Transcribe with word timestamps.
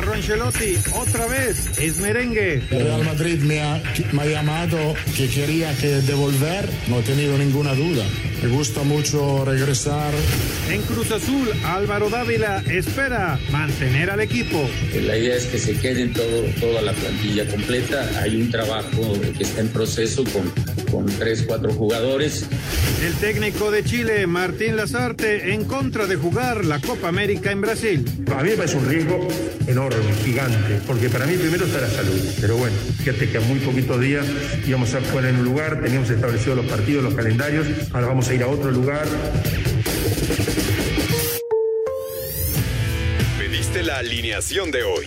Carlo 0.00 0.14
Ancelotti, 0.14 0.78
otra 0.94 1.26
vez, 1.26 1.78
es 1.78 1.98
merengue. 1.98 2.62
El 2.70 2.84
Real 2.84 3.04
Madrid 3.04 3.38
me 3.42 3.60
ha, 3.60 3.82
me 4.12 4.22
ha 4.22 4.24
llamado 4.24 4.94
que 5.14 5.28
quería 5.28 5.76
que 5.76 5.88
devolver, 5.88 6.66
no 6.88 7.00
he 7.00 7.02
tenido 7.02 7.36
ninguna 7.36 7.74
duda. 7.74 8.02
Me 8.42 8.48
gusta 8.48 8.82
mucho 8.82 9.44
regresar. 9.44 10.10
En 10.70 10.80
Cruz 10.82 11.10
Azul, 11.12 11.50
Álvaro 11.66 12.08
Dávila 12.08 12.64
espera 12.66 13.38
mantener 13.50 14.08
al 14.08 14.20
equipo. 14.20 14.66
La 14.94 15.18
idea 15.18 15.36
es 15.36 15.44
que 15.44 15.58
se 15.58 15.76
queden 15.78 16.14
todo, 16.14 16.44
toda 16.58 16.80
la 16.80 16.94
plantilla 16.94 17.46
completa. 17.46 18.10
Hay 18.22 18.40
un 18.40 18.50
trabajo 18.50 19.20
que 19.36 19.42
está 19.42 19.60
en 19.60 19.68
proceso 19.68 20.24
con, 20.24 20.50
con 20.90 21.06
tres, 21.06 21.44
cuatro 21.46 21.72
jugadores. 21.72 22.46
El 23.04 23.14
técnico 23.14 23.70
de 23.70 23.84
Chile, 23.84 24.26
Martín 24.26 24.76
Lazarte, 24.76 25.54
en 25.54 25.64
contra 25.64 26.06
de 26.06 26.16
jugar 26.16 26.64
la 26.64 26.80
Copa 26.80 27.08
América 27.08 27.52
en 27.52 27.60
Brasil. 27.60 28.04
A 28.36 28.42
mí 28.42 28.50
me 28.50 28.56
parece 28.56 28.76
un 28.76 28.88
riesgo 28.88 29.28
enorme, 29.66 30.12
gigante, 30.24 30.80
porque 30.86 31.08
para 31.08 31.26
mí 31.26 31.36
primero 31.36 31.64
está 31.64 31.80
la 31.80 31.90
salud. 31.90 32.20
Pero 32.40 32.56
bueno, 32.56 32.76
fíjate 32.98 33.30
que 33.30 33.38
a 33.38 33.40
muy 33.40 33.58
poquitos 33.60 34.00
días 34.00 34.26
íbamos 34.66 34.94
a 34.94 35.00
jugar 35.00 35.26
en 35.26 35.36
un 35.36 35.44
lugar, 35.44 35.80
teníamos 35.82 36.10
establecidos 36.10 36.56
los 36.56 36.66
partidos, 36.66 37.04
los 37.04 37.14
calendarios, 37.14 37.66
ahora 37.92 38.08
vamos 38.08 38.28
a 38.28 38.34
ir 38.34 38.42
a 38.42 38.48
otro 38.48 38.70
lugar. 38.70 39.06
Pediste 43.38 43.82
la 43.82 43.98
alineación 43.98 44.70
de 44.70 44.82
hoy. 44.82 45.06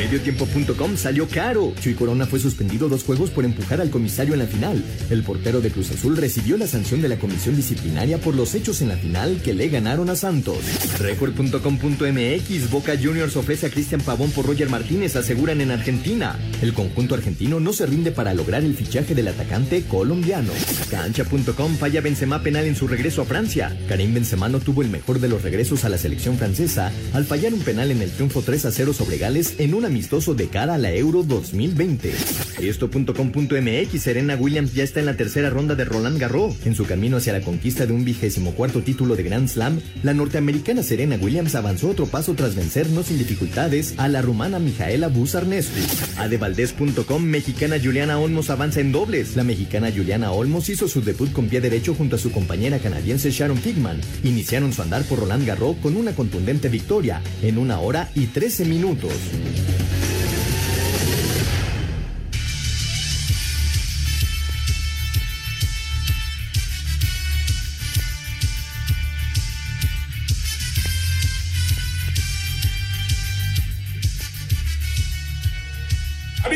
Mediotiempo.com 0.00 0.96
salió 0.96 1.28
caro. 1.28 1.74
Chuy 1.78 1.92
Corona 1.92 2.24
fue 2.24 2.40
suspendido 2.40 2.88
dos 2.88 3.04
juegos 3.04 3.28
por 3.28 3.44
empujar 3.44 3.82
al 3.82 3.90
comisario 3.90 4.32
en 4.32 4.38
la 4.38 4.46
final. 4.46 4.82
El 5.10 5.22
portero 5.22 5.60
de 5.60 5.70
Cruz 5.70 5.90
Azul 5.90 6.16
recibió 6.16 6.56
la 6.56 6.66
sanción 6.66 7.02
de 7.02 7.08
la 7.08 7.18
comisión 7.18 7.54
disciplinaria 7.54 8.16
por 8.16 8.34
los 8.34 8.54
hechos 8.54 8.80
en 8.80 8.88
la 8.88 8.96
final 8.96 9.42
que 9.44 9.52
le 9.52 9.68
ganaron 9.68 10.08
a 10.08 10.16
Santos. 10.16 10.56
Record.com.mx 10.98 12.70
Boca 12.70 12.94
Juniors 12.96 13.36
ofrece 13.36 13.66
a 13.66 13.70
Cristian 13.70 14.00
Pavón 14.00 14.30
por 14.30 14.46
Roger 14.46 14.70
Martínez, 14.70 15.16
aseguran 15.16 15.60
en 15.60 15.70
Argentina. 15.70 16.38
El 16.62 16.72
conjunto 16.72 17.14
argentino 17.14 17.60
no 17.60 17.74
se 17.74 17.84
rinde 17.84 18.10
para 18.10 18.32
lograr 18.32 18.64
el 18.64 18.74
fichaje 18.74 19.14
del 19.14 19.28
atacante 19.28 19.82
colombiano. 19.82 20.52
Cancha.com 20.90 21.76
falla 21.76 22.00
Benzema 22.00 22.42
penal 22.42 22.64
en 22.64 22.74
su 22.74 22.88
regreso 22.88 23.20
a 23.20 23.26
Francia. 23.26 23.78
Karim 23.86 24.14
Benzema 24.14 24.48
no 24.48 24.60
tuvo 24.60 24.80
el 24.80 24.88
mejor 24.88 25.20
de 25.20 25.28
los 25.28 25.42
regresos 25.42 25.84
a 25.84 25.90
la 25.90 25.98
selección 25.98 26.38
francesa 26.38 26.90
al 27.12 27.26
fallar 27.26 27.52
un 27.52 27.60
penal 27.60 27.90
en 27.90 28.00
el 28.00 28.10
triunfo 28.10 28.40
3 28.40 28.64
a 28.64 28.72
0 28.72 28.94
sobre 28.94 29.18
Gales 29.18 29.56
en 29.58 29.74
una 29.74 29.89
amistoso 29.90 30.34
de 30.34 30.46
cara 30.46 30.74
a 30.74 30.78
la 30.78 30.94
Euro 30.94 31.24
2020. 31.24 32.12
Esto.com.mx 32.60 34.00
Serena 34.00 34.36
Williams 34.36 34.72
ya 34.72 34.84
está 34.84 35.00
en 35.00 35.06
la 35.06 35.16
tercera 35.16 35.50
ronda 35.50 35.74
de 35.74 35.84
Roland 35.84 36.16
Garros. 36.16 36.54
En 36.64 36.76
su 36.76 36.86
camino 36.86 37.16
hacia 37.16 37.32
la 37.32 37.40
conquista 37.40 37.86
de 37.86 37.92
un 37.92 38.04
vigésimo 38.04 38.52
cuarto 38.52 38.82
título 38.82 39.16
de 39.16 39.24
Grand 39.24 39.48
Slam, 39.48 39.80
la 40.04 40.14
norteamericana 40.14 40.84
Serena 40.84 41.16
Williams 41.20 41.56
avanzó 41.56 41.88
otro 41.88 42.06
paso 42.06 42.34
tras 42.34 42.54
vencer 42.54 42.88
no 42.90 43.02
sin 43.02 43.18
dificultades 43.18 43.94
a 43.96 44.06
la 44.06 44.22
rumana 44.22 44.60
Mijaela 44.60 45.08
Busarnescu. 45.08 45.80
Adevaldez.com 46.18 47.22
Mexicana 47.22 47.76
Juliana 47.82 48.18
Olmos 48.18 48.50
avanza 48.50 48.80
en 48.80 48.92
dobles. 48.92 49.34
La 49.34 49.42
mexicana 49.42 49.90
Juliana 49.94 50.30
Olmos 50.30 50.68
hizo 50.68 50.86
su 50.86 51.02
debut 51.02 51.32
con 51.32 51.48
pie 51.48 51.60
derecho 51.60 51.94
junto 51.94 52.14
a 52.14 52.18
su 52.20 52.30
compañera 52.30 52.78
canadiense 52.78 53.32
Sharon 53.32 53.58
Kigman. 53.58 54.00
Iniciaron 54.22 54.72
su 54.72 54.82
andar 54.82 55.02
por 55.02 55.18
Roland 55.18 55.46
Garros 55.46 55.76
con 55.82 55.96
una 55.96 56.14
contundente 56.14 56.68
victoria 56.68 57.20
en 57.42 57.58
una 57.58 57.80
hora 57.80 58.08
y 58.14 58.26
13 58.26 58.66
minutos. 58.66 59.12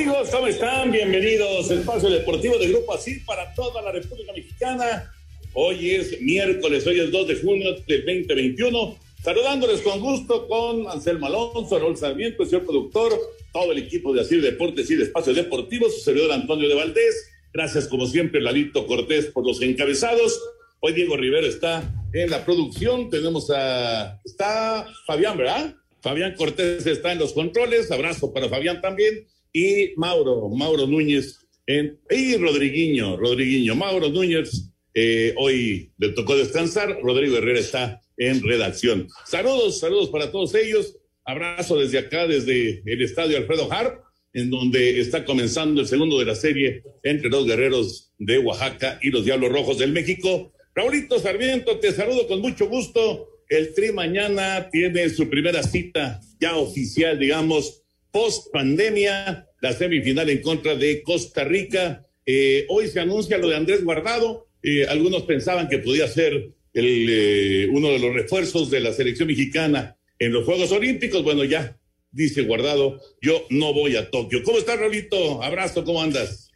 Amigos, 0.05 0.29
¿cómo 0.31 0.47
están? 0.49 0.93
Bienvenidos 0.93 1.71
al 1.71 1.79
Espacio 1.79 2.11
Deportivo 2.11 2.59
de 2.59 2.69
Grupo 2.69 2.93
Así 2.93 3.21
para 3.21 3.55
toda 3.55 3.81
la 3.81 3.91
República 3.91 4.35
Mexicana. 4.35 5.11
Hoy 5.55 5.93
es 5.93 6.21
miércoles, 6.21 6.87
hoy 6.87 7.01
es 7.01 7.11
2 7.11 7.27
de 7.27 7.37
junio 7.37 7.73
del 7.87 8.05
2021. 8.05 8.99
Saludándoles 9.23 9.81
con 9.81 10.01
gusto 10.01 10.47
con 10.47 10.87
Anselmo 10.89 11.25
Alonso, 11.25 11.79
Raúl 11.79 11.97
Sarmiento, 11.97 12.43
el 12.43 12.51
señor 12.51 12.67
productor, 12.67 13.19
todo 13.51 13.73
el 13.73 13.79
equipo 13.79 14.13
de 14.13 14.21
Asir 14.21 14.43
Deportes 14.43 14.91
y 14.91 14.97
de 14.97 15.05
Espacios 15.05 15.37
Deportivos, 15.37 15.95
su 15.95 16.01
servidor 16.03 16.33
Antonio 16.33 16.69
de 16.69 16.75
Valdés. 16.75 17.31
Gracias, 17.55 17.89
como 17.89 18.07
siempre, 18.07 18.43
Lalito 18.43 18.87
Cortés 18.87 19.29
por 19.29 19.47
los 19.47 19.63
encabezados. 19.63 20.39
Hoy 20.81 20.93
Diego 20.93 21.17
Rivera 21.17 21.47
está 21.47 21.83
en 22.13 22.29
la 22.29 22.45
producción. 22.45 23.09
Tenemos 23.09 23.49
a. 23.49 24.21
Está 24.23 24.87
Fabián, 25.07 25.39
¿verdad? 25.39 25.75
Fabián 26.03 26.35
Cortés 26.35 26.87
está 26.87 27.13
en 27.13 27.21
los 27.21 27.33
controles. 27.33 27.91
Abrazo 27.91 28.35
para 28.35 28.51
Fabián 28.51 28.83
también. 28.83 29.27
Y 29.55 29.95
Mauro, 29.97 30.49
Mauro 30.49 30.87
Núñez. 30.87 31.39
Y 31.67 32.37
Rodriguiño, 32.37 33.17
Rodriguiño. 33.17 33.77
Mauro 33.77 34.09
Núñez 34.09 34.71
eh, 34.93 35.33
hoy 35.37 35.93
le 35.97 36.09
tocó 36.11 36.37
descansar. 36.37 36.99
Rodrigo 37.01 37.37
Herrera 37.37 37.61
está 37.61 38.03
en 38.17 38.43
redacción. 38.43 39.09
Saludos, 39.25 39.79
saludos 39.79 40.11
para 40.11 40.33
todos 40.33 40.57
ellos. 40.57 40.99
Abrazo 41.25 41.79
desde 41.79 41.99
acá, 41.99 42.27
desde 42.27 42.83
el 42.85 43.01
estadio 43.01 43.37
Alfredo 43.37 43.73
Harp, 43.73 44.03
en 44.33 44.51
donde 44.51 45.01
está 45.01 45.25
comenzando 45.25 45.81
el 45.81 45.87
segundo 45.87 46.19
de 46.19 46.27
la 46.27 46.35
serie 46.35 46.83
entre 47.05 47.31
los 47.31 47.47
guerreros 47.47 48.13
de 48.19 48.39
Oaxaca 48.39 48.99
y 49.03 49.11
los 49.11 49.25
Diablos 49.25 49.53
Rojos 49.53 49.79
del 49.79 49.93
México. 49.93 50.53
Raulito 50.75 51.21
Sarmiento, 51.21 51.79
te 51.79 51.93
saludo 51.93 52.27
con 52.27 52.41
mucho 52.41 52.67
gusto. 52.67 53.29
El 53.49 53.73
Tri 53.73 53.93
mañana 53.93 54.69
tiene 54.71 55.09
su 55.11 55.31
primera 55.31 55.63
cita 55.63 56.21
ya 56.41 56.57
oficial, 56.57 57.21
digamos, 57.21 57.84
post 58.15 58.53
pandemia, 58.53 59.45
la 59.61 59.73
semifinal 59.73 60.31
en 60.31 60.41
contra 60.41 60.77
de 60.77 61.03
Costa 61.03 61.43
Rica. 61.43 62.07
Eh, 62.25 62.65
hoy 62.69 62.87
se 62.87 63.01
anuncia 63.01 63.39
lo 63.39 63.49
de 63.49 63.57
Andrés 63.57 63.83
Guardado. 63.83 64.47
Eh, 64.63 64.87
algunos 64.89 65.25
pensaban 65.25 65.69
que 65.69 65.79
podía 65.79 66.07
ser 66.07 66.33
el, 66.73 67.07
eh, 67.11 67.69
uno 67.73 67.89
de 67.89 67.99
los 67.99 68.15
refuerzos 68.15 68.71
de 68.71 68.79
la 68.79 68.93
selección 68.93 69.27
mexicana 69.27 69.97
en 70.21 70.33
los 70.33 70.45
Juegos 70.45 70.71
Olímpicos. 70.71 71.25
Bueno, 71.25 71.43
ya 71.43 71.77
dice 72.13 72.43
Guardado, 72.43 73.01
yo 73.21 73.47
no 73.51 73.75
voy 73.75 73.97
a 73.97 74.09
Tokio. 74.09 74.45
¿Cómo 74.45 74.59
estás, 74.59 74.79
Rolito? 74.79 75.43
Abrazo, 75.43 75.85
¿cómo 75.85 76.01
andas? 76.01 76.53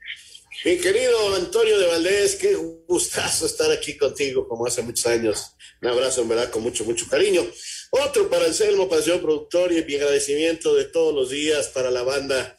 Mi 0.64 0.76
querido 0.76 1.34
Antonio 1.34 1.76
de 1.76 1.86
Valdés, 1.88 2.36
qué 2.36 2.54
gustazo 2.86 3.46
estar 3.46 3.70
aquí 3.72 3.96
contigo 3.96 4.46
como 4.46 4.64
hace 4.64 4.82
muchos 4.82 5.06
años. 5.06 5.56
Un 5.82 5.88
abrazo, 5.88 6.22
en 6.22 6.28
verdad, 6.28 6.50
con 6.50 6.62
mucho, 6.62 6.84
mucho 6.84 7.08
cariño. 7.08 7.44
Otro 7.90 8.28
para 8.28 8.46
Anselmo, 8.46 8.88
para 8.88 8.98
el 8.98 9.04
señor 9.04 9.22
productor 9.22 9.72
y 9.72 9.82
mi 9.82 9.94
agradecimiento 9.94 10.74
de 10.74 10.84
todos 10.84 11.14
los 11.14 11.30
días 11.30 11.68
para 11.68 11.90
la 11.90 12.02
banda 12.02 12.58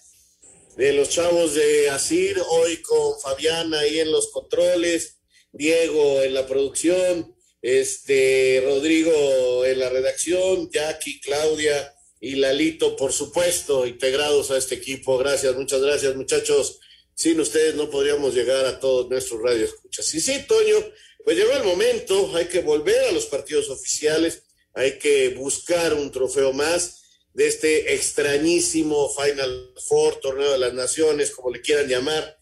de 0.76 0.94
los 0.94 1.10
chavos 1.10 1.54
de 1.54 1.90
Asir, 1.90 2.42
hoy 2.50 2.78
con 2.78 3.20
Fabián 3.20 3.74
ahí 3.74 4.00
en 4.00 4.12
los 4.12 4.32
controles, 4.32 5.20
Diego 5.52 6.22
en 6.22 6.34
la 6.34 6.48
producción, 6.48 7.36
este 7.62 8.64
Rodrigo 8.66 9.66
en 9.66 9.80
la 9.80 9.90
redacción, 9.90 10.70
Jackie, 10.72 11.20
Claudia 11.22 11.94
y 12.20 12.36
Lalito, 12.36 12.96
por 12.96 13.14
supuesto, 13.14 13.86
integrados 13.86 14.50
a 14.50 14.58
este 14.58 14.76
equipo. 14.76 15.18
Gracias, 15.18 15.56
muchas 15.56 15.82
gracias, 15.82 16.16
muchachos. 16.16 16.80
Sin 17.14 17.40
ustedes 17.40 17.76
no 17.76 17.90
podríamos 17.90 18.34
llegar 18.34 18.66
a 18.66 18.80
todos 18.80 19.10
nuestros 19.10 19.42
radioescuchas. 19.42 20.14
Y 20.14 20.22
sí, 20.22 20.46
Toño, 20.48 20.78
pues 21.24 21.38
llegó 21.38 21.52
el 21.52 21.64
momento, 21.66 22.36
hay 22.36 22.46
que 22.46 22.62
volver 22.62 23.06
a 23.06 23.12
los 23.12 23.26
partidos 23.26 23.70
oficiales, 23.70 24.44
hay 24.80 24.98
que 24.98 25.30
buscar 25.36 25.94
un 25.94 26.10
trofeo 26.10 26.54
más 26.54 27.04
de 27.34 27.48
este 27.48 27.94
extrañísimo 27.94 29.14
Final 29.14 29.74
Four, 29.86 30.22
Torneo 30.22 30.54
de 30.54 30.58
las 30.58 30.74
Naciones, 30.74 31.32
como 31.32 31.52
le 31.52 31.60
quieran 31.60 31.90
llamar, 31.90 32.38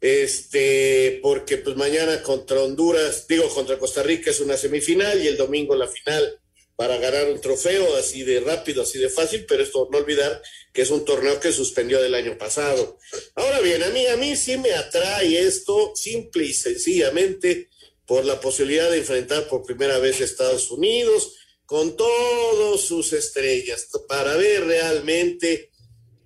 este, 0.00 1.20
porque 1.22 1.58
pues 1.58 1.76
mañana 1.76 2.22
contra 2.22 2.62
Honduras, 2.62 3.26
digo, 3.28 3.46
contra 3.50 3.78
Costa 3.78 4.02
Rica 4.02 4.30
es 4.30 4.40
una 4.40 4.56
semifinal 4.56 5.22
y 5.22 5.28
el 5.28 5.36
domingo 5.36 5.76
la 5.76 5.86
final 5.86 6.40
para 6.76 6.96
ganar 6.96 7.30
un 7.30 7.42
trofeo 7.42 7.94
así 7.96 8.22
de 8.22 8.40
rápido, 8.40 8.82
así 8.82 8.98
de 8.98 9.10
fácil, 9.10 9.44
pero 9.46 9.62
esto 9.62 9.86
no 9.92 9.98
olvidar 9.98 10.42
que 10.72 10.80
es 10.80 10.90
un 10.90 11.04
torneo 11.04 11.38
que 11.40 11.52
suspendió 11.52 12.00
del 12.00 12.14
año 12.14 12.38
pasado. 12.38 12.98
Ahora 13.34 13.60
bien, 13.60 13.82
a 13.82 13.90
mí, 13.90 14.06
a 14.06 14.16
mí 14.16 14.34
sí 14.34 14.56
me 14.56 14.72
atrae 14.72 15.46
esto 15.46 15.92
simple 15.94 16.46
y 16.46 16.54
sencillamente 16.54 17.68
por 18.06 18.24
la 18.24 18.40
posibilidad 18.40 18.90
de 18.90 18.98
enfrentar 18.98 19.46
por 19.46 19.62
primera 19.66 19.98
vez 19.98 20.22
a 20.22 20.24
Estados 20.24 20.70
Unidos 20.70 21.36
con 21.66 21.96
todas 21.96 22.80
sus 22.80 23.12
estrellas 23.12 23.88
para 24.08 24.36
ver 24.36 24.64
realmente 24.64 25.70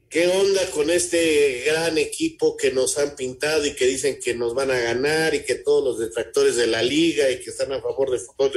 qué 0.08 0.28
onda 0.28 0.64
con 0.70 0.90
este 0.90 1.64
gran 1.66 1.98
equipo 1.98 2.56
que 2.56 2.70
nos 2.70 2.98
han 2.98 3.16
pintado 3.16 3.66
y 3.66 3.74
que 3.74 3.86
dicen 3.86 4.18
que 4.22 4.34
nos 4.34 4.54
van 4.54 4.70
a 4.70 4.80
ganar 4.80 5.34
y 5.34 5.44
que 5.44 5.56
todos 5.56 5.84
los 5.84 5.98
detractores 5.98 6.56
de 6.56 6.66
la 6.66 6.82
liga 6.82 7.30
y 7.30 7.40
que 7.40 7.50
están 7.50 7.72
a 7.72 7.80
favor 7.80 8.10
del 8.10 8.20
fútbol 8.20 8.52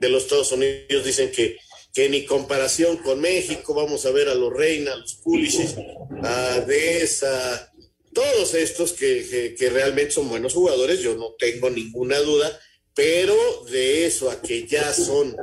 de, 0.00 0.08
los 0.08 0.22
Estados 0.24 0.52
Unidos 0.52 1.04
dicen 1.04 1.30
que, 1.30 1.56
que 1.92 2.08
ni 2.08 2.24
comparación 2.24 2.96
con 2.98 3.20
México, 3.20 3.74
vamos 3.74 4.06
a 4.06 4.12
ver 4.12 4.28
a 4.28 4.34
los 4.34 4.52
Reina, 4.52 4.92
a 4.92 4.96
los 4.96 5.14
Pulisic, 5.16 5.76
a 6.22 6.60
Deza, 6.60 7.72
todos 8.14 8.54
estos 8.54 8.92
que, 8.92 9.54
que, 9.58 9.70
realmente 9.70 10.12
son 10.12 10.28
buenos 10.28 10.54
jugadores, 10.54 11.00
yo 11.00 11.16
no 11.16 11.34
tengo 11.38 11.68
ninguna 11.68 12.18
duda, 12.20 12.58
pero 12.94 13.36
de 13.70 14.06
eso 14.06 14.30
a 14.30 14.40
que 14.40 14.66
ya 14.66 14.94
son 14.94 15.36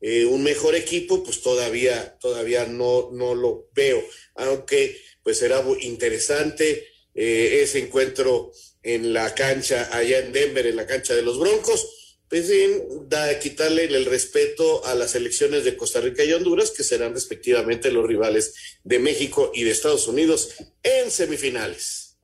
eh, 0.00 0.24
un 0.24 0.42
mejor 0.42 0.74
equipo, 0.74 1.22
pues 1.22 1.42
todavía, 1.42 2.16
todavía 2.18 2.66
no, 2.66 3.10
no 3.12 3.34
lo 3.34 3.68
veo, 3.74 4.02
aunque 4.34 4.96
pues 5.22 5.38
será 5.38 5.62
interesante 5.80 6.88
eh, 7.14 7.60
ese 7.62 7.80
encuentro 7.80 8.52
en 8.82 9.12
la 9.12 9.34
cancha 9.34 9.94
allá 9.94 10.20
en 10.20 10.32
Denver, 10.32 10.66
en 10.66 10.76
la 10.76 10.86
cancha 10.86 11.14
de 11.14 11.22
los 11.22 11.38
Broncos, 11.38 12.16
pues 12.30 12.46
sin 12.46 13.08
da, 13.08 13.38
quitarle 13.40 13.84
el 13.84 14.06
respeto 14.06 14.86
a 14.86 14.94
las 14.94 15.14
elecciones 15.16 15.64
de 15.64 15.76
Costa 15.76 16.00
Rica 16.00 16.24
y 16.24 16.32
Honduras, 16.32 16.70
que 16.70 16.84
serán 16.84 17.12
respectivamente 17.12 17.90
los 17.90 18.06
rivales 18.06 18.54
de 18.84 19.00
México 19.00 19.50
y 19.54 19.64
de 19.64 19.72
Estados 19.72 20.06
Unidos 20.06 20.54
en 20.82 21.10
semifinales. 21.10 22.16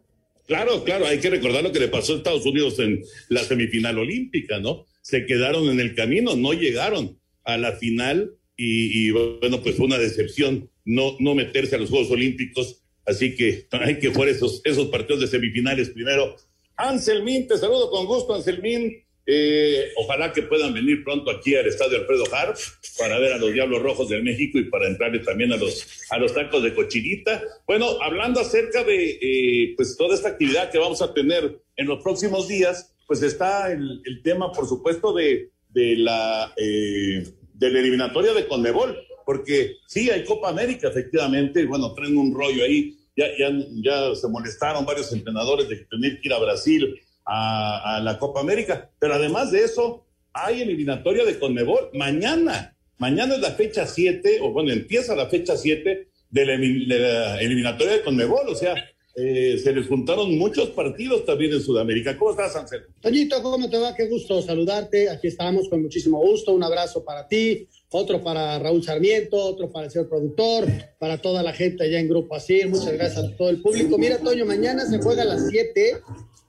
Claro, 0.46 0.84
claro, 0.84 1.06
hay 1.06 1.18
que 1.18 1.28
recordar 1.28 1.64
lo 1.64 1.72
que 1.72 1.80
le 1.80 1.88
pasó 1.88 2.14
a 2.14 2.16
Estados 2.18 2.46
Unidos 2.46 2.78
en 2.78 3.04
la 3.28 3.44
semifinal 3.44 3.98
olímpica, 3.98 4.60
¿no? 4.60 4.86
Se 5.02 5.26
quedaron 5.26 5.68
en 5.68 5.80
el 5.80 5.96
camino, 5.96 6.36
no 6.36 6.52
llegaron 6.52 7.20
a 7.46 7.56
la 7.56 7.72
final 7.72 8.36
y, 8.56 9.10
bueno, 9.10 9.62
pues 9.62 9.76
fue 9.76 9.86
una 9.86 9.98
decepción 9.98 10.70
no, 10.84 11.16
no 11.20 11.34
meterse 11.34 11.76
a 11.76 11.78
los 11.78 11.90
Juegos 11.90 12.10
Olímpicos, 12.10 12.82
así 13.04 13.34
que 13.34 13.66
hay 13.70 13.98
que 13.98 14.08
jugar 14.08 14.28
esos, 14.28 14.60
esos 14.64 14.88
partidos 14.88 15.20
de 15.20 15.26
semifinales 15.26 15.90
primero. 15.90 16.36
Anselmín, 16.76 17.46
te 17.48 17.56
saludo 17.56 17.90
con 17.90 18.06
gusto, 18.06 18.34
Anselmín. 18.34 19.02
Eh, 19.28 19.88
ojalá 19.96 20.32
que 20.32 20.42
puedan 20.42 20.72
venir 20.72 21.02
pronto 21.02 21.32
aquí 21.32 21.56
al 21.56 21.66
estadio 21.66 21.98
Alfredo 21.98 22.24
Harp 22.32 22.56
para 22.96 23.18
ver 23.18 23.32
a 23.32 23.38
los 23.38 23.52
Diablos 23.52 23.82
Rojos 23.82 24.08
del 24.08 24.22
México 24.22 24.56
y 24.58 24.70
para 24.70 24.86
entrarle 24.86 25.18
también 25.18 25.52
a 25.52 25.56
los, 25.56 25.84
a 26.10 26.18
los 26.18 26.32
tacos 26.32 26.62
de 26.62 26.72
cochinita. 26.72 27.42
Bueno, 27.66 28.00
hablando 28.00 28.38
acerca 28.40 28.84
de 28.84 29.18
eh, 29.20 29.74
pues 29.76 29.96
toda 29.96 30.14
esta 30.14 30.28
actividad 30.28 30.70
que 30.70 30.78
vamos 30.78 31.02
a 31.02 31.12
tener 31.12 31.60
en 31.76 31.86
los 31.88 32.02
próximos 32.04 32.46
días, 32.46 32.94
pues 33.08 33.22
está 33.22 33.72
el, 33.72 34.20
tema, 34.22 34.52
por 34.52 34.68
supuesto, 34.68 35.12
de, 35.12 35.50
de 35.70 35.96
la, 35.96 36.52
eh, 36.56 37.24
de 37.58 37.70
la 37.70 37.80
eliminatoria 37.80 38.32
de 38.34 38.46
Conmebol, 38.46 38.96
porque 39.24 39.76
sí, 39.86 40.10
hay 40.10 40.24
Copa 40.24 40.48
América, 40.48 40.88
efectivamente, 40.88 41.64
bueno, 41.66 41.92
traen 41.94 42.16
un 42.16 42.34
rollo 42.34 42.62
ahí. 42.64 42.96
Ya, 43.16 43.26
ya, 43.38 43.50
ya 43.82 44.14
se 44.14 44.28
molestaron 44.28 44.84
varios 44.84 45.10
entrenadores 45.12 45.68
de 45.68 45.76
tener 45.86 46.20
que 46.20 46.28
ir 46.28 46.34
a 46.34 46.38
Brasil 46.38 47.00
a, 47.24 48.00
la 48.02 48.18
Copa 48.18 48.40
América. 48.40 48.90
Pero 48.98 49.14
además 49.14 49.50
de 49.50 49.64
eso, 49.64 50.06
hay 50.32 50.62
eliminatoria 50.62 51.24
de 51.24 51.38
Conmebol 51.38 51.90
mañana. 51.94 52.76
Mañana 52.98 53.34
es 53.34 53.40
la 53.40 53.52
fecha 53.52 53.86
7, 53.86 54.38
o 54.42 54.52
bueno, 54.52 54.70
empieza 54.70 55.16
la 55.16 55.28
fecha 55.28 55.56
7 55.56 56.08
de 56.30 56.46
la, 56.46 57.40
eliminatoria 57.40 57.94
de 57.94 58.02
Conmebol. 58.02 58.48
O 58.48 58.54
sea, 58.54 58.74
eh, 59.18 59.58
se 59.64 59.72
les 59.72 59.86
juntaron 59.86 60.36
muchos 60.36 60.68
partidos 60.70 61.24
también 61.24 61.50
en 61.54 61.62
Sudamérica. 61.62 62.18
¿Cómo 62.18 62.32
estás, 62.32 62.54
Ansel? 62.54 62.82
Toñito, 63.00 63.42
¿cómo 63.42 63.70
te 63.70 63.78
va? 63.78 63.94
Qué 63.94 64.08
gusto 64.08 64.42
saludarte. 64.42 65.08
Aquí 65.08 65.28
estamos 65.28 65.70
con 65.70 65.80
muchísimo 65.80 66.18
gusto. 66.20 66.52
Un 66.52 66.62
abrazo 66.62 67.02
para 67.02 67.26
ti, 67.26 67.66
otro 67.88 68.22
para 68.22 68.58
Raúl 68.58 68.84
Sarmiento, 68.84 69.38
otro 69.38 69.70
para 69.70 69.86
el 69.86 69.90
señor 69.90 70.10
productor, 70.10 70.66
para 70.98 71.16
toda 71.16 71.42
la 71.42 71.54
gente 71.54 71.84
allá 71.84 71.98
en 71.98 72.10
Grupo 72.10 72.36
Asir. 72.36 72.68
Muchas 72.68 72.92
gracias 72.92 73.24
a 73.24 73.36
todo 73.38 73.48
el 73.48 73.62
público. 73.62 73.96
Mira, 73.96 74.18
Toño, 74.18 74.44
mañana 74.44 74.84
se 74.84 74.98
juega 74.98 75.22
a 75.22 75.26
las 75.26 75.48
7 75.48 75.98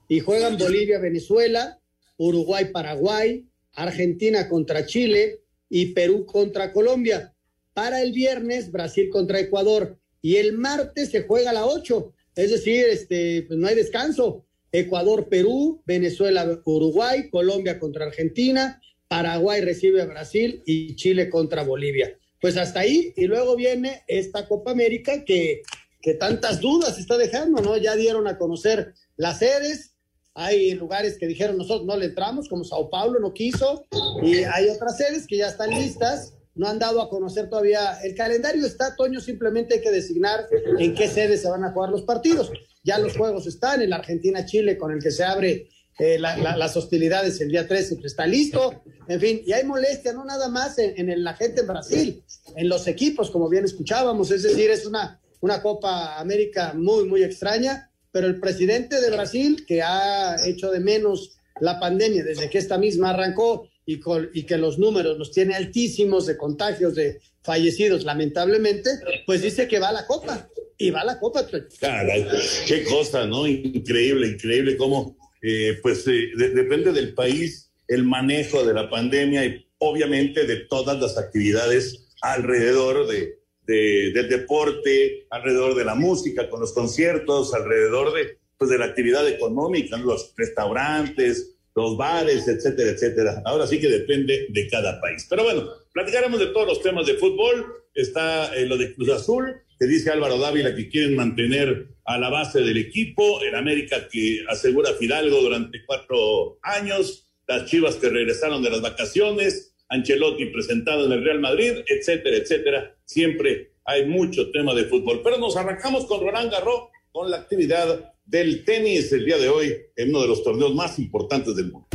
y 0.09 0.19
juegan 0.19 0.57
Bolivia, 0.57 0.99
Venezuela, 0.99 1.79
Uruguay, 2.17 2.65
Paraguay, 2.73 3.45
Argentina 3.75 4.49
contra 4.49 4.85
Chile 4.85 5.39
y 5.69 5.93
Perú 5.93 6.25
contra 6.25 6.73
Colombia. 6.73 7.33
Para 7.73 8.01
el 8.01 8.11
viernes, 8.11 8.73
Brasil 8.73 9.07
contra 9.09 9.39
Ecuador. 9.39 9.97
Y 10.21 10.35
el 10.35 10.57
martes 10.57 11.11
se 11.11 11.23
juega 11.23 11.51
a 11.51 11.53
la 11.53 11.65
8. 11.65 12.13
Es 12.37 12.51
decir, 12.51 12.85
este, 12.85 13.43
pues 13.47 13.59
no 13.59 13.67
hay 13.67 13.75
descanso. 13.75 14.45
Ecuador, 14.71 15.27
Perú, 15.27 15.81
Venezuela, 15.85 16.61
Uruguay, 16.65 17.29
Colombia 17.29 17.79
contra 17.79 18.05
Argentina, 18.05 18.81
Paraguay 19.07 19.61
recibe 19.61 20.01
a 20.01 20.05
Brasil 20.05 20.61
y 20.65 20.95
Chile 20.95 21.29
contra 21.29 21.63
Bolivia. 21.63 22.17
Pues 22.39 22.57
hasta 22.57 22.81
ahí, 22.81 23.13
y 23.15 23.25
luego 23.25 23.55
viene 23.55 24.03
esta 24.07 24.47
Copa 24.47 24.71
América 24.71 25.25
que, 25.25 25.63
que 26.01 26.13
tantas 26.13 26.61
dudas 26.61 26.99
está 26.99 27.17
dejando, 27.17 27.61
¿no? 27.61 27.75
Ya 27.77 27.95
dieron 27.95 28.27
a 28.27 28.37
conocer 28.37 28.93
las 29.15 29.39
sedes, 29.39 29.95
hay 30.35 30.75
lugares 30.75 31.17
que 31.17 31.25
dijeron 31.25 31.57
nosotros 31.57 31.87
no 31.87 31.97
le 31.97 32.05
entramos, 32.05 32.47
como 32.47 32.63
Sao 32.63 32.91
Paulo 32.91 33.19
no 33.19 33.33
quiso, 33.33 33.87
y 34.21 34.43
hay 34.43 34.69
otras 34.69 34.97
sedes 34.97 35.25
que 35.25 35.37
ya 35.37 35.47
están 35.47 35.71
listas, 35.71 36.36
no 36.57 36.67
han 36.67 36.79
dado 36.79 37.01
a 37.01 37.09
conocer 37.09 37.49
todavía. 37.49 37.99
El 38.03 38.15
calendario 38.15 38.65
está, 38.65 38.95
Toño, 38.95 39.19
simplemente 39.19 39.75
hay 39.75 39.81
que 39.81 39.91
designar 39.91 40.47
en 40.79 40.93
qué 40.93 41.07
sedes 41.07 41.41
se 41.41 41.49
van 41.49 41.63
a 41.63 41.71
jugar 41.71 41.89
los 41.89 42.03
partidos. 42.03 42.51
Ya 42.83 42.97
los 42.99 43.15
juegos 43.15 43.47
están, 43.47 43.81
en 43.81 43.89
la 43.89 43.97
Argentina-Chile 43.97 44.77
con 44.77 44.91
el 44.91 44.99
que 45.01 45.11
se 45.11 45.23
abre 45.23 45.69
eh, 45.99 46.19
las 46.19 46.77
hostilidades 46.77 47.41
el 47.41 47.49
día 47.49 47.67
13 47.67 47.95
pues 47.95 48.05
está 48.05 48.27
listo, 48.27 48.83
en 49.07 49.19
fin, 49.19 49.41
y 49.43 49.53
hay 49.53 49.63
molestia, 49.63 50.13
no 50.13 50.23
nada 50.25 50.47
más 50.47 50.77
en, 50.77 51.09
en, 51.09 51.23
la 51.23 51.33
gente 51.33 51.61
en 51.61 51.67
Brasil, 51.67 52.23
en 52.55 52.69
los 52.69 52.87
equipos, 52.87 53.31
como 53.31 53.49
bien 53.49 53.65
escuchábamos, 53.65 54.29
es 54.29 54.43
decir, 54.43 54.69
es 54.69 54.85
una, 54.85 55.19
una 55.39 55.59
Copa 55.59 56.19
América 56.19 56.73
muy, 56.75 57.05
muy 57.05 57.23
extraña, 57.23 57.91
pero 58.11 58.27
el 58.27 58.39
presidente 58.39 59.01
de 59.01 59.09
Brasil, 59.09 59.65
que 59.67 59.81
ha 59.81 60.35
hecho 60.45 60.69
de 60.69 60.81
menos 60.81 61.37
la 61.59 61.79
pandemia 61.79 62.23
desde 62.23 62.47
que 62.49 62.59
esta 62.59 62.77
misma 62.77 63.09
arrancó 63.09 63.67
y, 63.87 64.01
y 64.33 64.43
que 64.43 64.57
los 64.57 64.77
números 64.77 65.17
los 65.17 65.31
tiene 65.31 65.55
altísimos 65.55 66.27
de 66.27 66.35
contagios 66.35 66.93
de 66.93 67.21
fallecidos, 67.41 68.03
lamentablemente, 68.03 68.89
pues 69.25 69.41
dice 69.41 69.67
que 69.67 69.79
va 69.79 69.89
a 69.89 69.93
la 69.93 70.05
Copa. 70.05 70.49
Y 70.77 70.91
va 70.91 71.01
a 71.01 71.05
la 71.05 71.19
Copa. 71.19 71.47
Caray, 71.79 72.27
qué 72.67 72.83
cosa, 72.83 73.25
¿no? 73.25 73.47
Increíble, 73.47 74.27
increíble 74.27 74.75
cómo, 74.75 75.17
eh, 75.41 75.79
pues 75.81 76.05
eh, 76.07 76.31
depende 76.35 76.91
del 76.91 77.13
país 77.13 77.71
el 77.87 78.03
manejo 78.03 78.65
de 78.65 78.73
la 78.73 78.89
pandemia 78.89 79.45
y 79.45 79.65
obviamente 79.79 80.45
de 80.45 80.57
todas 80.65 80.99
las 80.99 81.17
actividades 81.17 82.09
alrededor 82.21 83.07
de, 83.07 83.39
del 83.65 84.27
deporte, 84.27 85.27
alrededor 85.29 85.75
de 85.75 85.85
la 85.85 85.95
música, 85.95 86.49
con 86.49 86.59
los 86.59 86.73
conciertos, 86.73 87.53
alrededor 87.53 88.13
de, 88.13 88.37
pues, 88.57 88.69
de 88.69 88.79
la 88.79 88.85
actividad 88.85 89.25
económica, 89.27 89.97
los 89.97 90.33
restaurantes, 90.35 91.56
los 91.77 91.95
bares, 91.95 92.47
etcétera, 92.47 92.89
etcétera. 92.89 93.43
Ahora 93.45 93.67
sí 93.67 93.79
que 93.79 93.87
depende 93.87 94.47
de 94.49 94.67
cada 94.67 94.99
país. 94.99 95.27
Pero 95.29 95.43
bueno, 95.43 95.69
platicaremos 95.93 96.39
de 96.39 96.47
todos 96.47 96.67
los 96.67 96.81
temas 96.81 97.05
de 97.05 97.13
fútbol. 97.13 97.83
Está 97.93 98.51
eh, 98.55 98.65
lo 98.65 98.77
de 98.77 98.95
Cruz 98.95 99.09
Azul, 99.09 99.61
que 99.79 99.85
dice 99.85 100.09
Álvaro 100.09 100.39
Dávila 100.39 100.75
que 100.75 100.89
quieren 100.89 101.15
mantener 101.15 101.89
a 102.05 102.17
la 102.17 102.29
base 102.29 102.61
del 102.61 102.77
equipo, 102.77 103.43
el 103.43 103.53
América 103.53 104.07
que 104.11 104.43
asegura 104.49 104.93
Fidalgo 104.93 105.39
durante 105.39 105.85
cuatro 105.85 106.57
años, 106.63 107.29
las 107.47 107.65
Chivas 107.65 107.97
que 107.97 108.09
regresaron 108.09 108.63
de 108.63 108.71
las 108.71 108.81
vacaciones, 108.81 109.75
Ancelotti 109.89 110.47
presentado 110.47 111.05
en 111.05 111.11
el 111.11 111.23
Real 111.23 111.39
Madrid, 111.39 111.73
etcétera, 111.85 112.37
etcétera. 112.37 112.95
Siempre 113.05 113.73
hay 113.85 114.07
mucho 114.07 114.49
tema 114.49 114.73
de 114.73 114.85
fútbol. 114.85 115.21
Pero 115.23 115.37
nos 115.37 115.55
arrancamos 115.55 116.07
con 116.07 116.21
Roland 116.21 116.51
Garros, 116.51 116.89
con 117.11 117.29
la 117.29 117.37
actividad 117.37 118.13
del 118.27 118.65
tenis 118.65 119.11
el 119.13 119.25
día 119.25 119.37
de 119.37 119.47
hoy 119.47 119.73
en 119.95 120.09
uno 120.09 120.21
de 120.21 120.27
los 120.27 120.43
torneos 120.43 120.75
más 120.75 120.99
importantes 120.99 121.55
del 121.55 121.71
mundo. 121.71 121.87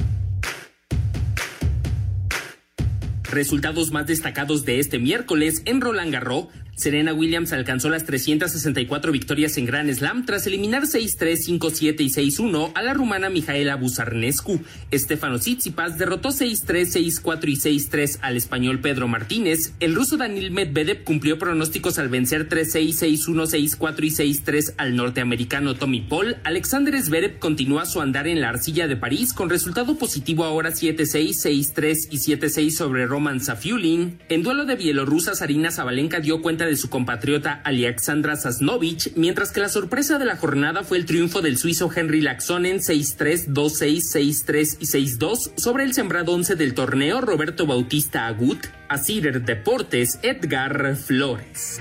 Resultados 3.31 3.93
más 3.93 4.07
destacados 4.07 4.65
de 4.65 4.79
este 4.79 4.99
miércoles 4.99 5.63
en 5.67 5.81
Roland 5.81 6.13
Garros. 6.13 6.49
Serena 6.83 7.15
Williams 7.15 7.53
alcanzó 7.53 7.89
las 7.91 8.05
364 8.07 9.13
victorias 9.13 9.57
en 9.57 9.67
Grand 9.67 9.89
Slam 9.95 10.27
tras 10.27 10.49
eliminar 10.49 10.83
6-3, 10.83 11.61
5-7 11.61 12.01
y 12.01 12.11
6-1 12.11 12.73
a 12.75 12.83
la 12.83 12.93
rumana 12.93 13.31
Mijaela 13.31 13.77
Buzarnescu. 13.77 14.61
Estefano 14.91 15.39
Tsitsipas 15.39 15.97
derrotó 15.97 16.31
6-3, 16.31 17.23
6-4 17.23 17.49
y 17.49 17.57
6-3 17.57 18.19
al 18.21 18.37
español 18.37 18.81
Pedro 18.81 19.07
Martínez. 19.07 19.75
El 19.79 19.95
ruso 19.95 20.17
Daniel 20.17 20.51
Medvedev 20.51 21.05
cumplió 21.05 21.39
pronósticos 21.39 22.01
al 22.01 22.09
vencer 22.09 22.49
3-6, 22.49 23.29
6-1, 23.29 23.79
6-4 23.79 24.05
y 24.05 24.35
6-3 24.41 24.75
al 24.77 24.97
norteamericano 24.97 25.77
Tommy 25.77 26.01
Paul. 26.01 26.39
Alexander 26.43 27.01
Zverev 27.01 27.39
continúa 27.39 27.87
su 27.87 28.01
andar 28.01 28.27
en 28.27 28.41
la 28.41 28.49
arcilla 28.49 28.89
de 28.89 28.97
París 28.97 29.33
con 29.33 29.51
resultado 29.51 29.97
positivo 29.99 30.43
ahora 30.43 30.73
7-6, 30.73 31.77
6-3 31.77 32.09
y 32.11 32.17
7-6 32.17 32.71
sobre 32.71 33.07
Roman 33.07 33.41
Safiulin. 33.41 34.19
En 34.29 34.43
duelo 34.43 34.65
de 34.65 34.75
bielorrusa, 34.75 35.37
Sarina 35.37 35.71
Zabalenka 35.71 36.19
dio 36.19 36.43
cuenta 36.43 36.67
de 36.67 36.72
de 36.73 36.77
su 36.79 36.89
compatriota 36.89 37.61
Alexandra 37.65 38.35
Sasnovich, 38.35 39.13
mientras 39.15 39.53
que 39.53 39.61
la 39.61 39.69
sorpresa 39.69 40.19
de 40.19 40.25
la 40.25 40.37
jornada 40.37 40.85
fue 40.85 40.97
el 40.97 41.05
triunfo 41.05 41.43
del 41.43 41.59
suizo 41.59 41.91
Henry 41.95 42.23
Laxonen 42.23 42.79
6-3, 42.79 43.49
2-6, 43.49 44.47
6-3 44.47 44.77
y 44.81 44.87
6-2 44.87 45.53
sobre 45.59 45.85
el 45.85 45.93
sembrado 45.93 46.33
11 46.33 46.57
del 46.57 46.73
torneo 46.73 47.21
Roberto 47.21 47.67
Bautista 47.67 48.27
Agut, 48.27 48.65
a 48.89 48.97
Cider 48.97 49.43
Deportes 49.43 50.19
Edgar 50.23 50.97
Flores. 50.97 51.79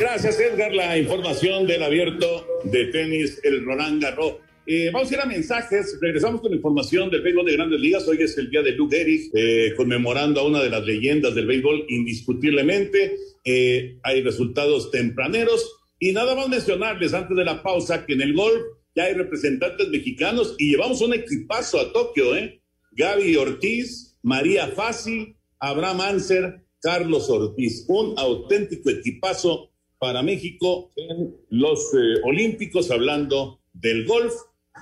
Gracias, 0.00 0.40
Edgar. 0.40 0.72
La 0.72 0.98
información 0.98 1.64
del 1.68 1.84
abierto 1.84 2.44
de 2.64 2.86
tenis, 2.86 3.38
el 3.44 3.64
Roland 3.64 4.02
Garros. 4.02 4.47
Eh, 4.70 4.90
vamos 4.92 5.10
a 5.10 5.14
ir 5.14 5.20
a 5.20 5.24
mensajes. 5.24 5.96
Regresamos 5.98 6.42
con 6.42 6.52
información 6.52 7.08
del 7.08 7.22
béisbol 7.22 7.46
de 7.46 7.54
grandes 7.54 7.80
ligas. 7.80 8.06
Hoy 8.06 8.18
es 8.20 8.36
el 8.36 8.50
día 8.50 8.60
de 8.60 8.72
Luke 8.72 9.00
Erich, 9.00 9.30
eh, 9.32 9.72
conmemorando 9.74 10.40
a 10.40 10.46
una 10.46 10.62
de 10.62 10.68
las 10.68 10.84
leyendas 10.84 11.34
del 11.34 11.46
béisbol, 11.46 11.86
indiscutiblemente. 11.88 13.16
Eh, 13.46 13.98
hay 14.02 14.20
resultados 14.20 14.90
tempraneros. 14.90 15.74
Y 15.98 16.12
nada 16.12 16.34
más 16.34 16.50
mencionarles 16.50 17.14
antes 17.14 17.34
de 17.34 17.46
la 17.46 17.62
pausa 17.62 18.04
que 18.04 18.12
en 18.12 18.20
el 18.20 18.34
golf 18.34 18.60
ya 18.94 19.04
hay 19.04 19.14
representantes 19.14 19.88
mexicanos 19.88 20.54
y 20.58 20.72
llevamos 20.72 21.00
un 21.00 21.14
equipazo 21.14 21.80
a 21.80 21.90
Tokio, 21.90 22.36
¿eh? 22.36 22.60
Gaby 22.92 23.36
Ortiz, 23.36 24.18
María 24.22 24.66
Fasi, 24.66 25.34
Abraham 25.60 26.02
Anser, 26.02 26.60
Carlos 26.82 27.30
Ortiz. 27.30 27.86
Un 27.88 28.18
auténtico 28.18 28.90
equipazo 28.90 29.70
para 29.98 30.22
México 30.22 30.92
en 30.94 31.34
los 31.48 31.78
eh, 31.94 32.20
Olímpicos, 32.22 32.90
hablando 32.90 33.62
del 33.72 34.06
golf. 34.06 34.34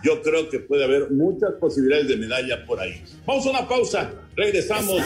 Yo 0.03 0.23
creo 0.23 0.49
que 0.49 0.61
puede 0.61 0.85
haber 0.85 1.11
muchas 1.11 1.51
posibilidades 1.61 2.09
de 2.09 2.17
medalla 2.17 2.65
por 2.67 2.81
ahí. 2.81 3.03
Vamos 3.27 3.47
a 3.47 3.51
una 3.51 3.69
pausa, 3.69 4.11
regresamos. 4.37 5.03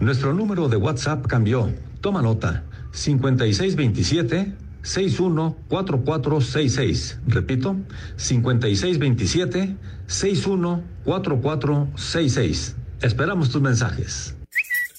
Nuestro 0.00 0.32
número 0.32 0.68
de 0.68 0.76
WhatsApp 0.76 1.26
cambió. 1.26 1.74
Toma 2.00 2.22
nota. 2.22 2.62
5627 2.92 4.52
614466. 4.82 7.18
Repito, 7.26 7.76
5627 8.16 9.76
614466. 10.06 12.76
Esperamos 13.02 13.50
tus 13.50 13.60
mensajes. 13.62 14.34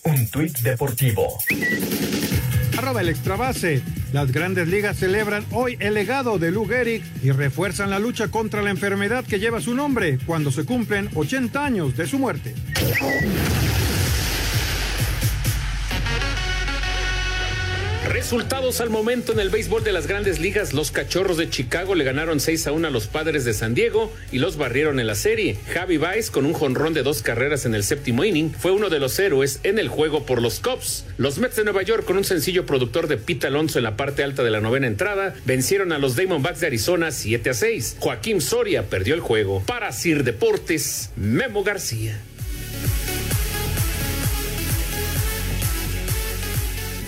Un 0.03 0.27
tuit 0.31 0.57
deportivo. 0.59 1.27
Arroba 2.81 3.01
el 3.01 3.09
extra 3.09 3.35
base. 3.35 3.83
Las 4.11 4.31
grandes 4.31 4.67
ligas 4.67 4.97
celebran 4.97 5.45
hoy 5.51 5.77
el 5.79 5.93
legado 5.93 6.39
de 6.39 6.49
Lou 6.49 6.65
Gehrig 6.65 7.03
y 7.21 7.29
refuerzan 7.29 7.91
la 7.91 7.99
lucha 7.99 8.29
contra 8.29 8.63
la 8.63 8.71
enfermedad 8.71 9.23
que 9.23 9.37
lleva 9.37 9.61
su 9.61 9.75
nombre 9.75 10.17
cuando 10.25 10.51
se 10.51 10.65
cumplen 10.65 11.07
80 11.13 11.63
años 11.63 11.95
de 11.95 12.07
su 12.07 12.17
muerte. 12.17 12.55
Resultados 18.21 18.81
al 18.81 18.91
momento 18.91 19.33
en 19.33 19.39
el 19.39 19.49
béisbol 19.49 19.83
de 19.83 19.91
las 19.91 20.05
grandes 20.05 20.39
ligas. 20.39 20.73
Los 20.73 20.91
cachorros 20.91 21.37
de 21.37 21.49
Chicago 21.49 21.95
le 21.95 22.03
ganaron 22.03 22.39
6 22.39 22.67
a 22.67 22.71
1 22.71 22.87
a 22.87 22.91
los 22.91 23.07
padres 23.07 23.45
de 23.45 23.53
San 23.55 23.73
Diego 23.73 24.13
y 24.31 24.37
los 24.37 24.57
barrieron 24.57 24.99
en 24.99 25.07
la 25.07 25.15
serie. 25.15 25.57
Javi 25.73 25.97
Baez, 25.97 26.29
con 26.29 26.45
un 26.45 26.53
jonrón 26.53 26.93
de 26.93 27.01
dos 27.01 27.23
carreras 27.23 27.65
en 27.65 27.73
el 27.73 27.83
séptimo 27.83 28.23
inning, 28.23 28.53
fue 28.53 28.69
uno 28.69 28.89
de 28.89 28.99
los 28.99 29.17
héroes 29.17 29.59
en 29.63 29.79
el 29.79 29.87
juego 29.87 30.23
por 30.23 30.39
los 30.39 30.59
Cubs. 30.59 31.03
Los 31.17 31.39
Mets 31.39 31.55
de 31.55 31.63
Nueva 31.63 31.81
York, 31.81 32.05
con 32.05 32.15
un 32.15 32.23
sencillo 32.23 32.67
productor 32.67 33.07
de 33.07 33.17
Pete 33.17 33.47
Alonso 33.47 33.79
en 33.79 33.85
la 33.85 33.97
parte 33.97 34.23
alta 34.23 34.43
de 34.43 34.51
la 34.51 34.61
novena 34.61 34.85
entrada, 34.85 35.33
vencieron 35.45 35.91
a 35.91 35.97
los 35.97 36.15
Diamondbacks 36.15 36.59
de 36.59 36.67
Arizona 36.67 37.09
7 37.09 37.49
a 37.49 37.53
6. 37.55 37.97
Joaquín 37.99 38.39
Soria 38.39 38.83
perdió 38.83 39.15
el 39.15 39.21
juego. 39.21 39.63
Para 39.65 39.91
Sir 39.91 40.23
Deportes, 40.23 41.09
Memo 41.15 41.63
García. 41.63 42.21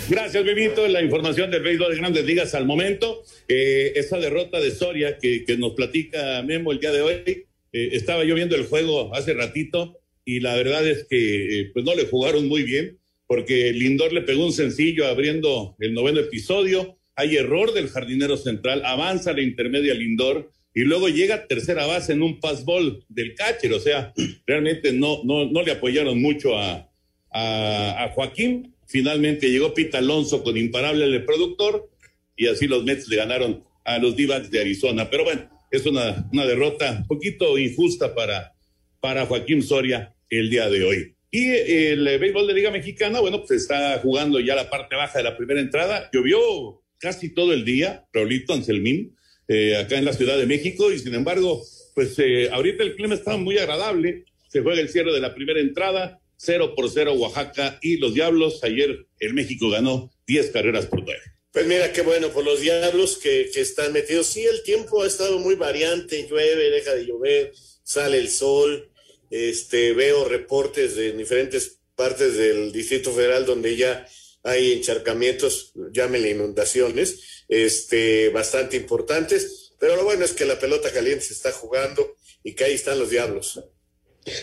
Gracias, 0.10 0.44
Bebito. 0.44 0.86
La 0.90 1.02
información 1.02 1.50
del 1.50 1.64
béisbol 1.64 1.92
de 1.92 1.98
grandes 1.98 2.26
ligas 2.26 2.54
al 2.56 2.66
momento. 2.66 3.24
Eh, 3.48 3.94
esa 3.96 4.18
derrota 4.18 4.60
de 4.60 4.72
Soria 4.72 5.18
que, 5.18 5.46
que, 5.46 5.58
nos 5.58 5.74
platica 5.74 6.42
Memo 6.44 6.74
el 6.74 6.80
día 6.80 6.92
de 6.92 7.02
hoy. 7.02 7.24
Eh, 7.26 7.90
estaba 7.94 8.26
yo 8.26 8.36
viendo 8.36 8.56
el 8.56 8.66
juego 8.66 9.16
hace 9.16 9.34
ratito 9.34 9.98
y 10.26 10.42
la 10.42 10.56
verdad 10.56 10.86
es 10.86 11.08
que 11.10 11.62
eh, 11.62 11.72
pues 11.74 11.86
no 11.86 11.96
le 11.96 12.06
jugaron 12.06 12.48
muy 12.48 12.64
bien 12.64 13.00
porque 13.28 13.72
Lindor 13.72 14.12
le 14.12 14.22
pegó 14.22 14.46
un 14.46 14.52
sencillo 14.52 15.08
abriendo 15.08 15.78
el 15.80 15.94
noveno 15.94 16.20
episodio. 16.20 16.98
Hay 17.16 17.38
error 17.38 17.74
del 17.74 17.88
jardinero 17.88 18.36
central, 18.36 18.84
avanza 18.86 19.32
la 19.32 19.42
intermedia 19.42 19.94
Lindor 19.94 20.52
y 20.76 20.82
luego 20.82 21.08
llega 21.08 21.48
tercera 21.48 21.86
base 21.86 22.12
en 22.12 22.24
un 22.24 22.42
passball 22.42 23.06
del 23.08 23.36
catcher. 23.36 23.72
O 23.72 23.80
sea, 23.80 24.14
realmente 24.46 24.92
no, 24.92 25.24
no, 25.24 25.46
no 25.46 25.62
le 25.64 25.72
apoyaron 25.72 26.22
mucho 26.22 26.58
a, 26.58 26.90
a 27.32 28.12
Joaquín 28.14 28.73
Finalmente 28.94 29.50
llegó 29.50 29.74
Pete 29.74 29.98
Alonso 29.98 30.44
con 30.44 30.56
imparable 30.56 31.06
el 31.06 31.26
productor 31.26 31.90
y 32.38 32.46
así 32.46 32.68
los 32.68 32.84
Mets 32.84 33.08
le 33.08 33.16
ganaron 33.16 33.64
a 33.84 33.98
los 33.98 34.16
d 34.16 34.28
de 34.52 34.60
Arizona. 34.60 35.10
Pero 35.10 35.24
bueno, 35.24 35.50
es 35.72 35.84
una, 35.88 36.30
una 36.32 36.46
derrota 36.46 37.00
un 37.00 37.08
poquito 37.08 37.58
injusta 37.58 38.14
para, 38.14 38.54
para 39.00 39.26
Joaquín 39.26 39.64
Soria 39.64 40.14
el 40.30 40.52
día 40.52 40.70
de 40.70 40.84
hoy. 40.84 41.16
Y 41.32 41.48
el 41.48 42.06
béisbol 42.20 42.46
de 42.46 42.54
Liga 42.54 42.70
Mexicana, 42.70 43.20
bueno, 43.20 43.40
pues 43.40 43.64
está 43.64 43.98
jugando 43.98 44.40
ya 44.40 44.54
la 44.54 44.70
parte 44.70 44.96
baja 44.96 45.18
de 45.18 45.24
la 45.24 45.36
primera 45.36 45.60
entrada. 45.60 46.12
Llovió 46.14 46.84
casi 47.00 47.34
todo 47.34 47.52
el 47.52 47.66
día, 47.66 48.06
Raulito 48.14 48.54
Anselmín, 48.54 49.16
eh, 49.48 49.76
acá 49.76 49.98
en 49.98 50.06
la 50.06 50.14
Ciudad 50.14 50.38
de 50.38 50.46
México, 50.46 50.92
y 50.94 51.00
sin 51.00 51.16
embargo, 51.16 51.64
pues 51.96 52.20
eh, 52.20 52.48
ahorita 52.52 52.84
el 52.84 52.96
clima 52.96 53.16
está 53.16 53.38
muy 53.38 53.58
agradable. 53.58 54.26
Se 54.50 54.62
juega 54.62 54.82
el 54.82 54.90
cierre 54.90 55.12
de 55.12 55.20
la 55.20 55.34
primera 55.34 55.60
entrada, 55.60 56.20
0 56.44 56.74
por 56.76 56.90
0 56.90 57.14
Oaxaca 57.14 57.80
y 57.82 57.98
los 57.98 58.14
Diablos. 58.14 58.64
Ayer 58.64 59.08
el 59.20 59.34
México 59.34 59.70
ganó 59.70 60.12
10 60.28 60.52
carreras 60.52 60.88
por 60.88 61.04
9. 61.04 61.20
Pues 61.52 61.68
mira, 61.68 61.94
qué 61.94 62.02
bueno 62.02 62.30
por 62.30 62.44
los 62.44 62.60
Diablos 62.60 63.18
que, 63.18 63.50
están 63.56 63.94
metidos. 63.94 64.28
Sí, 64.28 64.44
el 64.44 64.64
tiempo 64.64 65.04
ha 65.04 65.08
estado 65.08 65.40
muy 65.40 65.56
variante, 65.56 66.28
llueve, 66.28 66.70
deja 66.72 66.96
de 66.96 67.06
llover, 67.06 67.54
sale 67.84 68.18
el 68.18 68.30
sol. 68.30 68.90
Este, 69.30 69.94
veo 69.94 70.26
reportes 70.26 70.96
de 70.96 71.12
diferentes 71.14 71.80
partes 71.96 72.38
del 72.38 72.72
Distrito 72.72 73.12
Federal 73.14 73.46
donde 73.46 73.76
ya 73.76 74.08
hay 74.44 74.74
encharcamientos, 74.74 75.72
llámenle 75.92 76.32
inundaciones, 76.32 77.46
este, 77.48 78.30
bastante 78.30 78.76
importantes. 78.76 79.74
Pero 79.80 79.96
lo 79.96 80.04
bueno 80.04 80.26
es 80.26 80.34
que 80.34 80.46
la 80.46 80.60
pelota 80.60 80.92
caliente 80.92 81.26
se 81.26 81.34
está 81.34 81.52
jugando 81.52 82.16
y 82.44 82.54
que 82.54 82.66
ahí 82.66 82.74
están 82.74 83.00
los 83.00 83.10
Diablos. 83.10 83.60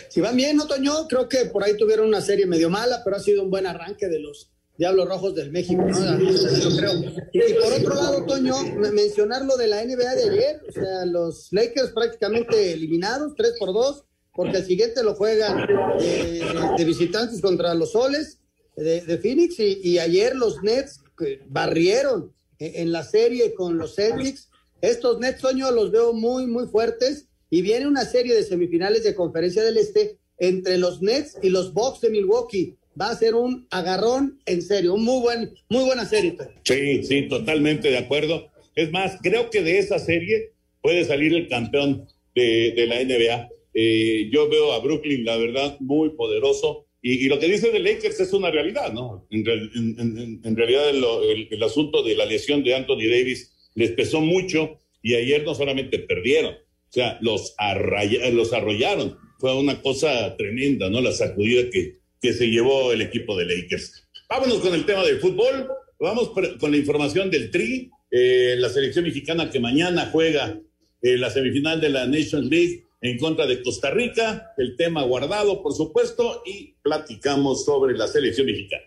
Si 0.09 0.21
van 0.21 0.35
bien, 0.35 0.59
Otoño, 0.59 1.07
creo 1.07 1.27
que 1.27 1.45
por 1.45 1.63
ahí 1.63 1.75
tuvieron 1.77 2.07
una 2.07 2.21
serie 2.21 2.45
medio 2.45 2.69
mala, 2.69 3.01
pero 3.03 3.15
ha 3.15 3.19
sido 3.19 3.43
un 3.43 3.49
buen 3.49 3.65
arranque 3.65 4.07
de 4.07 4.19
los 4.19 4.51
Diablos 4.77 5.07
Rojos 5.07 5.35
del 5.35 5.51
México, 5.51 5.83
¿no? 5.83 6.19
Yo 6.19 6.77
creo. 6.77 6.93
Y 7.33 7.53
por 7.53 7.73
otro 7.73 7.95
lado, 7.95 8.25
Toño, 8.25 8.55
mencionar 8.91 9.45
lo 9.45 9.57
de 9.57 9.67
la 9.67 9.83
NBA 9.83 10.15
de 10.15 10.29
ayer, 10.29 10.61
o 10.67 10.71
sea, 10.71 11.05
los 11.05 11.49
Lakers 11.51 11.91
prácticamente 11.91 12.73
eliminados, 12.73 13.33
3 13.35 13.53
por 13.59 13.73
2, 13.73 14.03
porque 14.33 14.57
el 14.57 14.65
siguiente 14.65 15.03
lo 15.03 15.15
juegan 15.15 15.67
de, 15.99 16.43
de 16.77 16.85
visitantes 16.85 17.41
contra 17.41 17.73
los 17.75 17.91
Soles 17.91 18.39
de, 18.75 19.17
Phoenix, 19.21 19.59
y, 19.59 19.79
y, 19.83 19.99
ayer 19.99 20.35
los 20.35 20.63
Nets 20.63 21.01
barrieron 21.47 22.33
en 22.57 22.91
la 22.91 23.03
serie 23.03 23.53
con 23.53 23.77
los 23.77 23.95
Celtics. 23.95 24.49
Estos 24.81 25.19
Nets, 25.19 25.41
Toño, 25.41 25.69
los 25.71 25.91
veo 25.91 26.13
muy, 26.13 26.47
muy 26.47 26.67
fuertes 26.67 27.27
y 27.51 27.61
viene 27.61 27.85
una 27.85 28.05
serie 28.05 28.33
de 28.33 28.43
semifinales 28.43 29.03
de 29.03 29.13
conferencia 29.13 29.61
del 29.61 29.77
Este 29.77 30.17
entre 30.39 30.79
los 30.79 31.01
Nets 31.01 31.37
y 31.43 31.49
los 31.49 31.73
Bucks 31.73 32.01
de 32.01 32.09
Milwaukee. 32.09 32.75
Va 32.99 33.11
a 33.11 33.15
ser 33.15 33.35
un 33.35 33.67
agarrón 33.69 34.39
en 34.45 34.61
serio, 34.61 34.95
un 34.95 35.03
muy 35.03 35.21
buen, 35.21 35.53
muy 35.69 35.83
buena 35.83 36.05
serie. 36.05 36.35
Sí, 36.63 37.03
sí, 37.03 37.27
totalmente 37.27 37.91
de 37.91 37.97
acuerdo. 37.97 38.49
Es 38.75 38.91
más, 38.91 39.17
creo 39.21 39.49
que 39.49 39.61
de 39.61 39.79
esa 39.79 39.99
serie 39.99 40.53
puede 40.81 41.03
salir 41.03 41.33
el 41.33 41.47
campeón 41.49 42.07
de, 42.33 42.85
la 42.87 43.03
NBA. 43.03 43.49
Eh, 43.73 44.29
yo 44.31 44.49
veo 44.49 44.71
a 44.71 44.79
Brooklyn, 44.79 45.25
la 45.25 45.37
verdad, 45.37 45.77
muy 45.81 46.11
poderoso. 46.11 46.87
Y, 47.01 47.27
lo 47.27 47.39
que 47.39 47.47
dice 47.47 47.71
de 47.71 47.79
Lakers 47.79 48.19
es 48.19 48.31
una 48.31 48.49
realidad, 48.49 48.93
¿no? 48.93 49.27
En, 49.29 50.55
realidad 50.55 50.89
el 50.89 51.63
asunto 51.63 52.03
de 52.03 52.15
la 52.15 52.25
lesión 52.25 52.63
de 52.63 52.75
Anthony 52.75 53.09
Davis 53.09 53.71
les 53.75 53.91
pesó 53.91 54.21
mucho 54.21 54.79
y 55.01 55.15
ayer 55.15 55.43
no 55.43 55.55
solamente 55.55 55.97
perdieron, 55.99 56.55
o 56.91 56.93
sea, 56.93 57.17
los, 57.21 57.55
arraya, 57.57 58.29
los 58.31 58.51
arrollaron. 58.51 59.17
Fue 59.39 59.57
una 59.57 59.81
cosa 59.81 60.35
tremenda, 60.35 60.89
¿no? 60.89 60.99
La 60.99 61.13
sacudida 61.13 61.69
que, 61.71 61.99
que 62.21 62.33
se 62.33 62.49
llevó 62.49 62.91
el 62.91 63.01
equipo 63.01 63.37
de 63.37 63.45
Lakers. 63.45 64.09
Vámonos 64.29 64.59
con 64.59 64.73
el 64.73 64.85
tema 64.85 65.03
del 65.05 65.19
fútbol. 65.19 65.69
Vamos 66.01 66.29
con 66.29 66.71
la 66.71 66.77
información 66.77 67.29
del 67.31 67.49
Tri, 67.49 67.89
eh, 68.09 68.55
la 68.57 68.69
selección 68.69 69.05
mexicana 69.05 69.49
que 69.49 69.59
mañana 69.61 70.09
juega 70.11 70.59
eh, 71.01 71.17
la 71.17 71.29
semifinal 71.29 71.79
de 71.79 71.89
la 71.89 72.07
Nations 72.07 72.49
League 72.49 72.83
en 73.01 73.17
contra 73.17 73.47
de 73.47 73.63
Costa 73.63 73.89
Rica. 73.91 74.51
El 74.57 74.75
tema 74.75 75.03
guardado, 75.03 75.63
por 75.63 75.73
supuesto, 75.73 76.43
y 76.45 76.73
platicamos 76.81 77.63
sobre 77.63 77.97
la 77.97 78.07
selección 78.07 78.47
mexicana. 78.47 78.83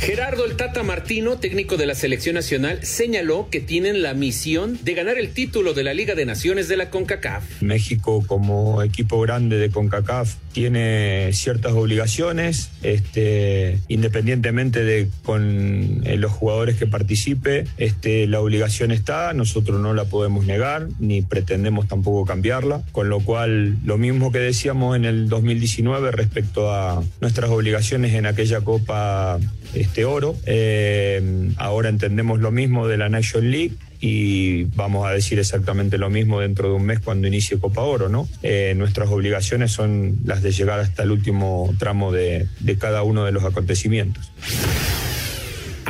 Gerardo 0.00 0.44
el 0.44 0.56
Tata 0.56 0.84
Martino, 0.84 1.38
técnico 1.38 1.76
de 1.76 1.84
la 1.84 1.94
selección 1.94 2.36
nacional, 2.36 2.84
señaló 2.84 3.48
que 3.50 3.60
tienen 3.60 4.00
la 4.00 4.14
misión 4.14 4.78
de 4.82 4.94
ganar 4.94 5.18
el 5.18 5.30
título 5.30 5.74
de 5.74 5.82
la 5.82 5.92
Liga 5.92 6.14
de 6.14 6.24
Naciones 6.24 6.68
de 6.68 6.76
la 6.76 6.88
CONCACAF. 6.88 7.62
México 7.62 8.24
como 8.26 8.82
equipo 8.82 9.20
grande 9.20 9.58
de 9.58 9.70
CONCACAF 9.70 10.36
tiene 10.52 11.30
ciertas 11.32 11.72
obligaciones, 11.72 12.70
este, 12.82 13.78
independientemente 13.88 14.82
de 14.82 15.08
con 15.24 16.02
eh, 16.04 16.16
los 16.16 16.32
jugadores 16.32 16.76
que 16.76 16.86
participe, 16.86 17.66
este, 17.76 18.26
la 18.26 18.40
obligación 18.40 18.92
está, 18.92 19.32
nosotros 19.34 19.80
no 19.80 19.94
la 19.94 20.04
podemos 20.04 20.46
negar, 20.46 20.88
ni 20.98 21.22
pretendemos 21.22 21.86
tampoco 21.86 22.24
cambiarla, 22.24 22.82
con 22.92 23.08
lo 23.08 23.20
cual 23.20 23.76
lo 23.84 23.98
mismo 23.98 24.32
que 24.32 24.38
decíamos 24.38 24.96
en 24.96 25.04
el 25.04 25.28
2019 25.28 26.12
respecto 26.12 26.72
a 26.72 27.02
nuestras 27.20 27.50
obligaciones 27.50 28.14
en 28.14 28.26
aquella 28.26 28.60
Copa 28.60 29.38
este 29.74 30.04
oro, 30.04 30.36
eh, 30.46 31.50
ahora 31.56 31.88
entendemos 31.88 32.40
lo 32.40 32.50
mismo 32.50 32.88
de 32.88 32.96
la 32.96 33.08
National 33.08 33.50
League 33.50 33.74
y 34.00 34.64
vamos 34.64 35.06
a 35.06 35.10
decir 35.10 35.38
exactamente 35.38 35.98
lo 35.98 36.08
mismo 36.10 36.40
dentro 36.40 36.68
de 36.68 36.74
un 36.74 36.84
mes 36.84 37.00
cuando 37.00 37.26
inicie 37.26 37.58
Copa 37.58 37.82
Oro, 37.82 38.08
¿no? 38.08 38.28
Eh, 38.42 38.74
nuestras 38.76 39.08
obligaciones 39.08 39.72
son 39.72 40.18
las 40.24 40.42
de 40.42 40.52
llegar 40.52 40.78
hasta 40.78 41.02
el 41.02 41.10
último 41.10 41.74
tramo 41.78 42.12
de 42.12 42.46
cada 42.78 43.02
uno 43.02 43.24
de 43.24 43.32
los 43.32 43.44
acontecimientos. 43.44 44.30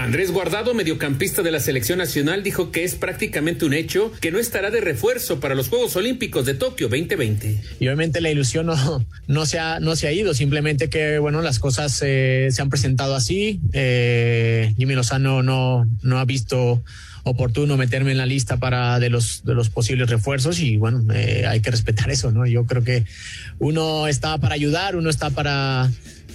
Andrés 0.09 0.31
Guardado, 0.31 0.73
mediocampista 0.73 1.43
de 1.43 1.51
la 1.51 1.61
selección 1.61 1.99
nacional, 1.99 2.43
dijo 2.43 2.71
que 2.71 2.83
es 2.83 2.95
prácticamente 2.95 3.67
un 3.67 3.75
hecho 3.75 4.11
que 4.23 4.33
no 4.33 4.39
estará 4.39 4.71
de 4.71 4.81
refuerzo 4.81 5.39
para 5.39 5.55
los 5.55 5.69
Juegos 5.69 5.97
Olímpicos 5.97 6.47
de 6.47 6.55
Tokio 6.55 6.89
2020. 6.89 7.61
Y 7.79 7.87
obviamente 7.89 8.23
la 8.23 8.31
ilusión 8.31 8.65
no, 8.65 9.05
no, 9.27 9.45
se, 9.45 9.59
ha, 9.59 9.81
no 9.81 9.93
ido, 10.11 10.33
simplemente 10.33 10.89
que 10.89 11.19
bueno, 11.19 11.43
las 11.43 11.59
cosas 11.59 12.01
eh, 12.01 12.49
se 12.51 12.63
han 12.63 12.71
presentado 12.71 13.15
así. 13.15 13.61
Eh, 13.75 14.73
Jimmy 14.79 14.95
Lozano 14.95 15.43
no, 15.43 15.87
no 16.01 16.19
ha 16.19 16.25
visto 16.25 16.83
oportuno 17.25 17.77
meterme 17.77 18.13
en 18.13 18.17
la 18.17 18.25
lista 18.25 18.57
para 18.57 18.99
de 19.01 19.11
los 19.11 19.45
de 19.45 19.53
los 19.53 19.69
posibles 19.69 20.09
refuerzos 20.09 20.61
y 20.61 20.79
bueno 20.79 21.13
eh, 21.13 21.45
hay 21.47 21.61
que 21.61 21.71
respetar 21.71 22.11
eso 22.11 22.31
no 22.31 22.47
yo 22.47 22.65
creo 22.65 22.83
que 22.83 23.05
uno 23.59 24.07
está 24.07 24.39
para 24.39 24.55
ayudar 24.55 24.97
uno 24.97 25.11
está 25.11 25.29
para 25.29 25.91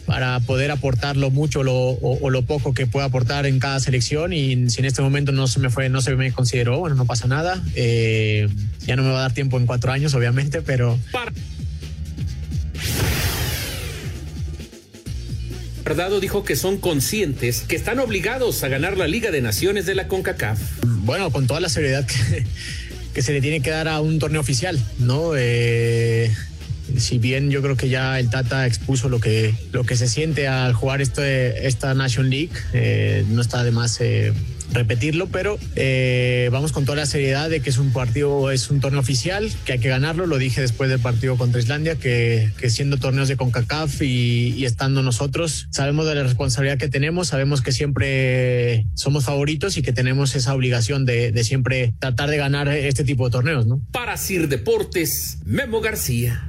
para 0.05 0.39
poder 0.41 0.71
aportar 0.71 1.17
lo 1.17 1.31
mucho 1.31 1.63
lo, 1.63 1.73
o, 1.73 2.19
o, 2.21 2.29
lo 2.29 2.43
poco 2.43 2.73
que 2.73 2.87
pueda 2.87 3.05
aportar 3.05 3.45
en 3.45 3.59
cada 3.59 3.79
selección 3.79 4.33
y 4.33 4.69
si 4.69 4.79
en 4.79 4.85
este 4.85 5.01
momento 5.01 5.31
no 5.31 5.47
se 5.47 5.59
me 5.59 5.69
fue 5.69 5.89
no 5.89 6.01
se 6.01 6.15
me 6.15 6.31
consideró 6.31 6.79
bueno 6.79 6.95
no 6.95 7.05
pasa 7.05 7.27
nada 7.27 7.63
eh, 7.75 8.49
ya 8.85 8.95
no 8.95 9.03
me 9.03 9.11
va 9.11 9.19
a 9.19 9.21
dar 9.21 9.33
tiempo 9.33 9.57
en 9.57 9.65
cuatro 9.65 9.91
años 9.91 10.13
obviamente 10.13 10.61
pero 10.61 10.97
Guardado 15.93 16.19
dijo 16.19 16.43
que 16.43 16.55
son 16.55 16.79
conscientes 16.79 17.65
que 17.67 17.75
están 17.75 17.99
obligados 17.99 18.63
a 18.63 18.67
ganar 18.67 18.97
la 18.97 19.05
Liga 19.05 19.29
de 19.29 19.43
Naciones 19.43 19.85
de 19.85 19.93
la 19.93 20.07
CONCACAF. 20.07 20.59
Bueno, 21.03 21.29
con 21.29 21.45
toda 21.45 21.59
la 21.59 21.69
seriedad 21.69 22.03
que, 22.07 22.47
que 23.13 23.21
se 23.21 23.31
le 23.31 23.41
tiene 23.41 23.61
que 23.61 23.69
dar 23.69 23.87
a 23.87 24.01
un 24.01 24.17
torneo 24.17 24.41
oficial, 24.41 24.79
¿no? 24.97 25.33
Eh, 25.37 26.35
si 26.97 27.17
bien 27.17 27.49
yo 27.49 27.61
creo 27.61 27.75
que 27.75 27.89
ya 27.89 28.19
el 28.19 28.29
Tata 28.29 28.65
expuso 28.65 29.09
lo 29.09 29.19
que, 29.19 29.53
lo 29.71 29.83
que 29.83 29.95
se 29.95 30.07
siente 30.07 30.47
al 30.47 30.73
jugar 30.73 31.01
este, 31.01 31.67
esta 31.67 31.93
Nation 31.93 32.29
League, 32.29 32.53
eh, 32.73 33.25
no 33.29 33.41
está 33.41 33.63
de 33.63 33.71
más 33.71 33.99
eh, 34.01 34.33
repetirlo, 34.73 35.27
pero 35.27 35.57
eh, 35.75 36.49
vamos 36.51 36.71
con 36.71 36.85
toda 36.85 36.97
la 36.97 37.05
seriedad 37.05 37.49
de 37.49 37.61
que 37.61 37.69
es 37.69 37.77
un 37.77 37.91
partido, 37.91 38.51
es 38.51 38.69
un 38.69 38.79
torneo 38.79 38.99
oficial, 38.99 39.51
que 39.65 39.73
hay 39.73 39.79
que 39.79 39.89
ganarlo. 39.89 40.25
Lo 40.25 40.37
dije 40.37 40.61
después 40.61 40.89
del 40.89 40.99
partido 40.99 41.37
contra 41.37 41.59
Islandia, 41.59 41.95
que, 41.95 42.51
siendo 42.69 42.97
torneos 42.97 43.27
de 43.27 43.37
CONCACAF 43.37 44.01
y, 44.01 44.65
estando 44.65 45.03
nosotros, 45.03 45.67
sabemos 45.71 46.07
de 46.07 46.15
la 46.15 46.23
responsabilidad 46.23 46.77
que 46.77 46.89
tenemos, 46.89 47.29
sabemos 47.29 47.61
que 47.61 47.71
siempre 47.71 48.85
somos 48.95 49.25
favoritos 49.25 49.77
y 49.77 49.81
que 49.81 49.93
tenemos 49.93 50.35
esa 50.35 50.53
obligación 50.53 51.05
de, 51.05 51.31
de 51.31 51.43
siempre 51.43 51.93
tratar 51.99 52.29
de 52.29 52.37
ganar 52.37 52.67
este 52.69 53.03
tipo 53.03 53.25
de 53.25 53.31
torneos, 53.31 53.67
¿no? 53.67 53.81
Para 53.91 54.17
Sir 54.17 54.47
Deportes, 54.47 55.39
Memo 55.45 55.81
García. 55.81 56.47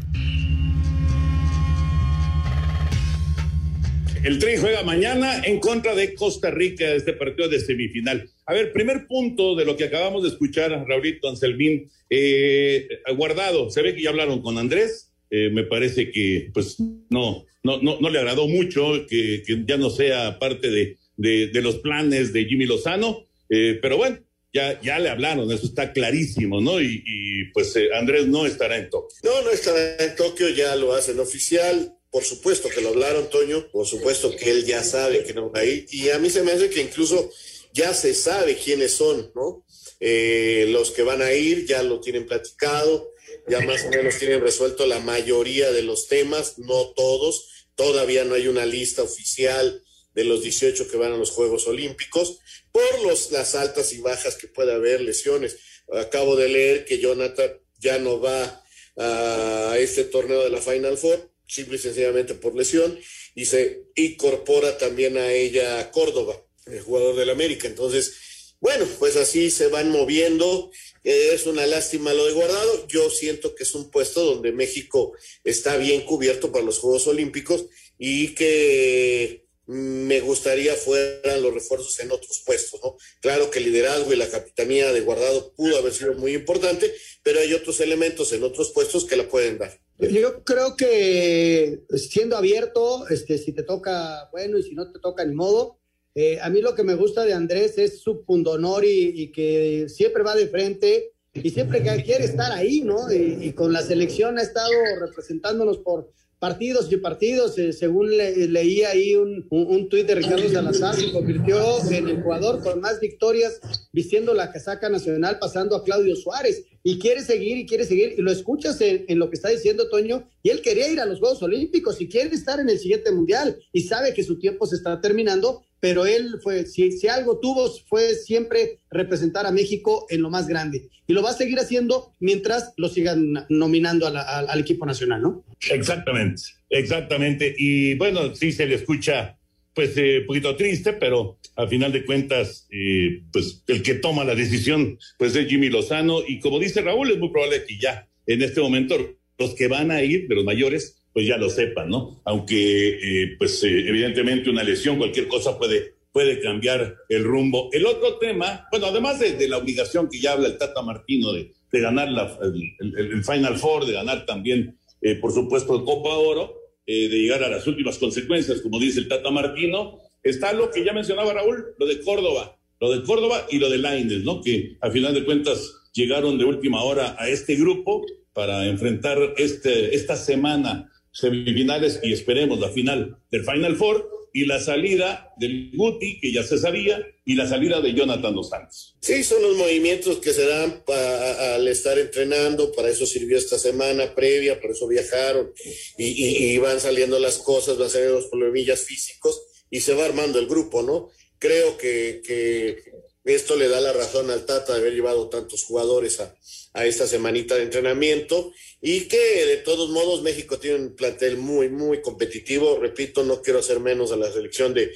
El 4.25 4.39
Tri 4.39 4.57
juega 4.57 4.83
mañana 4.83 5.43
en 5.45 5.61
contra 5.61 5.95
de 5.95 6.15
Costa 6.15 6.51
Rica, 6.51 6.95
este 6.95 7.13
partido 7.13 7.47
de 7.47 7.61
semifinal. 7.61 8.31
A 8.47 8.55
ver, 8.55 8.73
primer 8.73 9.07
punto 9.07 9.55
de 9.55 9.67
lo 9.67 9.77
que 9.77 9.85
acabamos 9.85 10.23
de 10.23 10.31
escuchar, 10.31 10.71
Raulito 10.89 11.29
Anselmín, 11.29 11.91
eh, 12.09 12.89
guardado, 13.19 13.69
se 13.69 13.83
ve 13.83 13.95
que 13.95 14.01
ya 14.01 14.09
hablaron 14.09 14.41
con 14.41 14.57
Andrés, 14.57 15.13
eh, 15.29 15.51
me 15.51 15.65
parece 15.65 16.11
que 16.11 16.51
pues 16.55 16.81
no, 16.81 17.45
no, 17.63 17.83
no, 17.83 18.01
no 18.01 18.09
le 18.09 18.19
agradó 18.19 18.49
mucho 18.49 19.07
que, 19.07 19.43
ya 19.67 19.77
no 19.77 19.91
sea 19.91 20.39
parte 20.39 20.71
de, 20.71 21.61
los 21.61 21.77
planes 21.81 22.33
de 22.33 22.47
Jimmy 22.47 22.65
Lozano, 22.65 23.27
eh, 23.51 23.79
pero 23.83 23.99
bueno, 23.99 24.21
ya, 24.55 24.81
ya 24.81 24.99
le 25.01 25.11
hablaron, 25.11 25.53
eso 25.53 25.67
está 25.67 25.93
clarísimo, 25.93 26.63
¿no? 26.63 26.81
Y, 26.81 27.03
y 27.05 27.45
pues 27.53 27.77
eh, 27.77 27.89
Andrés 27.93 28.27
no 28.27 28.47
estará 28.47 28.79
en 28.79 28.89
Tokio. 28.89 29.19
No, 29.23 29.43
no 29.43 29.51
estará 29.51 29.97
en 29.99 30.17
Tokio, 30.17 30.49
ya 30.49 30.75
lo 30.77 30.95
hacen 30.95 31.19
oficial. 31.19 31.94
Por 32.15 32.23
supuesto 32.23 32.69
que 32.69 32.81
lo 32.81 32.91
hablaron, 32.91 33.29
Toño. 33.29 33.69
Por 33.73 33.89
supuesto 33.89 34.31
que 34.37 34.49
él 34.49 34.65
ya 34.65 34.85
sabe 34.85 35.25
que 35.25 35.35
no 35.35 35.51
va 35.51 35.59
a 35.59 35.65
ir. 35.65 35.85
Y 35.91 36.11
a 36.11 36.19
mí 36.21 36.31
se 36.31 36.45
me 36.45 36.53
hace 36.53 36.71
que 36.71 36.81
incluso 36.81 37.29
ya 37.73 37.93
se 37.93 38.15
sabe 38.15 38.57
quiénes 38.57 38.93
son, 38.93 39.33
¿no? 39.35 39.67
Eh, 39.99 40.67
los 40.69 40.93
que 40.93 41.03
van 41.03 41.23
a 41.23 41.33
ir 41.33 41.67
ya 41.67 41.83
lo 41.83 41.99
tienen 41.99 42.25
platicado, 42.25 43.11
ya 43.49 43.59
más 43.63 43.85
o 43.87 43.89
menos 43.89 44.17
tienen 44.17 44.43
resuelto 44.43 44.87
la 44.87 45.01
mayoría 45.01 45.73
de 45.73 45.83
los 45.83 46.07
temas, 46.07 46.57
no 46.57 46.91
todos. 46.91 47.49
Todavía 47.75 48.23
no 48.23 48.37
hay 48.37 48.47
una 48.47 48.65
lista 48.65 49.03
oficial 49.03 49.83
de 50.15 50.23
los 50.23 50.41
18 50.41 50.87
que 50.89 50.97
van 50.97 51.15
a 51.15 51.17
los 51.17 51.33
Juegos 51.33 51.67
Olímpicos 51.67 52.39
por 52.71 53.03
los, 53.03 53.33
las 53.33 53.57
altas 53.57 53.93
y 53.93 53.99
bajas 53.99 54.37
que 54.37 54.47
puede 54.47 54.73
haber, 54.73 55.01
lesiones. 55.01 55.57
Acabo 55.93 56.37
de 56.37 56.49
leer 56.49 56.85
que 56.85 57.01
Jonathan 57.01 57.61
ya 57.81 57.99
no 57.99 58.21
va 58.21 58.63
a 58.99 59.77
este 59.81 60.05
torneo 60.05 60.45
de 60.45 60.51
la 60.51 60.61
Final 60.61 60.97
Four 60.97 61.34
simple 61.55 61.77
y 61.77 61.81
sencillamente 61.81 62.35
por 62.35 62.57
lesión, 62.57 62.99
y 63.35 63.45
se 63.45 63.85
incorpora 63.95 64.77
también 64.77 65.17
a 65.17 65.33
ella 65.33 65.91
Córdoba, 65.91 66.43
el 66.67 66.81
jugador 66.81 67.17
del 67.17 67.31
América. 67.31 67.69
Entonces, 67.69 68.55
bueno, 68.61 68.87
pues 68.99 69.17
así 69.17 69.51
se 69.51 69.69
van 69.69 69.91
moviendo. 69.91 70.71
Es 71.03 71.45
una 71.47 71.67
lástima 71.67 72.15
lo 72.15 72.25
de 72.25 72.33
guardado. 72.33 72.89
Yo 72.89 73.11
siento 73.11 73.55
que 73.55 73.65
es 73.65 73.75
un 73.75 73.91
puesto 73.91 74.25
donde 74.25 74.53
México 74.53 75.13
está 75.45 75.77
bien 75.77 76.01
cubierto 76.01 76.51
para 76.51 76.65
los 76.65 76.79
Juegos 76.79 77.07
Olímpicos 77.07 77.67
y 77.99 78.35
que 78.35 79.45
me 79.67 80.21
gustaría 80.21 80.75
fueran 80.75 81.43
los 81.43 81.53
refuerzos 81.53 81.99
en 82.01 82.11
otros 82.11 82.43
puestos, 82.45 82.81
¿no? 82.83 82.97
Claro 83.21 83.51
que 83.51 83.59
el 83.59 83.67
liderazgo 83.67 84.13
y 84.13 84.17
la 84.17 84.31
capitanía 84.31 84.93
de 84.93 85.01
guardado 85.01 85.53
pudo 85.55 85.77
haber 85.77 85.93
sido 85.93 86.15
muy 86.15 86.35
importante, 86.35 86.95
pero 87.23 87.41
hay 87.41 87.53
otros 87.53 87.81
elementos 87.81 88.33
en 88.33 88.43
otros 88.45 88.73
puestos 88.73 89.05
que 89.05 89.17
la 89.17 89.29
pueden 89.29 89.59
dar. 89.59 89.84
Yo 89.99 90.43
creo 90.43 90.77
que 90.77 91.85
siendo 91.91 92.37
abierto, 92.37 93.07
este, 93.09 93.39
si 93.39 93.53
te 93.53 93.63
toca, 93.63 94.29
bueno, 94.33 94.59
y 94.59 94.63
si 94.63 94.75
no 94.75 94.91
te 94.91 94.99
toca, 94.99 95.25
ni 95.25 95.35
modo. 95.35 95.79
Eh, 96.17 96.39
a 96.41 96.51
mí 96.51 96.61
lo 96.61 96.75
que 96.75 96.85
me 96.85 96.95
gusta 96.95 97.25
de 97.25 97.33
Andrés 97.33 97.79
es 97.79 98.01
su 98.01 98.25
pundonor 98.25 98.85
y, 98.85 99.23
y 99.23 99.33
que 99.33 99.87
siempre 99.89 100.23
va 100.23 100.35
de 100.37 100.49
frente 100.49 101.13
y 101.33 101.51
siempre 101.51 101.83
que 101.83 102.03
quiere 102.05 102.25
estar 102.25 102.53
ahí, 102.53 102.83
¿no? 102.83 103.13
Y, 103.13 103.39
y, 103.49 103.53
con 103.53 103.73
la 103.73 103.83
selección 103.83 104.39
ha 104.39 104.43
estado 104.43 104.71
representándonos 105.01 105.79
por 105.79 106.13
partidos 106.39 106.93
y 106.93 106.97
partidos. 106.99 107.59
Eh, 107.59 107.73
según 107.73 108.17
le, 108.17 108.47
leí 108.49 108.83
ahí 108.83 109.17
un, 109.17 109.47
un, 109.51 109.67
un 109.67 109.89
tuit 109.89 110.07
de 110.07 110.15
Ricardo 110.15 110.49
Salazar, 110.49 110.95
se 110.95 111.11
convirtió 111.11 111.59
en 111.91 112.09
el 112.09 112.23
jugador 112.23 112.63
con 112.63 112.81
más 112.81 113.01
victorias 113.01 113.61
vistiendo 113.93 114.35
la 114.35 114.53
casaca 114.53 114.89
nacional, 114.89 115.39
pasando 115.41 115.75
a 115.75 115.83
Claudio 115.83 116.15
Suárez. 116.15 116.65
Y 116.87 116.99
quiere 116.99 117.23
seguir 117.23 117.57
y 117.57 117.67
quiere 117.67 117.85
seguir. 117.85 118.15
Y 118.19 118.21
lo 118.23 118.31
escuchas 118.31 118.79
en, 118.81 119.19
lo 119.19 119.31
que 119.31 119.37
está 119.37 119.49
diciendo 119.49 119.89
Toño. 119.89 120.29
Y 120.43 120.51
él 120.51 120.61
quería 120.61 120.87
ir 120.87 121.01
a 121.01 121.07
los 121.07 121.19
Juegos 121.19 121.43
Olímpicos 121.43 121.99
y 122.01 122.09
quiere 122.09 122.35
estar 122.35 122.61
en 122.61 122.69
el 122.69 122.79
siguiente 122.79 123.11
mundial. 123.11 123.57
Y 123.73 123.81
sabe 123.83 124.13
que 124.13 124.23
su 124.23 124.39
tiempo 124.39 124.67
se 124.67 124.77
está 124.77 125.01
terminando. 125.01 125.65
Pero 125.81 126.07
él 126.07 126.37
fue, 126.43 126.67
si, 126.67 126.93
si 126.93 127.09
algo 127.09 127.41
tuvo, 127.41 127.71
fue 127.89 128.15
siempre 128.15 128.81
representar 128.91 129.47
a 129.47 129.51
México 129.51 130.07
en 130.11 130.23
lo 130.23 130.31
más 130.31 130.47
grande. 130.47 130.89
Y 131.07 131.15
lo 131.15 131.23
va 131.23 131.31
a 131.31 131.35
seguir 131.35 131.59
haciendo 131.59 132.15
mientras 132.21 132.73
lo 132.77 132.89
sigan 132.89 133.47
nominando 133.49 134.07
al 134.07 134.61
equipo 134.61 134.87
nacional, 134.87 135.21
¿no? 135.21 135.45
Exactamente, 135.71 136.43
exactamente. 136.71 137.55
Y 137.59 137.95
bueno, 137.97 138.35
sí 138.35 138.53
se 138.53 138.67
le 138.67 138.77
escucha 138.77 139.39
pues 139.75 139.97
un 139.97 140.05
eh, 140.05 140.21
poquito 140.27 140.55
triste, 140.57 140.93
pero 140.93 141.39
al 141.57 141.69
final 141.69 141.93
de 141.93 142.05
cuentas, 142.05 142.67
eh, 142.71 143.23
pues 143.33 143.63
el 143.67 143.83
que 143.83 143.95
toma 143.95 144.25
la 144.25 144.35
decisión, 144.35 144.99
pues 145.19 145.35
es 145.35 145.49
Jimmy 145.49 145.69
Lozano. 145.69 146.21
Y 146.27 146.39
como 146.39 146.59
dice 146.59 146.81
Raúl, 146.81 147.11
es 147.11 147.19
muy 147.19 147.31
probable 147.31 147.65
que 147.67 147.77
ya 147.79 148.09
en 148.27 148.43
este 148.43 148.61
momento 148.61 148.97
los 149.37 149.55
que 149.55 149.67
van 149.67 149.91
a 149.91 150.03
ir, 150.03 150.29
de 150.29 150.35
los 150.37 150.45
mayores, 150.45 151.03
pues 151.13 151.27
ya 151.27 151.37
lo 151.37 151.51
sepan, 151.51 151.89
¿no? 151.89 152.23
Aunque, 152.25 152.89
eh, 153.23 153.35
pues 153.37 153.63
evidentemente 153.65 154.49
una 154.49 154.63
lesión, 154.63 154.97
cualquier 154.97 155.27
cosa 155.27 155.59
puede, 155.59 155.95
puede 156.13 156.41
cambiar 156.41 156.97
el 157.09 157.25
rumbo. 157.25 157.69
El 157.73 157.87
otro 157.87 158.19
tema, 158.19 158.67
bueno, 158.71 158.87
además 158.87 159.19
de, 159.19 159.49
la 159.49 159.59
obligación 159.59 160.09
que 160.09 160.21
ya 160.21 160.33
habla 160.33 160.49
el 160.49 160.59
Tata 160.59 160.83
Martino 160.83 161.33
de, 161.33 161.53
de 161.71 161.81
ganar 161.81 162.09
la, 162.11 162.37
el, 162.43 162.95
el, 162.97 163.13
el, 163.13 163.25
Final 163.25 163.57
Four, 163.57 163.87
de 163.87 163.93
ganar 163.93 164.25
también, 164.25 164.77
por 165.21 165.33
supuesto, 165.33 165.77
el 165.77 165.85
Copa 165.85 166.11
Oro, 166.11 166.64
eh, 166.87 167.09
de 167.09 167.19
llegar 167.19 167.43
a 167.43 167.49
las 167.49 167.67
últimas 167.67 167.99
consecuencias, 167.99 168.61
como 168.61 168.79
dice 168.79 169.01
el 169.01 169.09
Tata 169.09 169.31
Martino, 169.31 169.99
está 170.23 170.53
lo 170.53 170.71
que 170.71 170.85
ya 170.85 170.93
mencionaba 170.93 171.33
Raúl, 171.33 171.75
lo 171.79 171.87
de 171.87 172.01
Córdoba, 172.01 172.59
lo 172.81 172.91
de 172.91 173.03
Córdoba 173.05 173.47
y 173.51 173.59
lo 173.59 173.71
de 173.71 173.79
Lainez, 173.79 174.25
¿no? 174.25 174.41
Que 174.41 174.77
a 174.81 174.91
final 174.91 175.15
de 175.15 175.25
cuentas 175.25 175.75
llegaron 175.93 176.39
de 176.39 176.45
última 176.45 176.83
hora 176.83 177.17
a 177.19 177.29
este 177.29 177.55
grupo 177.57 178.05
para 178.33 178.67
enfrentar 178.67 179.35
este, 179.37 179.95
esta 179.95 180.17
semana 180.17 180.91
semifinales 181.13 182.01
y 182.03 182.13
esperemos 182.13 182.59
la 182.59 182.69
final 182.69 183.17
del 183.31 183.45
Final 183.45 183.77
Four 183.77 184.14
y 184.37 184.47
la 184.47 184.61
salida 184.61 185.33
del 185.37 185.71
Guti, 185.77 186.19
que 186.19 186.33
ya 186.33 186.43
se 186.43 186.59
sabía, 186.59 187.01
y 187.25 187.37
la 187.37 187.49
salida 187.49 187.81
de 187.81 187.95
Jonathan 187.95 188.35
Dos 188.35 188.49
Santos. 188.49 188.97
Sí, 189.01 189.23
son 189.23 189.41
los 189.41 189.57
movimientos 189.57 190.19
que 190.19 190.33
se 190.33 190.45
dan 190.45 190.83
al 190.89 191.69
estar 191.69 191.97
entrenando, 192.01 192.73
para 192.73 192.89
eso 192.89 193.07
sirvió 193.07 193.39
esta 193.39 193.61
semana 193.61 194.13
previa, 194.13 194.61
por 194.61 194.73
eso 194.73 194.89
viajaron 194.89 195.53
y, 195.97 196.59
van 196.59 196.81
saliendo 196.81 197.21
las 197.21 197.39
cosas, 197.39 197.79
van 197.79 197.89
saliendo 197.89 198.17
los 198.17 198.27
problemillas 198.27 198.81
físicos 198.81 199.41
y 199.71 199.81
se 199.81 199.95
va 199.95 200.05
armando 200.05 200.41
el 200.41 200.49
grupo, 200.49 200.83
¿no? 200.83 201.11
Creo 201.39 201.79
que, 201.79 202.21
que 202.27 202.83
esto 203.23 203.55
le 203.55 203.69
da 203.69 203.81
la 203.81 203.93
razón 203.93 204.33
al 204.33 204.47
Tata 204.47 204.73
de 204.73 204.81
haber 204.81 204.95
llevado 204.95 205.29
tantos 205.29 205.63
jugadores 205.63 206.19
a, 206.19 206.37
a 206.75 206.85
esta 206.85 207.07
semanita 207.07 207.55
de 207.55 207.63
entrenamiento 207.63 208.53
y 208.81 209.03
que 209.07 209.47
de 209.47 209.57
todos 209.59 209.91
modos 209.91 210.23
México 210.23 210.59
tiene 210.59 210.77
un 210.79 210.95
plantel 210.95 211.39
muy, 211.39 211.69
muy 211.69 212.03
competitivo. 212.03 212.79
Repito, 212.79 213.23
no 213.23 213.41
quiero 213.41 213.61
hacer 213.61 213.81
menos 213.81 214.13
a 214.13 214.17
la 214.17 214.31
selección 214.31 214.75
de, 214.75 214.93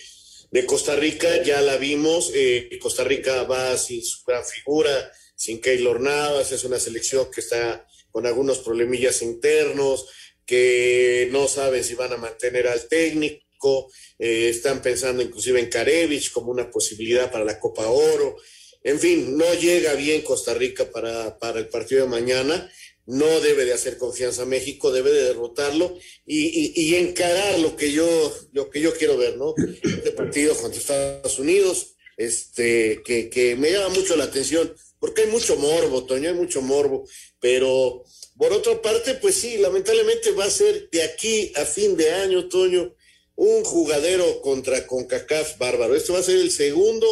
de 0.51 0.67
Costa 0.67 0.97
Rica, 0.97 1.43
ya 1.43 1.61
la 1.63 1.77
vimos, 1.77 2.33
eh, 2.35 2.69
Costa 2.83 3.05
Rica 3.05 3.45
va 3.45 3.77
sin 3.79 4.05
su 4.05 4.25
gran 4.27 4.45
figura, 4.45 5.13
sin 5.37 5.61
Keylor 5.61 6.01
Navas, 6.01 6.51
es 6.53 6.65
una 6.65 6.81
selección 6.81 7.31
que 7.31 7.41
está 7.41 7.87
con 8.11 8.27
algunos 8.27 8.59
problemillas 8.59 9.23
internos, 9.23 10.07
que 10.45 11.29
no 11.31 11.47
saben 11.47 11.85
si 11.85 11.95
van 11.95 12.13
a 12.13 12.17
mantener 12.17 12.67
al 12.67 12.89
técnico, 12.89 13.89
eh, 14.19 14.49
están 14.49 14.83
pensando 14.83 15.23
inclusive 15.23 15.61
en 15.61 15.69
Karevich 15.69 16.33
como 16.33 16.51
una 16.51 16.71
posibilidad 16.71 17.31
para 17.31 17.45
la 17.45 17.61
Copa 17.61 17.87
Oro. 17.87 18.37
En 18.83 18.99
fin, 18.99 19.37
no 19.37 19.53
llega 19.55 19.95
bien 19.95 20.23
Costa 20.23 20.55
Rica 20.55 20.91
para, 20.91 21.39
para 21.39 21.59
el 21.59 21.69
partido 21.69 22.03
de 22.03 22.09
mañana. 22.09 22.71
No 23.07 23.41
debe 23.41 23.65
de 23.65 23.73
hacer 23.73 23.97
confianza 23.97 24.43
a 24.43 24.47
México, 24.47 24.93
debe 24.93 25.11
de 25.11 25.25
derrotarlo 25.25 25.97
y, 26.27 26.73
y, 26.79 26.95
encarar 26.97 27.59
lo 27.59 27.75
que 27.75 27.91
yo, 27.91 28.35
lo 28.53 28.69
que 28.69 28.83
yo 28.83 28.93
quiero 28.93 29.17
ver, 29.17 29.39
¿no? 29.39 29.55
Este 29.83 30.11
partido 30.11 30.55
contra 30.55 30.79
Estados 30.79 31.39
Unidos, 31.39 31.95
este, 32.19 33.01
que, 33.07 33.31
que 33.31 33.57
me 33.57 33.73
llama 33.73 33.95
mucho 33.95 34.15
la 34.15 34.25
atención, 34.25 34.75
porque 34.99 35.23
hay 35.23 35.29
mucho 35.29 35.57
morbo, 35.57 36.05
Toño, 36.05 36.29
hay 36.29 36.35
mucho 36.35 36.61
morbo, 36.61 37.09
pero 37.41 38.05
por 38.37 38.53
otra 38.53 38.81
parte, 38.81 39.15
pues 39.15 39.35
sí, 39.37 39.57
lamentablemente 39.57 40.31
va 40.33 40.45
a 40.45 40.51
ser 40.51 40.89
de 40.91 41.03
aquí 41.03 41.51
a 41.57 41.65
fin 41.65 41.97
de 41.97 42.11
año, 42.11 42.49
Toño, 42.49 42.95
un 43.35 43.65
jugadero 43.65 44.41
contra 44.43 44.87
CONCACAF 44.87 45.59
bárbaro. 45.59 45.97
Esto 45.97 46.13
va 46.13 46.21
a 46.21 46.25
ser 46.25 46.37
el 46.37 46.51
segundo 46.53 47.07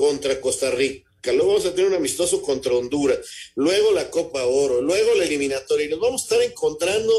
contra 0.00 0.40
Costa 0.40 0.70
Rica. 0.70 1.04
Luego 1.24 1.48
vamos 1.48 1.66
a 1.66 1.74
tener 1.74 1.90
un 1.90 1.96
amistoso 1.96 2.40
contra 2.40 2.72
Honduras, 2.72 3.18
luego 3.54 3.92
la 3.92 4.10
Copa 4.10 4.46
Oro, 4.46 4.80
luego 4.80 5.14
la 5.14 5.26
eliminatoria, 5.26 5.84
y 5.84 5.90
nos 5.90 6.00
vamos 6.00 6.22
a 6.22 6.24
estar 6.24 6.42
encontrando 6.42 7.12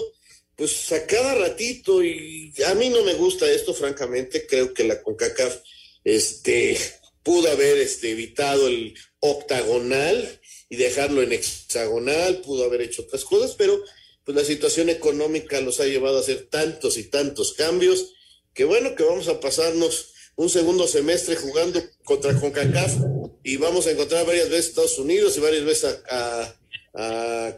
pues 0.55 0.91
a 0.91 1.05
cada 1.05 1.35
ratito, 1.35 2.03
y 2.03 2.51
a 2.65 2.73
mí 2.73 2.89
no 2.89 3.03
me 3.03 3.13
gusta 3.13 3.51
esto, 3.51 3.75
francamente, 3.75 4.47
creo 4.47 4.73
que 4.73 4.83
la 4.83 4.99
CONCACAF 5.03 5.57
este, 6.03 6.75
pudo 7.21 7.51
haber 7.51 7.77
este, 7.77 8.09
evitado 8.09 8.67
el 8.67 8.95
octagonal 9.19 10.41
y 10.67 10.77
dejarlo 10.77 11.21
en 11.21 11.33
hexagonal, 11.33 12.41
pudo 12.41 12.63
haber 12.65 12.81
hecho 12.81 13.03
otras 13.03 13.23
cosas, 13.25 13.53
pero 13.55 13.79
pues 14.23 14.35
la 14.35 14.43
situación 14.43 14.89
económica 14.89 15.61
los 15.61 15.79
ha 15.79 15.85
llevado 15.85 16.17
a 16.17 16.21
hacer 16.21 16.47
tantos 16.49 16.97
y 16.97 17.03
tantos 17.11 17.53
cambios, 17.53 18.13
que 18.55 18.63
bueno, 18.63 18.95
que 18.95 19.03
vamos 19.03 19.27
a 19.27 19.39
pasarnos 19.39 20.10
un 20.41 20.49
segundo 20.49 20.87
semestre 20.87 21.35
jugando 21.35 21.79
contra 22.03 22.33
CONCACAF 22.33 22.95
y 23.43 23.57
vamos 23.57 23.85
a 23.85 23.91
encontrar 23.91 24.25
varias 24.25 24.49
veces 24.49 24.65
a 24.65 24.69
Estados 24.69 24.97
Unidos 24.97 25.37
y 25.37 25.39
varias 25.39 25.63
veces 25.63 25.99
a, 26.09 26.55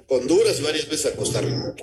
Honduras 0.09 0.59
y 0.59 0.63
varias 0.63 0.89
veces 0.89 1.13
a 1.13 1.15
Costa 1.15 1.39
Rica. 1.39 1.75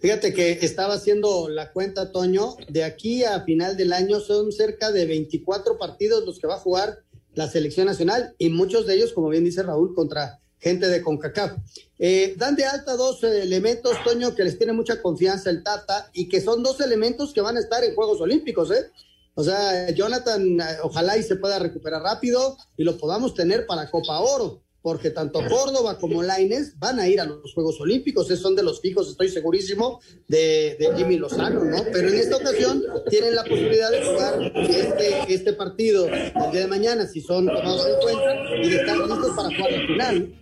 Fíjate 0.00 0.34
que 0.34 0.58
estaba 0.62 0.94
haciendo 0.94 1.48
la 1.48 1.70
cuenta, 1.72 2.10
Toño, 2.10 2.56
de 2.68 2.82
aquí 2.82 3.22
a 3.22 3.42
final 3.42 3.76
del 3.76 3.92
año 3.92 4.18
son 4.18 4.50
cerca 4.50 4.90
de 4.90 5.06
24 5.06 5.78
partidos 5.78 6.26
los 6.26 6.40
que 6.40 6.48
va 6.48 6.56
a 6.56 6.60
jugar 6.60 7.04
la 7.34 7.48
selección 7.48 7.86
nacional 7.86 8.34
y 8.36 8.50
muchos 8.50 8.84
de 8.86 8.94
ellos, 8.94 9.12
como 9.12 9.28
bien 9.28 9.44
dice 9.44 9.62
Raúl, 9.62 9.94
contra 9.94 10.40
gente 10.58 10.88
de 10.88 11.02
CONCACAF. 11.02 11.52
Eh, 12.00 12.34
dan 12.36 12.56
de 12.56 12.64
alta 12.64 12.96
dos 12.96 13.22
elementos, 13.22 13.96
Toño, 14.02 14.34
que 14.34 14.42
les 14.42 14.58
tiene 14.58 14.72
mucha 14.72 15.00
confianza 15.00 15.50
el 15.50 15.62
Tata 15.62 16.10
y 16.12 16.28
que 16.28 16.40
son 16.40 16.64
dos 16.64 16.80
elementos 16.80 17.32
que 17.32 17.40
van 17.40 17.56
a 17.56 17.60
estar 17.60 17.84
en 17.84 17.94
Juegos 17.94 18.20
Olímpicos, 18.20 18.72
¿eh? 18.72 18.90
O 19.38 19.44
sea, 19.44 19.90
Jonathan, 19.90 20.60
eh, 20.60 20.64
ojalá 20.82 21.18
y 21.18 21.22
se 21.22 21.36
pueda 21.36 21.58
recuperar 21.58 22.02
rápido 22.02 22.56
y 22.74 22.84
lo 22.84 22.96
podamos 22.96 23.34
tener 23.34 23.66
para 23.66 23.90
Copa 23.90 24.18
Oro, 24.20 24.62
porque 24.80 25.10
tanto 25.10 25.40
Córdoba 25.46 25.98
como 25.98 26.22
Laines 26.22 26.78
van 26.78 26.98
a 26.98 27.06
ir 27.06 27.20
a 27.20 27.26
los 27.26 27.52
Juegos 27.52 27.78
Olímpicos, 27.78 28.30
esos 28.30 28.40
son 28.40 28.56
de 28.56 28.62
los 28.62 28.80
fijos, 28.80 29.10
estoy 29.10 29.28
segurísimo, 29.28 30.00
de, 30.26 30.78
Jimmy 30.96 31.18
Lozano, 31.18 31.64
¿no? 31.64 31.84
Pero 31.92 32.08
en 32.08 32.14
esta 32.14 32.36
ocasión 32.36 32.82
tienen 33.10 33.34
la 33.34 33.44
posibilidad 33.44 33.90
de 33.90 34.04
jugar 34.06 34.52
este, 34.70 35.34
este 35.34 35.52
partido 35.52 36.06
el 36.06 36.50
día 36.52 36.60
de 36.62 36.66
mañana, 36.66 37.06
si 37.06 37.20
son 37.20 37.46
tomados 37.46 37.86
en 37.86 38.00
cuenta, 38.00 38.56
y 38.62 38.70
de 38.70 38.76
estar 38.76 38.96
listos 38.96 39.36
para 39.36 39.54
jugar 39.54 39.72
la 39.72 39.86
final. 39.86 40.34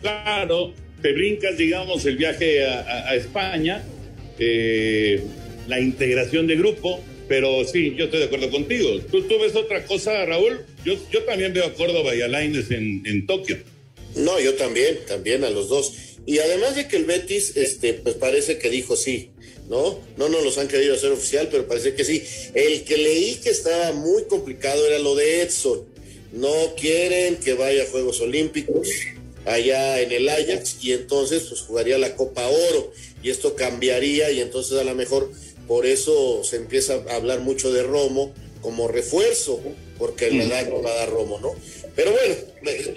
Claro, 0.00 0.72
te 1.02 1.12
brincas, 1.12 1.58
digamos, 1.58 2.06
el 2.06 2.16
viaje 2.16 2.66
a, 2.66 3.14
España, 3.16 3.82
eh, 4.38 5.22
la 5.68 5.78
integración 5.78 6.46
de 6.46 6.56
grupo, 6.56 7.00
pero 7.32 7.64
sí, 7.64 7.94
yo 7.96 8.04
estoy 8.04 8.18
de 8.18 8.26
acuerdo 8.26 8.50
contigo. 8.50 9.00
¿Tú, 9.10 9.22
tú 9.22 9.38
ves 9.38 9.56
otra 9.56 9.86
cosa, 9.86 10.22
Raúl? 10.26 10.66
Yo, 10.84 10.98
yo 11.10 11.22
también 11.22 11.54
veo 11.54 11.64
a 11.64 11.72
Córdoba 11.72 12.14
y 12.14 12.20
a 12.20 12.28
Laines 12.28 12.70
en, 12.70 13.02
en 13.06 13.26
Tokio. 13.26 13.56
No, 14.16 14.38
yo 14.38 14.52
también, 14.56 14.98
también 15.08 15.42
a 15.42 15.48
los 15.48 15.70
dos. 15.70 15.94
Y 16.26 16.40
además 16.40 16.76
de 16.76 16.88
que 16.88 16.98
el 16.98 17.06
Betis, 17.06 17.56
este, 17.56 17.94
pues 17.94 18.16
parece 18.16 18.58
que 18.58 18.68
dijo 18.68 18.96
sí, 18.96 19.30
¿no? 19.70 19.98
No 20.18 20.28
nos 20.28 20.44
los 20.44 20.58
han 20.58 20.68
querido 20.68 20.94
hacer 20.94 21.10
oficial, 21.10 21.48
pero 21.50 21.66
parece 21.66 21.94
que 21.94 22.04
sí. 22.04 22.22
El 22.52 22.84
que 22.84 22.98
leí 22.98 23.36
que 23.36 23.48
estaba 23.48 23.92
muy 23.92 24.24
complicado 24.24 24.86
era 24.86 24.98
lo 24.98 25.14
de 25.14 25.40
Edson. 25.40 25.86
No 26.32 26.52
quieren 26.78 27.36
que 27.36 27.54
vaya 27.54 27.84
a 27.84 27.86
Juegos 27.86 28.20
Olímpicos 28.20 28.90
allá 29.46 30.00
en 30.02 30.12
el 30.12 30.28
Ajax 30.28 30.76
y 30.82 30.92
entonces 30.92 31.44
pues 31.44 31.62
jugaría 31.62 31.96
la 31.96 32.14
Copa 32.14 32.46
Oro 32.46 32.92
y 33.22 33.30
esto 33.30 33.56
cambiaría 33.56 34.30
y 34.30 34.40
entonces 34.40 34.78
a 34.78 34.84
lo 34.84 34.94
mejor 34.94 35.30
por 35.66 35.86
eso 35.86 36.42
se 36.44 36.56
empieza 36.56 37.02
a 37.08 37.16
hablar 37.16 37.40
mucho 37.40 37.72
de 37.72 37.82
Romo 37.82 38.32
como 38.60 38.88
refuerzo, 38.88 39.60
porque 39.98 40.30
la 40.30 40.44
edad 40.44 40.68
no 40.68 40.82
va 40.82 40.92
a 40.92 40.96
dar 40.96 41.10
Romo, 41.10 41.38
¿no? 41.40 41.54
Pero 41.94 42.12
bueno, 42.12 42.34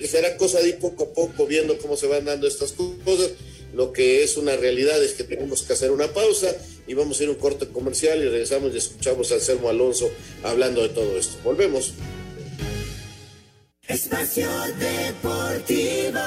será 0.07 0.37
cosa 0.37 0.61
de 0.61 0.69
ir 0.69 0.79
poco 0.79 1.05
a 1.05 1.13
poco 1.13 1.45
viendo 1.45 1.77
cómo 1.79 1.97
se 1.97 2.07
van 2.07 2.25
dando 2.25 2.47
estas 2.47 2.73
cosas. 2.73 3.31
Lo 3.73 3.91
que 3.91 4.23
es 4.23 4.37
una 4.37 4.55
realidad 4.55 5.03
es 5.03 5.13
que 5.13 5.25
tenemos 5.25 5.63
que 5.63 5.73
hacer 5.73 5.91
una 5.91 6.13
pausa 6.13 6.55
y 6.87 6.93
vamos 6.93 7.19
a 7.19 7.23
ir 7.23 7.29
a 7.29 7.33
un 7.33 7.37
corte 7.37 7.67
comercial 7.67 8.19
y 8.19 8.29
regresamos 8.29 8.73
y 8.73 8.77
escuchamos 8.77 9.31
a 9.31 9.35
Anselmo 9.35 9.69
Alonso 9.69 10.09
hablando 10.43 10.81
de 10.81 10.89
todo 10.89 11.17
esto. 11.17 11.37
Volvemos. 11.43 11.93
Espacio 13.87 14.47
Deportivo. 14.79 16.19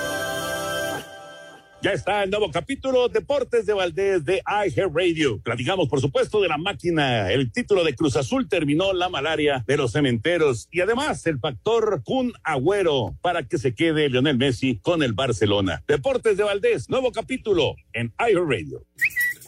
Ya 1.81 1.93
está 1.93 2.25
el 2.25 2.31
nuevo 2.31 2.51
capítulo 2.51 3.09
Deportes 3.09 3.64
de 3.64 3.73
Valdés 3.73 4.25
de 4.25 4.43
iHeart 4.67 4.93
Radio. 4.93 5.41
Platicamos, 5.41 5.88
por 5.88 6.01
supuesto, 6.01 6.41
de 6.41 6.49
la 6.49 6.59
máquina. 6.59 7.31
El 7.31 7.53
título 7.53 7.85
de 7.85 7.95
Cruz 7.95 8.17
Azul 8.17 8.49
terminó 8.49 8.93
la 8.93 9.09
malaria 9.09 9.62
de 9.64 9.77
los 9.77 9.93
cementeros 9.93 10.67
y 10.73 10.81
además 10.81 11.25
el 11.29 11.38
factor 11.38 12.03
Kun 12.03 12.33
Agüero 12.43 13.17
para 13.23 13.45
que 13.47 13.59
se 13.59 13.77
quede 13.77 14.09
Lionel 14.09 14.38
Messi 14.38 14.81
con 14.83 15.05
el 15.05 15.12
Barcelona. 15.12 15.85
Deportes 15.87 16.37
de 16.37 16.43
Valdés, 16.43 16.91
nuevo 16.91 17.12
capítulo 17.12 17.77
en 17.93 18.12
iHeart 18.19 18.51
Radio. 18.51 18.85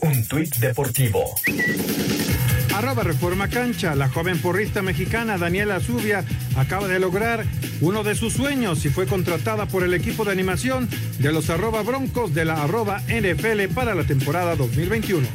Un 0.02 0.28
tuit 0.28 0.54
deportivo. 0.58 1.24
Arroba 2.74 3.02
Reforma 3.02 3.48
Cancha, 3.48 3.94
la 3.94 4.08
joven 4.08 4.38
porrista 4.40 4.80
mexicana 4.80 5.38
Daniela 5.38 5.80
Zubia 5.80 6.24
acaba 6.56 6.86
de 6.88 7.00
lograr 7.00 7.44
uno 7.80 8.04
de 8.04 8.14
sus 8.14 8.34
sueños 8.34 8.84
y 8.84 8.90
fue 8.90 9.06
contratada 9.06 9.66
por 9.66 9.82
el 9.82 9.92
equipo 9.92 10.24
de 10.24 10.32
animación 10.32 10.88
de 11.18 11.32
los 11.32 11.50
arroba 11.50 11.82
broncos 11.82 12.32
de 12.34 12.44
la 12.44 12.62
arroba 12.62 13.02
NFL 13.08 13.74
para 13.74 13.94
la 13.94 14.04
temporada 14.04 14.54
2021. 14.54 15.26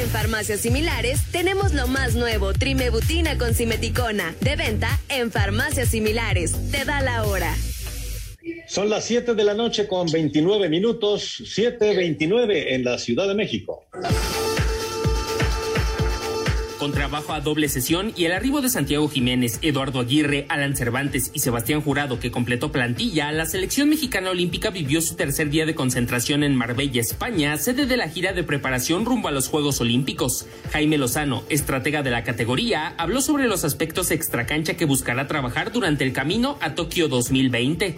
En 0.00 0.08
farmacias 0.08 0.60
similares 0.60 1.20
tenemos 1.30 1.74
lo 1.74 1.86
más 1.86 2.14
nuevo, 2.14 2.52
trimebutina 2.52 3.38
con 3.38 3.54
simeticona, 3.54 4.34
de 4.40 4.56
venta 4.56 4.98
en 5.08 5.30
farmacias 5.30 5.88
similares. 5.88 6.56
Te 6.70 6.84
da 6.84 7.00
la 7.02 7.24
hora. 7.24 7.54
Son 8.66 8.88
las 8.88 9.04
7 9.04 9.34
de 9.34 9.44
la 9.44 9.54
noche 9.54 9.86
con 9.86 10.10
29 10.10 10.68
minutos, 10.68 11.42
7.29 11.44 12.72
en 12.72 12.84
la 12.84 12.98
Ciudad 12.98 13.28
de 13.28 13.34
México. 13.34 13.86
Con 16.82 16.90
trabajo 16.90 17.32
a 17.32 17.40
doble 17.40 17.68
sesión 17.68 18.12
y 18.16 18.24
el 18.24 18.32
arribo 18.32 18.60
de 18.60 18.68
Santiago 18.68 19.08
Jiménez, 19.08 19.60
Eduardo 19.62 20.00
Aguirre, 20.00 20.46
Alan 20.48 20.74
Cervantes 20.74 21.30
y 21.32 21.38
Sebastián 21.38 21.80
Jurado, 21.80 22.18
que 22.18 22.32
completó 22.32 22.72
plantilla, 22.72 23.30
la 23.30 23.46
selección 23.46 23.88
mexicana 23.88 24.30
olímpica 24.30 24.70
vivió 24.70 25.00
su 25.00 25.14
tercer 25.14 25.48
día 25.48 25.64
de 25.64 25.76
concentración 25.76 26.42
en 26.42 26.56
Marbella, 26.56 27.00
España, 27.00 27.56
sede 27.56 27.86
de 27.86 27.96
la 27.96 28.08
gira 28.08 28.32
de 28.32 28.42
preparación 28.42 29.04
rumbo 29.04 29.28
a 29.28 29.30
los 29.30 29.46
Juegos 29.46 29.80
Olímpicos. 29.80 30.46
Jaime 30.72 30.98
Lozano, 30.98 31.44
estratega 31.48 32.02
de 32.02 32.10
la 32.10 32.24
categoría, 32.24 32.94
habló 32.98 33.20
sobre 33.20 33.46
los 33.46 33.62
aspectos 33.62 34.10
extracancha 34.10 34.74
que 34.74 34.84
buscará 34.84 35.28
trabajar 35.28 35.70
durante 35.70 36.02
el 36.02 36.12
camino 36.12 36.58
a 36.60 36.74
Tokio 36.74 37.06
2020. 37.06 37.96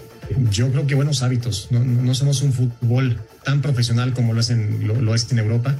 Yo 0.51 0.71
creo 0.71 0.87
que 0.87 0.95
buenos 0.95 1.23
hábitos. 1.23 1.69
No, 1.71 2.15
somos 2.15 2.43
un 2.43 2.53
fútbol 2.53 3.19
tan 3.47 3.63
profesional 3.63 4.13
como 4.13 4.35
lo 4.35 4.41
es 4.41 4.51
en, 4.51 4.87
lo 4.87 5.15
es 5.15 5.33
en 5.33 5.39
Europa 5.39 5.75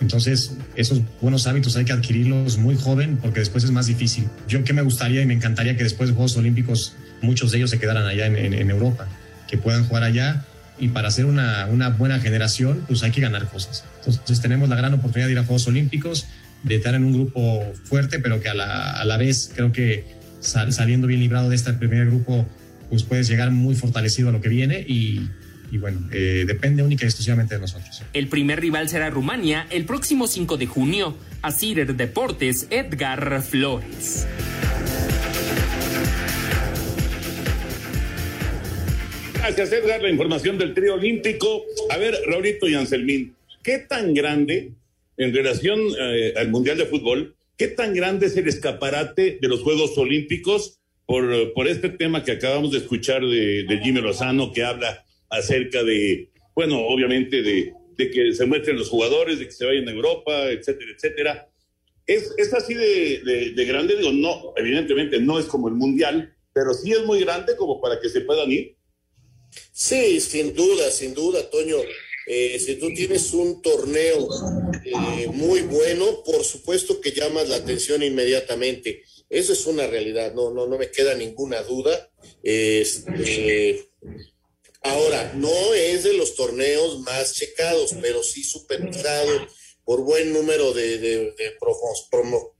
entonces, 0.00 0.52
esos 0.76 1.02
buenos 1.20 1.46
hábitos 1.46 1.76
hay 1.76 1.84
que 1.84 1.92
adquirirlos 1.92 2.56
muy 2.56 2.74
joven 2.74 3.18
porque 3.20 3.40
después 3.40 3.64
es 3.64 3.70
más 3.70 3.86
difícil. 3.86 4.28
Yo 4.48 4.64
que 4.64 4.72
me 4.72 4.82
gustaría 4.82 5.20
y 5.20 5.26
me 5.26 5.34
encantaría 5.34 5.76
que 5.76 5.84
después 5.84 6.08
de 6.08 6.14
Juegos 6.14 6.36
Olímpicos 6.36 6.94
muchos 7.20 7.52
de 7.52 7.58
ellos 7.58 7.70
se 7.70 7.78
quedaran 7.78 8.06
allá 8.06 8.26
en, 8.26 8.70
Europa, 8.70 9.06
que 9.46 9.58
puedan 9.58 9.84
jugar 9.84 10.04
allá 10.04 10.46
y 10.78 10.88
para 10.88 11.10
ser 11.10 11.26
una, 11.26 11.66
buena 11.98 12.18
generación, 12.18 12.82
pues 12.86 13.02
hay 13.02 13.10
que 13.10 13.20
ganar 13.20 13.46
cosas. 13.48 13.84
Entonces 13.98 14.40
tenemos 14.40 14.70
la 14.70 14.76
gran 14.76 14.94
oportunidad 14.94 15.26
de 15.26 15.32
ir 15.32 15.38
a 15.38 15.44
Juegos 15.44 15.68
Olímpicos, 15.68 16.26
de 16.62 16.76
estar 16.76 16.94
en 16.94 17.04
un 17.04 17.12
grupo 17.12 17.62
fuerte, 17.84 18.18
pero 18.20 18.40
que 18.40 18.48
a 18.48 18.54
la, 18.54 19.16
vez 19.18 19.50
creo 19.54 19.70
que 19.70 20.06
saliendo 20.40 21.06
bien 21.06 21.20
librado 21.20 21.50
de 21.50 21.56
este 21.56 21.74
primer 21.74 22.06
grupo, 22.06 22.46
pues 22.88 23.02
puedes 23.02 23.28
llegar 23.28 23.50
muy 23.50 23.74
fortalecido 23.74 24.30
a 24.30 24.32
lo 24.32 24.40
que 24.40 24.48
viene 24.48 24.80
y, 24.80 25.28
y 25.70 25.78
bueno, 25.78 26.00
eh, 26.12 26.44
depende 26.46 26.82
única 26.82 27.04
y 27.04 27.08
exclusivamente 27.08 27.54
de 27.54 27.60
nosotros. 27.60 28.02
El 28.12 28.28
primer 28.28 28.60
rival 28.60 28.88
será 28.88 29.10
Rumania 29.10 29.66
el 29.70 29.84
próximo 29.84 30.26
5 30.26 30.56
de 30.56 30.66
junio. 30.66 31.16
A 31.42 31.52
Cider 31.52 31.94
Deportes, 31.94 32.66
Edgar 32.70 33.42
Flores. 33.42 34.26
Gracias, 39.34 39.72
Edgar. 39.72 40.02
La 40.02 40.10
información 40.10 40.58
del 40.58 40.74
trío 40.74 40.94
olímpico. 40.94 41.64
A 41.88 41.96
ver, 41.96 42.14
Raulito 42.26 42.68
y 42.68 42.74
Anselmín, 42.74 43.34
¿qué 43.62 43.78
tan 43.78 44.12
grande, 44.12 44.72
en 45.16 45.34
relación 45.34 45.80
eh, 45.98 46.34
al 46.36 46.50
Mundial 46.50 46.76
de 46.76 46.84
Fútbol, 46.84 47.34
qué 47.56 47.68
tan 47.68 47.94
grande 47.94 48.26
es 48.26 48.36
el 48.36 48.48
escaparate 48.48 49.38
de 49.40 49.48
los 49.48 49.62
Juegos 49.62 49.96
Olímpicos 49.96 50.78
por, 51.06 51.54
por 51.54 51.68
este 51.68 51.88
tema 51.88 52.22
que 52.22 52.32
acabamos 52.32 52.72
de 52.72 52.78
escuchar 52.78 53.22
de, 53.22 53.64
de 53.64 53.80
Jimmy 53.82 54.02
Lozano, 54.02 54.52
que 54.52 54.62
habla 54.62 55.04
acerca 55.30 55.82
de, 55.82 56.30
bueno, 56.54 56.78
obviamente 56.86 57.42
de, 57.42 57.72
que 57.96 58.32
se 58.32 58.46
muestren 58.46 58.78
los 58.78 58.88
jugadores, 58.88 59.38
de 59.38 59.46
que 59.46 59.52
se 59.52 59.66
vayan 59.66 59.88
a 59.88 59.92
Europa, 59.92 60.50
etcétera, 60.50 60.90
etcétera. 60.96 61.50
Es, 62.06 62.34
es 62.38 62.52
así 62.54 62.74
de, 62.74 63.52
de, 63.54 63.64
grande, 63.66 63.96
digo, 63.96 64.10
no, 64.10 64.54
evidentemente 64.56 65.20
no 65.20 65.38
es 65.38 65.46
como 65.46 65.68
el 65.68 65.74
Mundial, 65.74 66.34
pero 66.52 66.72
sí 66.74 66.92
es 66.92 67.04
muy 67.04 67.20
grande 67.20 67.56
como 67.56 67.80
para 67.80 68.00
que 68.00 68.08
se 68.08 68.22
puedan 68.22 68.50
ir. 68.50 68.76
Sí, 69.72 70.20
sin 70.20 70.54
duda, 70.54 70.90
sin 70.90 71.14
duda, 71.14 71.48
Toño. 71.50 71.76
Eh, 72.26 72.58
si 72.58 72.76
tú 72.76 72.92
tienes 72.94 73.32
un 73.32 73.60
torneo 73.60 74.28
eh, 74.84 75.26
muy 75.32 75.62
bueno, 75.62 76.22
por 76.24 76.44
supuesto 76.44 77.00
que 77.00 77.12
llamas 77.12 77.48
la 77.48 77.56
atención 77.56 78.02
inmediatamente. 78.02 79.02
Eso 79.28 79.52
es 79.52 79.66
una 79.66 79.86
realidad, 79.86 80.34
no, 80.34 80.52
no, 80.52 80.66
no 80.66 80.78
me 80.78 80.90
queda 80.90 81.14
ninguna 81.14 81.62
duda. 81.62 82.10
Este, 82.42 83.88
Ahora, 84.82 85.32
no 85.34 85.74
es 85.74 86.04
de 86.04 86.14
los 86.14 86.34
torneos 86.34 87.00
más 87.00 87.34
checados, 87.34 87.94
pero 88.00 88.22
sí 88.22 88.42
supervisado 88.42 89.46
por 89.84 90.00
buen 90.02 90.32
número 90.32 90.72
de, 90.72 91.34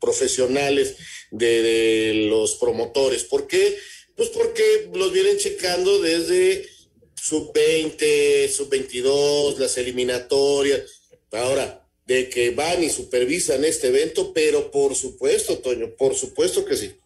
profesionales, 0.01 0.97
de, 1.31 2.27
los 2.29 2.57
promotores. 2.57 3.25
¿Por 3.25 3.47
qué? 3.47 3.79
Pues 4.17 4.29
porque 4.31 4.91
los 4.93 5.13
vienen 5.13 5.39
checando 5.39 6.01
desde 6.01 6.69
sub-20, 7.15 8.49
sub-22, 8.49 9.57
las 9.59 9.79
eliminatorias. 9.79 10.83
Ahora, 11.33 11.89
de 12.05 12.29
que 12.29 12.51
van 12.51 12.83
y 12.83 12.91
supervisan 12.91 13.65
este 13.65 13.87
evento, 13.87 14.33
pero 14.35 14.71
por 14.71 14.95
supuesto, 14.95 15.59
Toño, 15.59 15.95
por 15.97 16.15
supuesto 16.15 16.65
que 16.65 16.77
sí. 16.77 17.00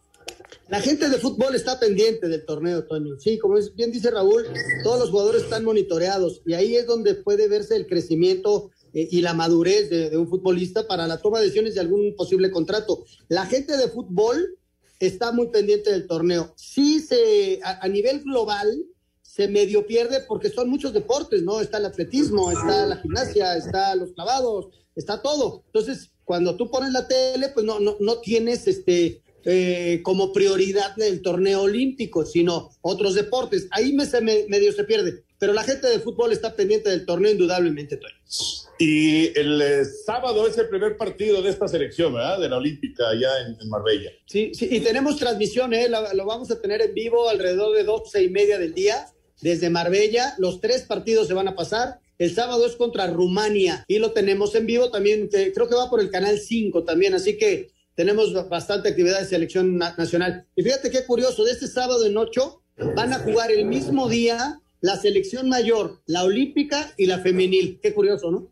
La 0.67 0.81
gente 0.81 1.09
de 1.09 1.19
fútbol 1.19 1.53
está 1.53 1.79
pendiente 1.79 2.27
del 2.27 2.43
torneo, 2.43 2.85
Toño. 2.85 3.19
Sí, 3.19 3.37
como 3.37 3.55
bien 3.75 3.91
dice 3.91 4.09
Raúl, 4.09 4.45
todos 4.83 4.99
los 4.99 5.11
jugadores 5.11 5.43
están 5.43 5.63
monitoreados 5.63 6.41
y 6.43 6.53
ahí 6.53 6.75
es 6.75 6.87
donde 6.87 7.13
puede 7.13 7.47
verse 7.47 7.75
el 7.75 7.85
crecimiento 7.85 8.71
eh, 8.93 9.07
y 9.11 9.21
la 9.21 9.35
madurez 9.35 9.91
de, 9.91 10.17
un 10.17 10.27
futbolista 10.27 10.87
para 10.87 11.05
la 11.05 11.21
toma 11.21 11.37
de 11.37 11.45
decisiones 11.45 11.75
de 11.75 11.81
algún 11.81 12.15
posible 12.15 12.49
contrato. 12.49 13.05
La 13.27 13.45
gente 13.45 13.77
de 13.77 13.89
fútbol 13.89 14.57
está 14.99 15.31
muy 15.31 15.49
pendiente 15.49 15.91
del 15.91 16.07
torneo. 16.07 16.53
Sí, 16.55 16.99
se, 16.99 17.59
a, 17.63 17.87
nivel 17.87 18.21
global 18.23 18.85
se 19.21 19.47
medio 19.47 19.85
pierde 19.85 20.21
porque 20.27 20.49
son 20.49 20.69
muchos 20.69 20.93
deportes, 20.93 21.43
¿no? 21.43 21.61
Está 21.61 21.77
el 21.77 21.85
atletismo, 21.85 22.51
está 22.51 22.87
la 22.87 22.97
gimnasia, 22.97 23.55
está 23.55 23.93
los 23.95 24.13
clavados, 24.13 24.69
está 24.95 25.21
todo. 25.21 25.61
Entonces, 25.67 26.09
cuando 26.23 26.55
tú 26.57 26.71
pones 26.71 26.91
la 26.91 27.07
tele, 27.07 27.49
pues 27.49 27.63
no, 27.65 27.79
no, 27.79 27.97
no 27.99 28.17
tienes 28.17 28.67
este 28.67 29.21
eh, 29.45 30.01
como 30.03 30.33
prioridad 30.33 30.95
del 30.95 31.21
torneo 31.21 31.61
olímpico, 31.61 32.25
sino 32.25 32.71
otros 32.81 33.13
deportes. 33.13 33.67
Ahí 33.69 33.93
me, 33.93 34.05
se 34.05 34.19
medio 34.21 34.73
se 34.73 34.83
pierde, 34.85 35.23
pero 35.37 35.53
la 35.53 35.63
gente 35.63 35.87
de 35.87 35.99
fútbol 35.99 36.31
está 36.31 36.55
pendiente 36.55 36.89
del 36.89 37.05
torneo 37.05 37.31
indudablemente, 37.31 37.97
Toño. 37.97 38.15
Y 38.79 39.37
el 39.37 39.61
eh, 39.61 39.85
sábado 39.85 40.47
es 40.47 40.57
el 40.57 40.67
primer 40.67 40.97
partido 40.97 41.41
de 41.41 41.51
esta 41.51 41.67
selección, 41.67 42.13
¿verdad? 42.13 42.39
De 42.39 42.49
la 42.49 42.57
Olímpica 42.57 43.07
allá 43.07 43.29
en, 43.45 43.69
Marbella. 43.69 44.11
Sí, 44.25 44.51
sí, 44.53 44.67
y 44.69 44.79
tenemos 44.79 45.17
transmisión, 45.17 45.73
¿eh? 45.73 45.87
Lo, 45.89 46.25
vamos 46.25 46.49
a 46.51 46.59
tener 46.59 46.81
en 46.81 46.93
vivo 46.93 47.29
alrededor 47.29 47.75
de 47.75 47.83
doce 47.83 48.23
y 48.23 48.29
media 48.29 48.57
del 48.57 48.73
día 48.73 49.07
desde 49.41 49.69
Marbella. 49.69 50.33
Los 50.39 50.59
tres 50.59 50.81
partidos 50.83 51.27
se 51.27 51.33
van 51.33 51.47
a 51.47 51.55
pasar. 51.55 51.99
El 52.17 52.33
sábado 52.33 52.65
es 52.65 52.75
contra 52.75 53.07
Rumania 53.07 53.85
y 53.87 53.99
lo 53.99 54.11
tenemos 54.11 54.55
en 54.55 54.65
vivo 54.65 54.89
también, 54.89 55.27
creo 55.27 55.67
que 55.67 55.75
va 55.75 55.89
por 55.89 55.99
el 55.99 56.09
canal 56.09 56.39
5 56.39 56.85
también, 56.85 57.13
así 57.13 57.37
que 57.37 57.74
tenemos 57.95 58.33
bastante 58.49 58.89
actividad 58.89 59.19
de 59.19 59.25
selección 59.25 59.77
nacional. 59.77 60.45
Y 60.55 60.63
fíjate 60.63 60.91
qué 60.91 61.05
curioso, 61.05 61.43
de 61.43 61.51
este 61.51 61.67
sábado 61.67 62.05
en 62.05 62.17
ocho 62.17 62.61
van 62.95 63.13
a 63.13 63.19
jugar 63.19 63.51
el 63.51 63.65
mismo 63.65 64.09
día 64.09 64.59
la 64.81 64.97
selección 64.97 65.49
mayor, 65.49 66.01
la 66.05 66.23
olímpica 66.23 66.93
y 66.97 67.05
la 67.05 67.19
femenil. 67.19 67.79
Qué 67.81 67.93
curioso, 67.93 68.29
¿no? 68.29 68.51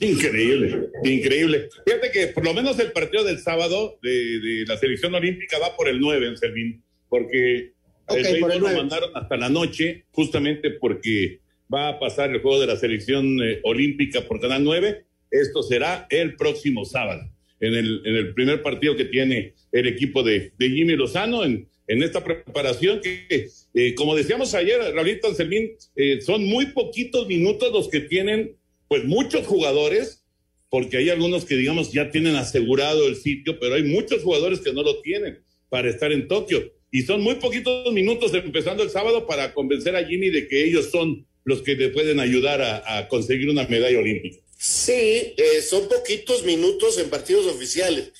Increíble, 0.00 0.90
increíble. 1.04 1.68
Fíjate 1.86 2.10
que 2.10 2.26
por 2.28 2.44
lo 2.44 2.52
menos 2.52 2.78
el 2.78 2.92
partido 2.92 3.24
del 3.24 3.38
sábado 3.38 3.98
de, 4.02 4.64
la 4.66 4.76
selección 4.76 5.14
olímtica 5.14 5.58
va 5.58 5.76
por 5.76 5.88
el 5.88 6.00
9 6.00 6.26
en 6.26 6.36
Servín, 6.36 6.82
porque 7.08 7.72
el 8.08 8.40
lo 8.40 8.60
mandaron 8.60 9.10
hasta 9.14 9.36
la 9.36 9.48
noche, 9.48 10.04
justamente 10.10 10.70
porque 10.72 11.40
va 11.72 11.90
a 11.90 11.98
pasar 12.00 12.30
el 12.30 12.40
juego 12.40 12.60
de 12.60 12.66
la 12.66 12.76
selección 12.76 13.40
eh, 13.42 13.60
olímpica 13.62 14.22
por 14.22 14.40
Canal 14.40 14.64
9. 14.64 15.04
Esto 15.30 15.62
será 15.62 16.06
el 16.10 16.34
próximo 16.34 16.84
sábado 16.84 17.30
en 17.60 17.74
el, 17.74 18.02
en 18.04 18.16
el 18.16 18.34
primer 18.34 18.62
partido 18.62 18.96
que 18.96 19.04
tiene 19.04 19.54
el 19.70 19.86
equipo 19.86 20.22
de, 20.22 20.52
Jimmy 20.58 20.96
Lozano 20.96 21.44
en, 21.44 21.68
esta 21.86 22.22
preparación 22.22 23.00
que, 23.00 23.48
eh, 23.74 23.94
como 23.96 24.14
decíamos 24.14 24.54
ayer, 24.54 24.78
Raulito 24.94 25.26
Anselmín, 25.26 25.72
eh, 25.96 26.20
son 26.20 26.44
muy 26.44 26.66
poquitos 26.66 27.26
minutos 27.26 27.72
los 27.72 27.88
que 27.88 27.98
tienen, 27.98 28.56
pues 28.86 29.04
muchos 29.04 29.44
jugadores, 29.44 30.24
porque 30.68 30.98
hay 30.98 31.10
algunos 31.10 31.44
que, 31.44 31.56
digamos, 31.56 31.90
ya 31.92 32.12
tienen 32.12 32.36
asegurado 32.36 33.08
el 33.08 33.16
sitio, 33.16 33.58
pero 33.58 33.74
hay 33.74 33.82
muchos 33.82 34.22
jugadores 34.22 34.60
que 34.60 34.72
no 34.72 34.84
lo 34.84 35.00
tienen 35.00 35.40
para 35.68 35.90
estar 35.90 36.12
en 36.12 36.28
Tokio. 36.28 36.72
Y 36.92 37.02
son 37.02 37.22
muy 37.22 37.34
poquitos 37.34 37.92
minutos 37.92 38.32
empezando 38.34 38.84
el 38.84 38.90
sábado 38.90 39.26
para 39.26 39.52
convencer 39.52 39.96
a 39.96 40.04
Jimmy 40.04 40.30
de 40.30 40.46
que 40.46 40.64
ellos 40.64 40.92
son 40.92 41.26
los 41.42 41.62
que 41.62 41.74
le 41.74 41.88
pueden 41.88 42.20
ayudar 42.20 42.62
a 42.62 43.08
conseguir 43.08 43.50
una 43.50 43.66
medalla 43.66 43.98
olímpica. 43.98 44.38
Sí, 44.62 45.32
eh, 45.38 45.62
son 45.62 45.88
poquitos 45.88 46.42
minutos 46.42 46.98
en 46.98 47.08
partidos 47.08 47.46
oficiales, 47.46 48.10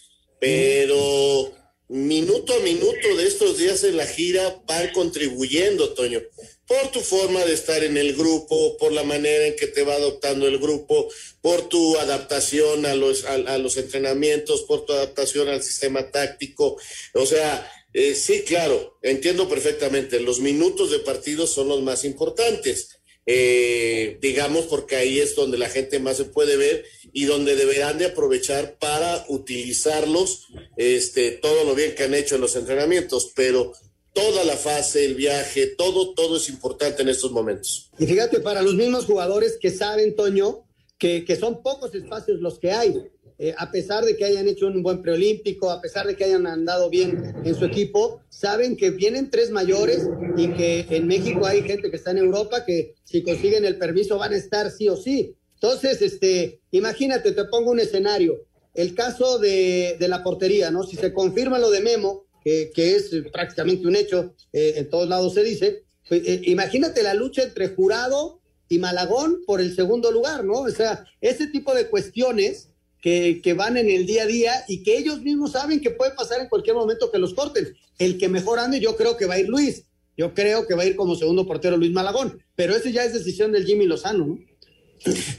pero 0.41 1.53
minuto 1.89 2.55
a 2.55 2.61
minuto 2.61 3.15
de 3.15 3.27
estos 3.27 3.59
días 3.59 3.85
en 3.85 3.99
la 3.99 4.07
gira 4.07 4.63
van 4.67 4.91
contribuyendo, 4.93 5.93
Toño, 5.93 6.23
por 6.67 6.91
tu 6.93 7.01
forma 7.01 7.45
de 7.45 7.53
estar 7.53 7.85
en 7.85 7.99
el 7.99 8.17
grupo, 8.17 8.79
por 8.79 8.91
la 8.91 9.03
manera 9.03 9.49
en 9.49 9.57
que 9.57 9.67
te 9.67 9.83
va 9.83 9.93
adoptando 9.97 10.49
el 10.49 10.59
grupo, 10.59 11.11
por 11.43 11.69
tu 11.69 11.99
adaptación 11.99 12.87
a 12.87 12.95
los, 12.95 13.27
a, 13.27 13.59
los 13.59 13.77
entrenamientos, 13.77 14.63
por 14.63 14.87
tu 14.87 14.95
adaptación 14.95 15.49
al 15.49 15.63
sistema 15.63 16.11
táctico. 16.11 16.79
O 17.13 17.27
sea, 17.27 17.71
eh, 17.93 18.15
sí, 18.15 18.45
claro, 18.45 18.97
entiendo 19.03 19.47
perfectamente, 19.47 20.19
los 20.21 20.41
minutos 20.41 20.91
de 20.91 21.01
partido 21.01 21.47
son 21.47 21.69
los 21.69 21.83
más 21.83 22.07
importantes 22.07 23.00
eh, 23.33 24.19
digamos, 24.21 24.65
porque 24.65 24.97
ahí 24.97 25.21
es 25.21 25.37
donde 25.37 25.57
la 25.57 25.69
gente 25.69 26.01
más 26.01 26.17
se 26.17 26.25
puede 26.25 26.57
ver 26.57 26.85
y 27.13 27.27
donde 27.27 27.55
deberán 27.55 27.97
de 27.97 28.07
aprovechar 28.07 28.77
para 28.81 29.25
utilizarlos, 29.29 30.49
este, 30.77 31.31
todo 31.31 31.63
lo 31.63 31.77
bien 31.77 31.95
que 31.95 32.03
han 32.03 32.15
hecho 32.15 32.35
en 32.35 32.41
los 32.41 32.57
entrenamientos, 32.57 33.31
pero 33.37 33.73
toda 34.13 34.43
la 34.43 34.57
fase, 34.57 35.05
el 35.05 35.15
viaje, 35.15 35.69
todo, 35.69 36.13
todo 36.13 36.39
es 36.39 36.49
importante 36.49 37.03
en 37.03 37.09
estos 37.09 37.31
momentos. 37.31 37.93
Y 38.01 38.07
fíjate, 38.07 38.41
para 38.41 38.63
los 38.63 38.75
mismos 38.75 39.05
jugadores 39.05 39.59
que 39.61 39.71
saben, 39.71 40.17
Toño, 40.17 40.65
que, 40.99 41.25
que 41.25 41.37
son 41.37 41.63
pocos 41.63 41.95
espacios 41.95 42.41
los 42.41 42.59
que 42.59 42.73
hay, 42.73 43.01
eh, 43.43 43.55
a 43.57 43.71
pesar 43.71 44.05
de 44.05 44.19
que 44.19 44.27
hayan 44.27 44.47
hecho 44.49 44.67
un 44.67 44.83
buen 44.83 45.01
preolímpico, 45.01 45.71
a 45.71 45.81
pesar 45.81 46.07
de 46.07 46.15
que 46.15 46.25
hayan 46.25 46.47
andado 46.47 46.91
bien 46.91 47.35
en 47.43 47.55
su 47.55 47.65
equipo, 47.65 48.21
saben 48.29 48.77
que 48.77 48.91
vienen 48.91 49.31
tres 49.31 49.51
mayores 49.51 50.07
y 50.37 50.49
que 50.49 50.85
en 50.91 51.07
México 51.07 51.47
hay 51.47 51.63
gente 51.63 51.91
que 51.91 51.97
está 51.97 52.11
en 52.11 52.19
Europa 52.19 52.67
que 52.67 52.95
si 53.05 53.23
consiguen 53.23 53.65
el 53.65 53.79
permiso 53.79 54.19
van 54.19 54.35
a 54.35 54.37
estar 54.37 54.71
sí 54.71 54.91
o 54.91 54.97
sí. 54.97 55.35
Entonces, 55.55 56.03
este, 56.03 56.61
imagínate, 56.71 57.33
te 57.33 57.45
pongo 57.47 57.71
un 57.71 57.81
escenario. 57.81 58.45
El 58.75 58.95
caso 58.95 59.39
de, 59.39 59.97
de 59.99 60.09
la 60.09 60.23
portería, 60.23 60.71
¿no? 60.71 60.83
Si 60.83 60.97
se 60.97 61.15
confirma 61.15 61.59
lo 61.59 61.71
de 61.71 61.81
Memo, 61.81 62.27
que, 62.45 62.71
es 62.77 63.11
prácticamente 63.33 63.87
un 63.87 63.97
hecho, 63.97 64.35
eh, 64.53 64.75
en 64.77 64.91
todos 64.91 65.09
lados 65.09 65.35
se 65.35 65.43
dice, 65.43 65.85
pues, 66.09 66.23
eh, 66.27 66.43
imagínate 66.45 67.03
la 67.03 67.15
lucha 67.15 67.43
entre 67.43 67.69
jurado 67.69 68.41
y 68.69 68.79
Malagón 68.79 69.43
por 69.47 69.61
el 69.61 69.75
segundo 69.75 70.11
lugar, 70.11 70.45
¿no? 70.45 70.61
O 70.61 70.71
sea, 70.71 71.05
ese 71.21 71.47
tipo 71.47 71.75
de 71.75 71.89
cuestiones 71.89 72.70
que, 73.01 73.41
que, 73.43 73.55
van 73.55 73.77
en 73.77 73.89
el 73.89 74.07
día 74.07 74.25
a 74.25 74.27
día 74.27 74.65
y 74.69 74.83
que 74.83 74.99
ellos 74.99 75.23
mismos 75.23 75.53
saben 75.53 75.81
que 75.81 75.91
puede 75.91 76.13
pasar 76.13 76.41
en 76.41 76.49
cualquier 76.49 76.77
momento 76.77 77.11
que 77.11 77.19
los 77.19 77.35
corten. 77.35 77.75
El 77.99 78.19
que 78.19 78.29
mejor 78.29 78.59
ande, 78.59 78.81
yo 78.81 78.97
creo 78.97 79.17
que 79.17 79.27
va 79.27 79.35
a 79.35 79.41
ir 79.41 79.49
Luis. 79.49 79.85
Yo 80.17 80.35
creo 80.35 80.67
que 80.67 80.75
va 80.75 80.83
a 80.83 80.87
ir 80.87 80.97
como 80.97 81.17
segundo 81.17 81.47
portero 81.47 81.79
Luis 81.79 81.93
Malagón, 81.93 82.45
pero 82.55 82.77
ese 82.77 82.93
ya 82.93 83.05
es 83.05 83.15
decisión 83.15 83.53
del 83.53 83.65
Jimmy 83.65 83.87
Lozano, 83.87 84.27
¿no? 84.27 84.39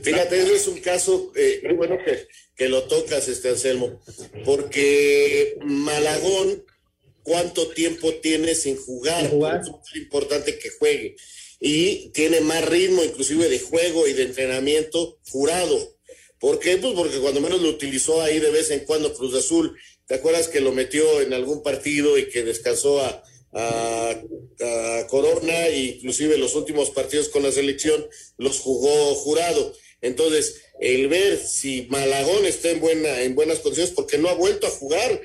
Fíjate, 0.01 0.41
ese 0.41 0.55
es 0.55 0.67
un 0.67 0.79
caso 0.79 1.31
eh, 1.35 1.61
muy 1.65 1.75
bueno 1.75 1.97
que, 2.03 2.27
que 2.55 2.67
lo 2.67 2.83
tocas, 2.83 3.27
este 3.27 3.49
Anselmo, 3.49 4.01
porque 4.43 5.55
Malagón, 5.63 6.65
¿cuánto 7.21 7.67
tiempo 7.67 8.11
tiene 8.15 8.55
sin 8.55 8.75
jugar? 8.75 9.29
Jugar. 9.29 9.61
Es 9.61 10.01
importante 10.01 10.57
que 10.57 10.69
juegue. 10.71 11.15
Y 11.59 12.09
tiene 12.09 12.41
más 12.41 12.67
ritmo, 12.67 13.03
inclusive 13.03 13.49
de 13.49 13.59
juego 13.59 14.07
y 14.07 14.13
de 14.13 14.23
entrenamiento 14.23 15.19
jurado. 15.29 15.95
¿Por 16.41 16.59
qué? 16.59 16.77
Pues 16.77 16.93
porque 16.95 17.19
cuando 17.19 17.39
menos 17.39 17.61
lo 17.61 17.69
utilizó 17.69 18.21
ahí 18.21 18.39
de 18.39 18.49
vez 18.49 18.71
en 18.71 18.81
cuando 18.81 19.13
Cruz 19.13 19.35
Azul. 19.35 19.77
¿Te 20.07 20.15
acuerdas 20.15 20.47
que 20.47 20.59
lo 20.59 20.71
metió 20.71 21.21
en 21.21 21.33
algún 21.33 21.61
partido 21.61 22.17
y 22.17 22.27
que 22.29 22.43
descansó 22.43 22.99
a, 22.99 23.23
a, 23.53 25.07
Corona 25.07 25.67
e 25.67 25.97
inclusive 25.97 26.37
los 26.37 26.55
últimos 26.55 26.89
partidos 26.89 27.29
con 27.29 27.43
la 27.43 27.51
selección 27.51 28.05
los 28.37 28.59
jugó 28.59 29.13
jurado. 29.15 29.73
Entonces, 30.01 30.63
el 30.79 31.09
ver 31.09 31.37
si 31.37 31.87
Malagón 31.89 32.45
está 32.45 32.71
en, 32.71 32.79
buena, 32.79 33.21
en 33.21 33.35
buenas 33.35 33.59
condiciones 33.59 33.93
porque 33.93 34.17
no 34.17 34.29
ha 34.29 34.33
vuelto 34.33 34.65
a 34.67 34.71
jugar, 34.71 35.21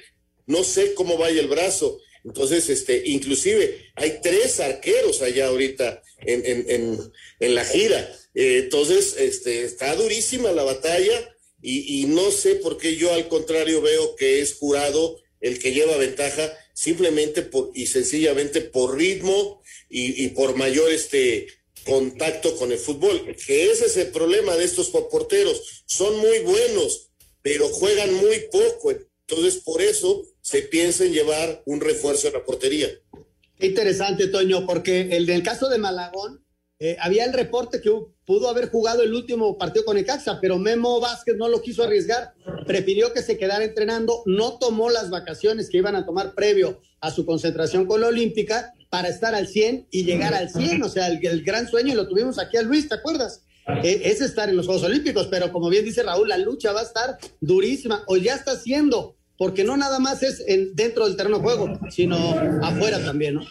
no 0.46 0.64
sé 0.64 0.94
cómo 0.94 1.16
vaya 1.16 1.40
el 1.40 1.48
brazo. 1.48 1.98
Entonces, 2.26 2.68
este, 2.68 3.02
inclusive 3.06 3.92
hay 3.94 4.18
tres 4.20 4.58
arqueros 4.58 5.22
allá 5.22 5.46
ahorita 5.46 6.02
en, 6.18 6.44
en, 6.44 6.70
en, 6.70 7.12
en 7.38 7.54
la 7.54 7.64
gira. 7.64 8.12
Eh, 8.34 8.62
entonces, 8.64 9.14
este, 9.16 9.62
está 9.62 9.94
durísima 9.94 10.50
la 10.50 10.64
batalla 10.64 11.36
y, 11.62 12.02
y 12.02 12.06
no 12.06 12.32
sé 12.32 12.56
por 12.56 12.78
qué 12.78 12.96
yo 12.96 13.12
al 13.12 13.28
contrario 13.28 13.80
veo 13.80 14.16
que 14.16 14.40
es 14.40 14.54
jurado 14.54 15.20
el 15.40 15.60
que 15.60 15.72
lleva 15.72 15.96
ventaja 15.96 16.52
simplemente 16.74 17.42
por, 17.42 17.70
y 17.74 17.86
sencillamente 17.86 18.60
por 18.60 18.96
ritmo 18.96 19.62
y, 19.88 20.24
y, 20.24 20.28
por 20.30 20.56
mayor 20.56 20.90
este 20.90 21.46
contacto 21.84 22.56
con 22.56 22.72
el 22.72 22.78
fútbol, 22.78 23.36
que 23.46 23.70
ese 23.70 23.86
es 23.86 23.96
el 23.96 24.08
problema 24.08 24.56
de 24.56 24.64
estos 24.64 24.88
porteros, 24.88 25.84
son 25.86 26.18
muy 26.18 26.40
buenos, 26.40 27.10
pero 27.42 27.68
juegan 27.68 28.12
muy 28.14 28.40
poco, 28.50 28.90
entonces 28.90 29.62
por 29.62 29.80
eso 29.80 30.26
se 30.46 30.62
piensa 30.62 31.04
en 31.04 31.12
llevar 31.12 31.60
un 31.66 31.80
refuerzo 31.80 32.28
en 32.28 32.34
la 32.34 32.44
portería. 32.44 32.86
Qué 33.58 33.66
interesante, 33.66 34.28
Toño, 34.28 34.64
porque 34.64 35.08
el 35.16 35.26
del 35.26 35.42
caso 35.42 35.68
de 35.68 35.76
Malagón, 35.76 36.46
eh, 36.78 36.96
había 37.00 37.24
el 37.24 37.32
reporte 37.32 37.80
que 37.80 37.90
pudo 38.24 38.48
haber 38.48 38.70
jugado 38.70 39.02
el 39.02 39.12
último 39.12 39.58
partido 39.58 39.84
con 39.84 39.96
Ecaxa, 39.98 40.38
pero 40.40 40.56
Memo 40.56 41.00
Vázquez 41.00 41.34
no 41.36 41.48
lo 41.48 41.62
quiso 41.62 41.82
arriesgar, 41.82 42.34
prefirió 42.64 43.12
que 43.12 43.22
se 43.22 43.36
quedara 43.36 43.64
entrenando, 43.64 44.22
no 44.26 44.56
tomó 44.58 44.88
las 44.88 45.10
vacaciones 45.10 45.68
que 45.68 45.78
iban 45.78 45.96
a 45.96 46.06
tomar 46.06 46.32
previo 46.36 46.80
a 47.00 47.10
su 47.10 47.26
concentración 47.26 47.86
con 47.86 48.00
la 48.00 48.06
Olímpica 48.06 48.72
para 48.88 49.08
estar 49.08 49.34
al 49.34 49.48
100 49.48 49.88
y 49.90 50.04
llegar 50.04 50.32
al 50.32 50.48
100, 50.48 50.80
o 50.80 50.88
sea, 50.88 51.08
el, 51.08 51.42
gran 51.42 51.66
sueño, 51.66 51.92
y 51.92 51.96
lo 51.96 52.06
tuvimos 52.06 52.38
aquí 52.38 52.56
a 52.56 52.62
Luis, 52.62 52.88
¿te 52.88 52.94
acuerdas? 52.94 53.42
Eh, 53.82 54.02
es 54.04 54.20
estar 54.20 54.48
en 54.48 54.56
los 54.56 54.66
Juegos 54.66 54.84
Olímpicos, 54.84 55.26
pero 55.26 55.50
como 55.50 55.68
bien 55.70 55.84
dice 55.84 56.04
Raúl, 56.04 56.28
la 56.28 56.38
lucha 56.38 56.72
va 56.72 56.82
a 56.82 56.84
estar 56.84 57.18
durísima, 57.40 58.04
o 58.06 58.16
ya 58.16 58.36
está 58.36 58.56
siendo, 58.56 59.15
porque 59.38 59.64
no 59.64 59.76
nada 59.76 59.98
más 59.98 60.22
es 60.22 60.42
en, 60.46 60.74
dentro 60.74 61.06
del 61.06 61.16
terreno 61.16 61.38
de 61.38 61.42
juego, 61.42 61.78
sino 61.90 62.16
afuera 62.62 63.04
también, 63.04 63.34
¿no? 63.34 63.46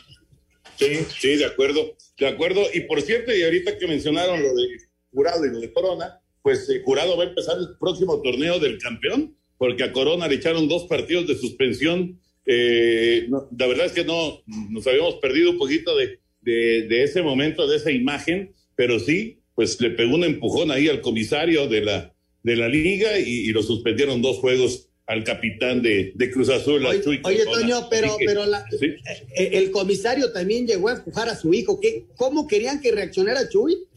Sí, 0.77 1.05
sí, 1.19 1.35
de 1.37 1.45
acuerdo, 1.45 1.95
de 2.17 2.27
acuerdo. 2.27 2.63
Y 2.73 2.81
por 2.81 3.01
cierto, 3.01 3.33
y 3.33 3.43
ahorita 3.43 3.77
que 3.77 3.87
mencionaron 3.87 4.41
lo 4.41 4.53
de 4.53 4.67
Jurado 5.11 5.45
y 5.45 5.51
lo 5.51 5.59
de 5.59 5.71
Corona, 5.71 6.19
pues 6.41 6.69
eh, 6.69 6.81
Jurado 6.83 7.17
va 7.17 7.23
a 7.23 7.27
empezar 7.27 7.57
el 7.57 7.77
próximo 7.79 8.21
torneo 8.21 8.59
del 8.59 8.77
campeón, 8.77 9.37
porque 9.57 9.83
a 9.83 9.93
Corona 9.93 10.27
le 10.27 10.35
echaron 10.35 10.67
dos 10.67 10.85
partidos 10.85 11.27
de 11.27 11.35
suspensión. 11.35 12.19
Eh, 12.45 13.27
la 13.57 13.67
verdad 13.67 13.85
es 13.85 13.93
que 13.93 14.03
no, 14.03 14.41
nos 14.69 14.85
habíamos 14.87 15.15
perdido 15.15 15.51
un 15.51 15.57
poquito 15.57 15.95
de, 15.95 16.19
de, 16.41 17.03
ese 17.03 17.21
momento, 17.21 17.67
de 17.67 17.77
esa 17.77 17.91
imagen, 17.91 18.53
pero 18.75 18.99
sí, 18.99 19.39
pues 19.55 19.79
le 19.79 19.91
pegó 19.91 20.15
un 20.15 20.25
empujón 20.25 20.71
ahí 20.71 20.89
al 20.89 21.01
comisario 21.01 21.67
de 21.67 21.81
la, 21.81 22.13
de 22.43 22.55
la 22.55 22.67
liga 22.67 23.17
y 23.17 23.47
lo 23.47 23.63
suspendieron 23.63 24.21
dos 24.21 24.37
juegos 24.37 24.89
al 25.07 25.23
capitán 25.23 25.81
de, 25.81 26.13
de 26.15 26.31
Cruz 26.31 26.49
Azul. 26.49 26.85
Oye, 26.85 27.01
Chuy 27.01 27.21
oye 27.23 27.45
Toño, 27.45 27.87
pero, 27.89 28.17
que, 28.17 28.25
pero 28.25 28.45
la, 28.45 28.65
¿sí? 28.69 28.95
Eh, 29.35 29.51
el 29.53 29.71
comisario 29.71 30.31
también 30.31 30.65
llegó 30.65 30.89
a 30.89 30.93
empujar 30.93 31.29
a 31.29 31.35
su 31.35 31.53
hijo. 31.53 31.79
¿Qué, 31.79 32.05
¿Cómo 32.15 32.47
querían 32.47 32.81
que 32.81 32.91
reaccionara 32.91 33.47
Chuy? 33.49 33.87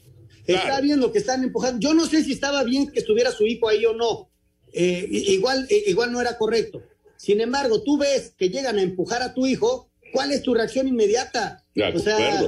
Claro. 0.45 0.63
Está 0.63 0.81
bien 0.81 1.01
lo 1.01 1.13
que 1.13 1.19
están 1.19 1.45
empujando. 1.45 1.81
Yo 1.81 1.95
no 1.95 2.07
sé 2.07 2.25
si 2.25 2.33
estaba 2.33 2.63
bien 2.65 2.91
que 2.91 3.01
estuviera 3.01 3.31
su 3.31 3.47
hijo 3.47 3.69
ahí 3.69 3.85
o 3.85 3.95
no. 3.95 4.31
Eh, 4.73 5.07
igual, 5.11 5.67
eh, 5.71 5.85
igual 5.87 6.13
no 6.13 6.21
era 6.21 6.37
correcto. 6.37 6.83
Sin 7.17 7.41
embargo, 7.41 7.83
tú 7.83 7.99
ves 7.99 8.35
que 8.37 8.49
llegan 8.49 8.79
a 8.79 8.83
empujar 8.83 9.23
a 9.23 9.35
tu 9.35 9.47
hijo, 9.47 9.91
¿cuál 10.13 10.31
es 10.33 10.43
tu 10.43 10.55
reacción 10.55 10.87
inmediata? 10.89 11.65
o 11.95 11.99
sea, 11.99 12.41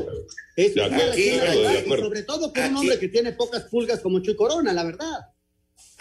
es 0.57 0.77
una 0.77 1.17
y 1.17 1.89
sobre 1.89 2.23
todo 2.23 2.51
Aquí. 2.51 2.61
un 2.69 2.77
hombre 2.77 2.99
que 2.99 3.09
tiene 3.09 3.33
pocas 3.33 3.65
pulgas 3.65 4.01
como 4.01 4.21
Chuy 4.21 4.37
Corona, 4.37 4.73
la 4.73 4.85
verdad. 4.85 5.21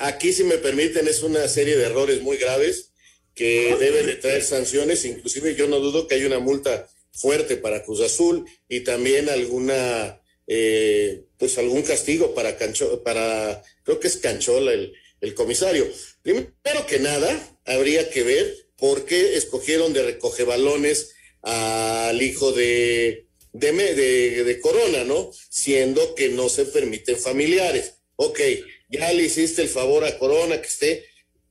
Aquí, 0.01 0.31
si 0.31 0.45
me 0.45 0.57
permiten, 0.57 1.09
es 1.09 1.23
una 1.23 1.45
serie 1.49 1.75
de 1.75 1.83
errores 1.83 2.21
muy 2.21 2.37
graves 2.37 2.93
que 3.35 3.75
deben 3.77 4.05
de 4.05 4.15
traer 4.15 4.43
sanciones. 4.43 5.03
Inclusive 5.03 5.55
yo 5.55 5.67
no 5.67 5.79
dudo 5.79 6.07
que 6.07 6.15
hay 6.15 6.23
una 6.23 6.39
multa 6.39 6.89
fuerte 7.11 7.57
para 7.57 7.83
Cruz 7.83 7.99
Azul 7.99 8.45
y 8.69 8.79
también 8.79 9.27
alguna, 9.27 10.21
eh, 10.47 11.25
pues 11.37 11.57
algún 11.57 11.81
castigo 11.81 12.33
para 12.33 12.55
Cancho, 12.55 13.03
para, 13.03 13.61
creo 13.83 13.99
que 13.99 14.07
es 14.07 14.15
Canchola 14.17 14.71
el, 14.71 14.93
el 15.19 15.33
comisario. 15.33 15.85
Primero 16.21 16.85
que 16.87 16.99
nada, 16.99 17.59
habría 17.65 18.09
que 18.09 18.23
ver 18.23 18.55
por 18.77 19.03
qué 19.03 19.35
escogieron 19.35 19.91
de 19.91 20.03
recoge 20.03 20.45
balones 20.45 21.11
al 21.41 22.21
hijo 22.21 22.53
de, 22.53 23.27
de, 23.51 23.73
de, 23.73 24.43
de 24.45 24.59
Corona, 24.61 25.03
¿no? 25.03 25.31
Siendo 25.49 26.15
que 26.15 26.29
no 26.29 26.47
se 26.47 26.65
permiten 26.65 27.17
familiares. 27.17 27.95
Ok, 28.15 28.39
ya 28.89 29.11
le 29.13 29.23
hiciste 29.23 29.61
el 29.61 29.69
favor 29.69 30.03
a 30.03 30.17
Corona 30.17 30.61
que 30.61 30.67
esté, 30.67 31.05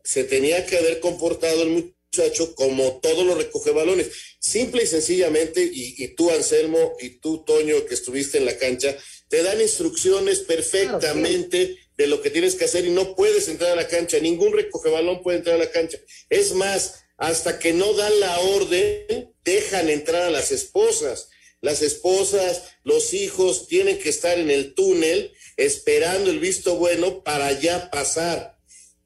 se 0.05 0.25
tenía 0.25 0.67
que 0.67 0.77
haber 0.77 1.01
comportado 1.01 1.63
el 1.63 1.69
muchacho 1.69 2.55
como 2.55 2.99
todos 3.01 3.25
los 3.25 3.37
recoge 3.37 3.71
balones, 3.71 4.09
simple 4.41 4.85
y 4.85 4.87
sencillamente, 4.87 5.63
y, 5.63 6.03
y, 6.03 6.09
tú 6.15 6.31
Anselmo 6.31 6.97
y 7.01 7.21
tú 7.21 7.45
Toño 7.45 7.85
que 7.87 7.95
estuviste 7.95 8.39
en 8.39 8.47
la 8.47 8.57
cancha, 8.57 8.97
te 9.29 9.43
dan 9.43 9.61
instrucciones 9.61 10.41
perfectamente 10.41 11.67
claro, 11.67 11.75
sí. 11.75 11.91
de 11.97 12.07
lo 12.07 12.23
que 12.23 12.31
tienes 12.31 12.55
que 12.55 12.65
hacer 12.65 12.87
y 12.87 12.91
no 12.91 13.15
puedes 13.15 13.49
entrar 13.49 13.73
a 13.73 13.77
la 13.77 13.89
cancha, 13.89 14.19
ningún 14.19 14.53
recoge 14.53 14.89
balón 14.89 15.23
puede 15.23 15.39
entrar 15.39 15.57
a 15.57 15.65
la 15.65 15.71
cancha. 15.71 15.99
Es 16.31 16.55
más, 16.55 17.05
hasta 17.19 17.59
que 17.59 17.73
no 17.73 17.93
dan 17.95 18.19
la 18.21 18.41
orden, 18.41 19.35
dejan 19.45 19.91
entrar 19.91 20.23
a 20.23 20.31
las 20.31 20.51
esposas. 20.51 21.29
Las 21.61 21.83
esposas, 21.83 22.63
los 22.85 23.13
hijos 23.13 23.67
tienen 23.67 23.99
que 23.99 24.09
estar 24.09 24.39
en 24.39 24.51
el 24.51 24.75
túnel 24.75 25.33
esperando 25.59 26.31
el 26.31 26.39
visto 26.39 26.77
bueno 26.77 27.23
para 27.23 27.53
ya 27.53 27.91
pasar. 27.91 28.57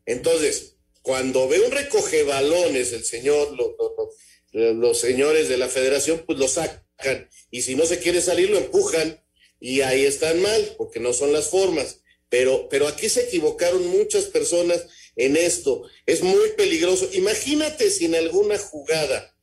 Entonces, 0.06 0.76
cuando 1.00 1.48
ve 1.48 1.60
un 1.60 1.72
recoge 1.72 2.22
balones, 2.22 2.92
el 2.92 3.04
señor, 3.04 3.56
lo, 3.56 3.74
lo, 3.76 4.10
lo, 4.52 4.74
los 4.74 5.00
señores 5.00 5.48
de 5.48 5.56
la 5.56 5.68
federación, 5.68 6.22
pues 6.26 6.38
lo 6.38 6.46
sacan. 6.46 7.28
Y 7.50 7.62
si 7.62 7.74
no 7.74 7.86
se 7.86 7.98
quiere 7.98 8.20
salir, 8.20 8.50
lo 8.50 8.58
empujan. 8.58 9.20
Y 9.58 9.80
ahí 9.80 10.04
están 10.04 10.40
mal, 10.42 10.74
porque 10.76 11.00
no 11.00 11.12
son 11.12 11.32
las 11.32 11.48
formas. 11.48 12.00
Pero, 12.28 12.68
pero 12.68 12.86
aquí 12.86 13.08
se 13.08 13.22
equivocaron 13.22 13.86
muchas 13.86 14.26
personas 14.26 14.86
en 15.16 15.36
esto. 15.36 15.84
Es 16.04 16.22
muy 16.22 16.50
peligroso. 16.50 17.08
Imagínate 17.12 17.90
si 17.90 18.04
en 18.04 18.14
alguna 18.14 18.58
jugada 18.58 19.34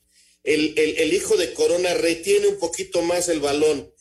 el, 0.43 0.73
el, 0.77 0.97
el 0.97 1.13
hijo 1.13 1.37
de 1.37 1.53
Corona 1.53 1.93
retiene 1.95 2.47
un 2.47 2.59
poquito 2.59 3.01
más 3.01 3.29
el 3.29 3.39
balón 3.39 3.91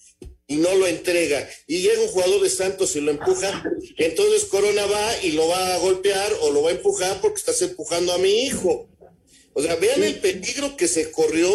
y 0.49 0.57
no 0.57 0.75
lo 0.75 0.89
entrega. 0.89 1.49
Y 1.69 1.83
llega 1.83 2.01
un 2.01 2.09
jugador 2.09 2.41
de 2.43 2.51
Santos 2.51 2.97
y 2.97 3.01
lo 3.01 3.13
empuja, 3.13 3.63
entonces 3.99 4.47
Corona 4.47 4.87
va 4.87 5.23
y 5.23 5.33
lo 5.33 5.47
va 5.47 5.75
a 5.75 5.79
golpear 5.79 6.33
o 6.41 6.51
lo 6.51 6.63
va 6.63 6.71
a 6.71 6.75
empujar 6.75 7.21
porque 7.21 7.39
estás 7.39 7.63
empujando 7.63 8.13
a 8.13 8.19
mi 8.19 8.47
hijo. 8.47 8.89
O 9.53 9.63
sea, 9.63 9.75
vean 9.77 10.05
el 10.05 10.21
peligro 10.21 10.77
que 10.77 10.87
se 10.87 11.11
corrió 11.11 11.51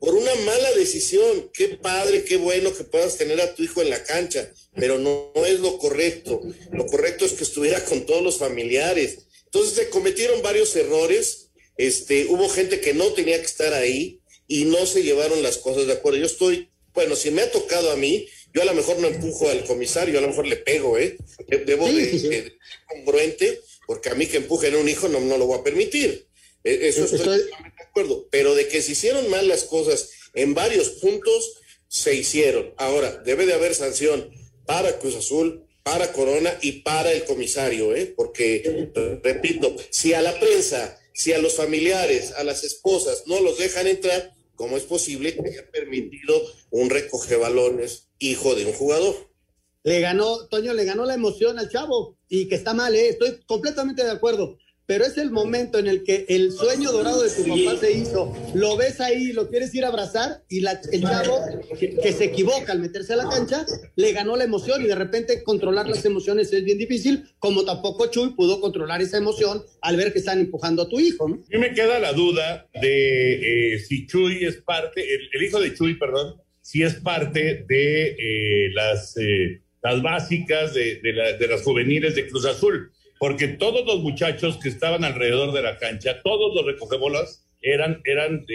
por 0.00 0.14
una 0.14 0.34
mala 0.34 0.70
decisión. 0.72 1.50
Qué 1.52 1.68
padre, 1.68 2.24
qué 2.24 2.36
bueno 2.36 2.76
que 2.76 2.84
puedas 2.84 3.16
tener 3.16 3.40
a 3.40 3.54
tu 3.54 3.62
hijo 3.62 3.80
en 3.80 3.90
la 3.90 4.02
cancha, 4.04 4.52
pero 4.74 4.98
no, 4.98 5.32
es 5.46 5.58
lo 5.60 5.78
correcto. 5.78 6.42
Lo 6.72 6.86
correcto 6.86 7.24
es 7.24 7.32
que 7.32 7.44
estuviera 7.44 7.82
con 7.84 8.04
todos 8.04 8.22
los 8.22 8.36
familiares. 8.36 9.26
Entonces 9.46 9.74
se 9.74 9.88
cometieron 9.88 10.42
varios 10.42 10.76
errores, 10.76 11.48
este, 11.78 12.26
hubo 12.26 12.50
gente 12.50 12.80
que 12.80 12.92
no 12.92 13.12
tenía 13.14 13.38
que 13.38 13.46
estar 13.46 13.72
ahí 13.72 14.20
y 14.46 14.64
no 14.66 14.84
se 14.84 15.02
llevaron 15.02 15.42
las 15.42 15.56
cosas 15.56 15.86
de 15.86 15.94
acuerdo. 15.94 16.18
Yo 16.18 16.26
estoy, 16.26 16.67
bueno, 16.98 17.14
si 17.14 17.30
me 17.30 17.42
ha 17.42 17.52
tocado 17.52 17.92
a 17.92 17.96
mí, 17.96 18.26
yo 18.52 18.60
a 18.60 18.64
lo 18.64 18.74
mejor 18.74 18.98
no 18.98 19.06
empujo 19.06 19.48
al 19.48 19.64
comisario, 19.64 20.18
a 20.18 20.20
lo 20.20 20.26
mejor 20.26 20.48
le 20.48 20.56
pego, 20.56 20.98
¿eh? 20.98 21.16
Debo 21.46 21.86
de, 21.86 22.18
ser 22.18 22.58
congruente, 22.88 23.60
porque 23.86 24.08
a 24.08 24.16
mí 24.16 24.26
que 24.26 24.38
empujen 24.38 24.74
a 24.74 24.78
un 24.78 24.88
hijo 24.88 25.06
no, 25.06 25.20
no 25.20 25.38
lo 25.38 25.46
voy 25.46 25.60
a 25.60 25.62
permitir. 25.62 26.26
E, 26.64 26.88
eso 26.88 27.04
estoy, 27.04 27.20
estoy 27.20 27.38
de 27.38 27.84
acuerdo. 27.88 28.26
Pero 28.32 28.56
de 28.56 28.66
que 28.66 28.82
se 28.82 28.90
hicieron 28.90 29.30
mal 29.30 29.46
las 29.46 29.62
cosas 29.62 30.10
en 30.34 30.54
varios 30.54 30.88
puntos, 30.88 31.60
se 31.86 32.16
hicieron. 32.16 32.74
Ahora, 32.78 33.22
debe 33.24 33.46
de 33.46 33.52
haber 33.52 33.76
sanción 33.76 34.28
para 34.66 34.98
Cruz 34.98 35.14
Azul, 35.14 35.64
para 35.84 36.12
Corona 36.12 36.58
y 36.62 36.82
para 36.82 37.12
el 37.12 37.26
comisario, 37.26 37.94
¿eh? 37.94 38.12
porque, 38.16 38.90
repito, 39.22 39.76
si 39.90 40.14
a 40.14 40.20
la 40.20 40.40
prensa, 40.40 40.98
si 41.14 41.32
a 41.32 41.38
los 41.38 41.54
familiares, 41.54 42.32
a 42.32 42.42
las 42.42 42.64
esposas 42.64 43.22
no 43.26 43.38
los 43.40 43.56
dejan 43.56 43.86
entrar, 43.86 44.34
¿cómo 44.58 44.76
es 44.76 44.82
posible 44.82 45.34
que 45.34 45.48
haya 45.48 45.70
permitido 45.70 46.34
un 46.70 46.90
recoge 46.90 47.36
balones 47.36 48.08
hijo 48.18 48.54
de 48.54 48.66
un 48.66 48.72
jugador? 48.72 49.14
Le 49.84 50.00
ganó, 50.00 50.48
Toño, 50.48 50.74
le 50.74 50.84
ganó 50.84 51.06
la 51.06 51.14
emoción 51.14 51.58
al 51.58 51.70
chavo 51.70 52.18
y 52.28 52.48
que 52.48 52.56
está 52.56 52.74
mal, 52.74 52.94
¿eh? 52.94 53.08
estoy 53.08 53.40
completamente 53.46 54.04
de 54.04 54.10
acuerdo 54.10 54.58
pero 54.88 55.04
es 55.04 55.18
el 55.18 55.30
momento 55.30 55.78
en 55.78 55.86
el 55.86 56.02
que 56.02 56.24
el 56.30 56.50
sueño 56.50 56.90
dorado 56.90 57.22
de 57.22 57.28
tu 57.28 57.46
papá 57.46 57.78
se 57.78 57.92
hizo, 57.92 58.34
lo 58.54 58.74
ves 58.78 59.02
ahí, 59.02 59.32
lo 59.34 59.50
quieres 59.50 59.74
ir 59.74 59.84
a 59.84 59.88
abrazar 59.88 60.42
y 60.48 60.60
la, 60.60 60.80
el 60.90 61.02
chavo 61.02 61.40
que, 61.78 62.10
se 62.10 62.24
equivoca 62.24 62.72
al 62.72 62.80
meterse 62.80 63.12
a 63.12 63.16
la 63.16 63.28
cancha, 63.28 63.66
le 63.96 64.12
ganó 64.12 64.34
la 64.34 64.44
emoción 64.44 64.82
y 64.82 64.86
de 64.86 64.94
repente 64.94 65.42
controlar 65.42 65.86
las 65.86 66.06
emociones 66.06 66.50
es 66.54 66.64
bien 66.64 66.78
difícil, 66.78 67.26
como 67.38 67.66
tampoco 67.66 68.06
Chuy 68.06 68.30
pudo 68.30 68.62
controlar 68.62 69.02
esa 69.02 69.18
emoción 69.18 69.62
al 69.82 69.98
ver 69.98 70.10
que 70.14 70.20
están 70.20 70.40
empujando 70.40 70.80
a 70.80 70.88
tu 70.88 70.98
hijo. 70.98 71.28
¿no? 71.28 71.34
A 71.34 71.38
mí 71.50 71.58
me 71.58 71.74
queda 71.74 71.98
la 71.98 72.14
duda 72.14 72.66
de 72.80 73.74
eh, 73.74 73.80
si 73.80 74.06
Chuy 74.06 74.42
es 74.46 74.56
parte, 74.56 75.06
el, 75.34 75.42
hijo 75.42 75.60
de 75.60 75.74
Chuy, 75.74 75.98
perdón, 75.98 76.40
si 76.62 76.82
es 76.82 76.94
parte 76.94 77.66
de 77.68 78.16
eh, 78.18 78.70
las, 78.72 79.18
eh, 79.18 79.60
las 79.82 80.00
básicas 80.00 80.72
de, 80.72 80.98
de, 81.02 81.12
la, 81.12 81.32
de 81.34 81.46
las 81.46 81.60
juveniles 81.60 82.14
de 82.14 82.26
Cruz 82.26 82.46
Azul 82.46 82.90
porque 83.18 83.48
todos 83.48 83.84
los 83.84 84.00
muchachos 84.00 84.58
que 84.62 84.68
estaban 84.68 85.04
alrededor 85.04 85.52
de 85.52 85.62
la 85.62 85.76
cancha, 85.78 86.22
todos 86.22 86.54
los 86.54 86.64
recogebolas, 86.64 87.44
eran, 87.60 88.00
eran 88.04 88.46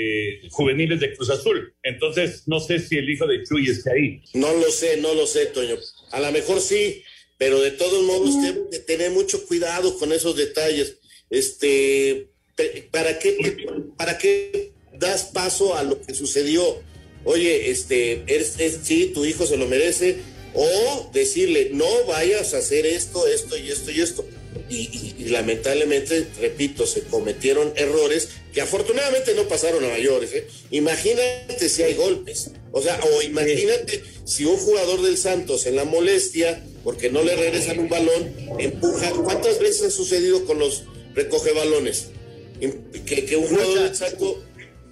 juveniles 0.51 0.99
de 0.99 1.13
Cruz 1.15 1.29
Azul. 1.29 1.73
Entonces, 1.83 2.43
no 2.47 2.59
sé 2.59 2.79
si 2.79 2.97
el 2.97 3.09
hijo 3.09 3.27
de 3.27 3.43
Chuy 3.43 3.69
está 3.69 3.91
ahí. 3.91 4.21
No 4.33 4.53
lo 4.53 4.71
sé, 4.71 4.97
no 4.97 5.13
lo 5.13 5.27
sé, 5.27 5.47
Toño. 5.47 5.75
A 6.11 6.19
lo 6.21 6.31
mejor 6.31 6.61
sí, 6.61 7.03
pero 7.37 7.59
de 7.59 7.71
todos 7.71 8.03
modos, 8.03 8.41
debe 8.41 8.61
de 8.71 8.79
tener 8.79 9.11
mucho 9.11 9.45
cuidado 9.45 9.97
con 9.97 10.13
esos 10.13 10.37
detalles. 10.37 10.99
Este, 11.29 12.29
¿para 12.91 13.19
qué, 13.19 13.65
para 13.97 14.17
qué 14.17 14.71
das 14.93 15.25
paso 15.33 15.75
a 15.75 15.83
lo 15.83 16.01
que 16.01 16.13
sucedió? 16.13 16.81
Oye, 17.25 17.71
este, 17.71 18.23
es, 18.27 18.57
sí, 18.83 19.11
tu 19.13 19.25
hijo 19.25 19.45
se 19.45 19.57
lo 19.57 19.67
merece, 19.67 20.17
o 20.53 21.09
decirle, 21.13 21.71
no 21.73 21.87
vayas 22.07 22.53
a 22.53 22.59
hacer 22.59 22.85
esto, 22.85 23.27
esto 23.27 23.57
y 23.57 23.69
esto 23.69 23.91
y 23.91 24.01
esto 24.01 24.25
y, 24.69 25.25
lamentablemente, 25.29 26.27
repito, 26.39 26.85
se 26.85 27.01
cometieron 27.03 27.73
errores 27.75 28.29
que 28.53 28.61
afortunadamente 28.61 29.33
no 29.35 29.47
pasaron 29.47 29.83
a 29.85 29.89
mayores. 29.89 30.33
¿eh? 30.33 30.47
Imagínate 30.71 31.69
si 31.69 31.83
hay 31.83 31.93
golpes. 31.93 32.51
O 32.71 32.81
sea, 32.81 32.99
o 33.03 33.21
imagínate 33.21 34.03
si 34.25 34.45
un 34.45 34.57
jugador 34.57 35.01
del 35.01 35.17
Santos 35.17 35.65
en 35.65 35.75
la 35.75 35.85
molestia, 35.85 36.63
porque 36.83 37.09
no 37.09 37.23
le 37.23 37.35
regresan 37.35 37.79
un 37.79 37.89
balón, 37.89 38.33
empuja. 38.59 39.11
¿Cuántas 39.11 39.59
veces 39.59 39.83
ha 39.87 39.91
sucedido 39.91 40.45
con 40.45 40.59
los 40.59 40.83
recoge 41.13 41.51
balones? 41.51 42.07
Que, 42.59 43.25
que 43.25 43.35
un 43.35 43.47
jugador 43.47 43.79
del 43.79 43.95
Santos 43.95 44.37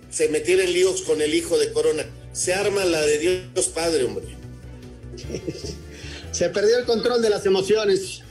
se 0.10 0.28
metiera 0.30 0.64
en 0.64 0.74
líos 0.74 1.02
con 1.02 1.22
el 1.22 1.34
hijo 1.34 1.58
de 1.58 1.72
Corona. 1.72 2.06
Se 2.34 2.54
arma 2.54 2.86
la 2.86 3.02
de 3.06 3.18
Dios 3.18 3.68
Padre, 3.74 4.04
hombre. 4.04 4.26
se 6.32 6.50
perdió 6.50 6.78
el 6.78 6.86
control 6.86 7.22
de 7.22 7.30
las 7.30 7.46
emociones. 7.46 8.22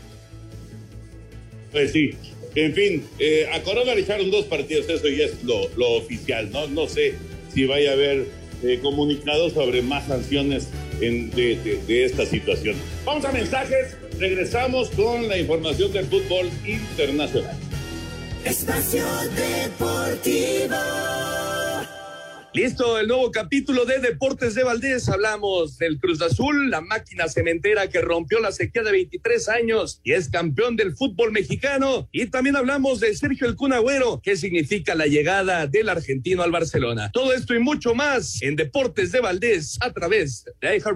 Pues 1.73 1.93
sí, 1.93 2.15
en 2.55 2.75
fin, 2.75 3.07
eh, 3.19 3.47
a 3.53 3.63
Corona 3.63 3.95
le 3.95 4.01
echaron 4.01 4.31
dos 4.31 4.47
partidos, 4.47 4.89
eso 4.89 5.09
ya 5.09 5.25
es 5.25 5.43
lo, 5.45 5.91
oficial, 5.97 6.51
¿no? 6.51 6.67
No 6.67 6.89
sé 6.89 7.15
si 7.53 7.65
vaya 7.65 7.91
a 7.91 7.93
haber 7.95 8.27
eh, 8.63 8.81
comunicados 8.83 9.53
sobre 9.53 9.83
más 9.83 10.07
sanciones 10.07 10.69
de, 11.01 11.81
de, 11.87 12.05
esta 12.05 12.27
situación. 12.27 12.77
Vamos 13.05 13.25
a 13.25 13.33
mensajes, 13.33 13.97
regresamos 14.19 14.91
con 14.91 15.29
la 15.29 15.39
información 15.39 15.93
del 15.93 16.07
fútbol 16.07 16.51
internacional. 16.67 17.57
Espacio 18.45 19.05
Deportivo. 19.37 20.77
Listo, 22.53 22.99
el 22.99 23.07
nuevo 23.07 23.31
capítulo 23.31 23.85
de 23.85 24.01
Deportes 24.01 24.57
de 24.57 24.65
Valdés. 24.65 25.09
Hablamos 25.09 25.79
del 25.79 26.01
Cruz 26.01 26.21
Azul, 26.21 26.69
la 26.69 26.81
máquina 26.81 27.29
cementera 27.29 27.89
que 27.89 28.01
rompió 28.01 28.41
la 28.41 28.51
sequía 28.51 28.83
de 28.83 28.91
23 28.91 29.49
años 29.49 30.01
y 30.03 30.13
es 30.13 30.29
campeón 30.29 30.75
del 30.75 30.97
fútbol 30.97 31.31
mexicano. 31.31 32.09
Y 32.11 32.27
también 32.27 32.57
hablamos 32.57 32.99
de 32.99 33.15
Sergio 33.15 33.47
El 33.47 33.55
Cunagüero, 33.55 34.21
que 34.21 34.37
significa 34.37 34.97
la 34.97 35.07
llegada 35.07 35.69
del 35.69 35.89
argentino 35.89 36.43
al 36.43 36.51
Barcelona. 36.51 37.13
Todo 37.13 37.33
esto 37.35 37.55
y 37.55 37.61
mucho 37.61 37.95
más 37.95 38.43
en 38.43 38.57
Deportes 38.57 39.13
de 39.13 39.21
Valdés 39.21 39.79
a 39.81 39.93
través 39.93 40.45
de 40.61 40.75
Eja 40.75 40.91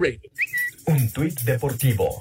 Un 0.87 1.09
tuit 1.09 1.39
deportivo 1.41 2.19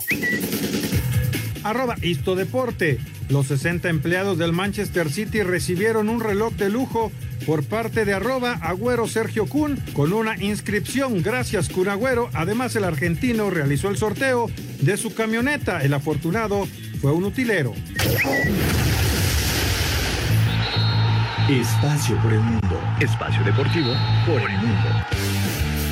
arroba 1.65 1.97
Isto 2.03 2.37
Deporte. 2.37 2.99
Los 3.29 3.47
60 3.49 3.89
empleados 3.89 4.39
del 4.39 4.53
Manchester 4.53 5.11
City 5.11 5.43
recibieron 5.43 6.09
un 6.09 6.21
reloj 6.21 6.53
de 6.55 6.69
lujo 6.69 7.11
por 7.47 7.65
parte 7.65 8.05
de 8.05 8.15
arroba 8.15 8.59
Agüero 8.61 9.07
Sergio 9.07 9.47
Kun 9.47 9.77
con 9.93 10.13
una 10.13 10.37
inscripción. 10.43 11.23
Gracias 11.23 11.69
Kun 11.69 11.89
Agüero. 11.89 12.29
Además 12.33 12.75
el 12.77 12.85
argentino 12.85 13.51
realizó 13.51 13.89
el 13.89 13.97
sorteo 13.97 14.51
de 14.81 14.97
su 14.97 15.15
camioneta. 15.15 15.83
El 15.83 15.95
afortunado 15.95 16.67
fue 17.01 17.13
un 17.13 17.25
utilero. 17.25 17.75
Espacio 21.49 22.17
por 22.23 22.33
el 22.33 22.41
mundo. 22.41 22.81
Espacio 23.01 23.45
deportivo 23.45 23.93
por 24.27 24.51
el 24.51 24.57
mundo. 24.59 24.89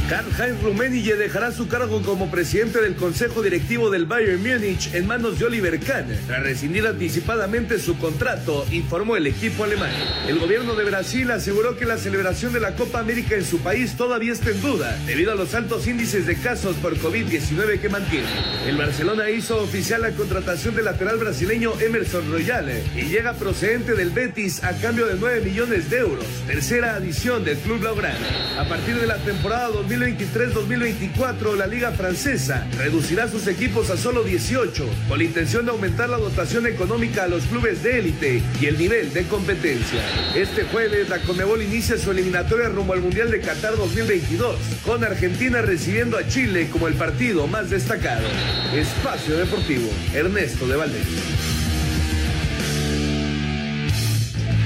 Karl-Heinz 0.09 0.63
Rummenigge 0.63 1.17
dejará 1.17 1.53
su 1.53 1.69
cargo 1.69 2.03
como 2.03 2.31
presidente 2.31 2.81
del 2.81 2.97
Consejo 2.97 3.41
Directivo 3.41 3.89
del 3.89 4.05
Bayern 4.05 4.43
Múnich 4.43 4.93
en 4.95 5.07
manos 5.07 5.39
de 5.39 5.47
Oliver 5.47 5.79
Kahn, 5.81 6.07
tras 6.27 6.43
rescindir 6.43 6.87
anticipadamente 6.87 7.79
su 7.79 7.97
contrato, 7.97 8.67
informó 8.71 9.17
el 9.17 9.27
equipo 9.27 9.65
alemán. 9.65 9.93
El 10.29 10.39
gobierno 10.39 10.75
de 10.75 10.85
Brasil 10.85 11.31
aseguró 11.31 11.77
que 11.77 11.87
la 11.87 11.97
celebración 11.97 12.53
de 12.53 12.61
la 12.61 12.75
Copa 12.75 12.99
América 12.99 13.37
en 13.37 13.45
su 13.45 13.61
país 13.61 13.97
todavía 13.97 14.33
está 14.33 14.51
en 14.51 14.61
duda, 14.61 14.99
debido 15.07 15.33
a 15.33 15.37
los 15.37 15.55
altos 15.55 15.87
índices 15.87 16.27
de 16.27 16.37
casos 16.37 16.77
por 16.77 16.99
COVID-19 16.99 17.81
que 17.81 17.89
mantiene. 17.89 18.29
El 18.67 18.77
Barcelona 18.77 19.31
hizo 19.31 19.63
oficial 19.63 20.03
la 20.03 20.11
contratación 20.11 20.75
del 20.75 20.85
lateral 20.85 21.17
brasileño 21.17 21.73
Emerson 21.81 22.31
Royale 22.31 22.83
y 22.95 23.03
llega 23.03 23.33
procedente 23.35 23.95
del 23.95 24.11
Betis 24.11 24.63
a 24.63 24.73
cambio 24.73 25.07
de 25.07 25.15
9 25.19 25.41
millones 25.41 25.89
de 25.89 25.99
euros, 25.99 26.27
tercera 26.47 26.97
adición 26.97 27.45
del 27.45 27.57
club 27.59 27.81
blaugrana. 27.81 28.59
A 28.59 28.69
partir 28.69 28.97
de 28.97 29.07
la 29.07 29.17
temporada 29.17 29.69
2020, 29.69 30.02
2023-2024, 30.03 31.57
la 31.57 31.67
Liga 31.67 31.93
Francesa 31.93 32.67
reducirá 32.77 33.29
sus 33.29 33.47
equipos 33.47 33.89
a 33.91 33.97
solo 33.97 34.25
18, 34.25 34.85
con 35.09 35.19
la 35.19 35.25
intención 35.25 35.65
de 35.65 35.71
aumentar 35.71 36.09
la 36.09 36.19
dotación 36.19 36.67
económica 36.67 37.25
a 37.25 37.29
los 37.29 37.45
clubes 37.45 37.85
de 37.85 38.01
élite 38.01 38.43
y 38.61 38.67
el 38.67 38.79
nivel 38.79 39.13
de 39.13 39.23
competencia. 39.25 40.03
Este 40.35 40.65
jueves, 40.65 41.09
la 41.09 41.21
Conmebol 41.21 41.63
inicia 41.63 41.97
su 41.99 42.11
eliminatoria 42.11 42.69
rumbo 42.69 42.95
al 42.95 43.01
Mundial 43.01 43.31
de 43.31 43.41
Qatar 43.41 43.77
2022, 43.77 44.57
con 44.85 45.05
Argentina 45.05 45.63
recibiendo 45.63 46.19
a 46.19 46.27
Chile 46.27 46.69
como 46.73 46.89
el 46.89 46.95
partido 46.95 47.47
más 47.47 47.71
destacado. 47.71 48.27
Espacio 48.75 49.37
Deportivo, 49.37 49.89
Ernesto 50.15 50.67
de 50.67 50.77
Valdés. 50.77 51.07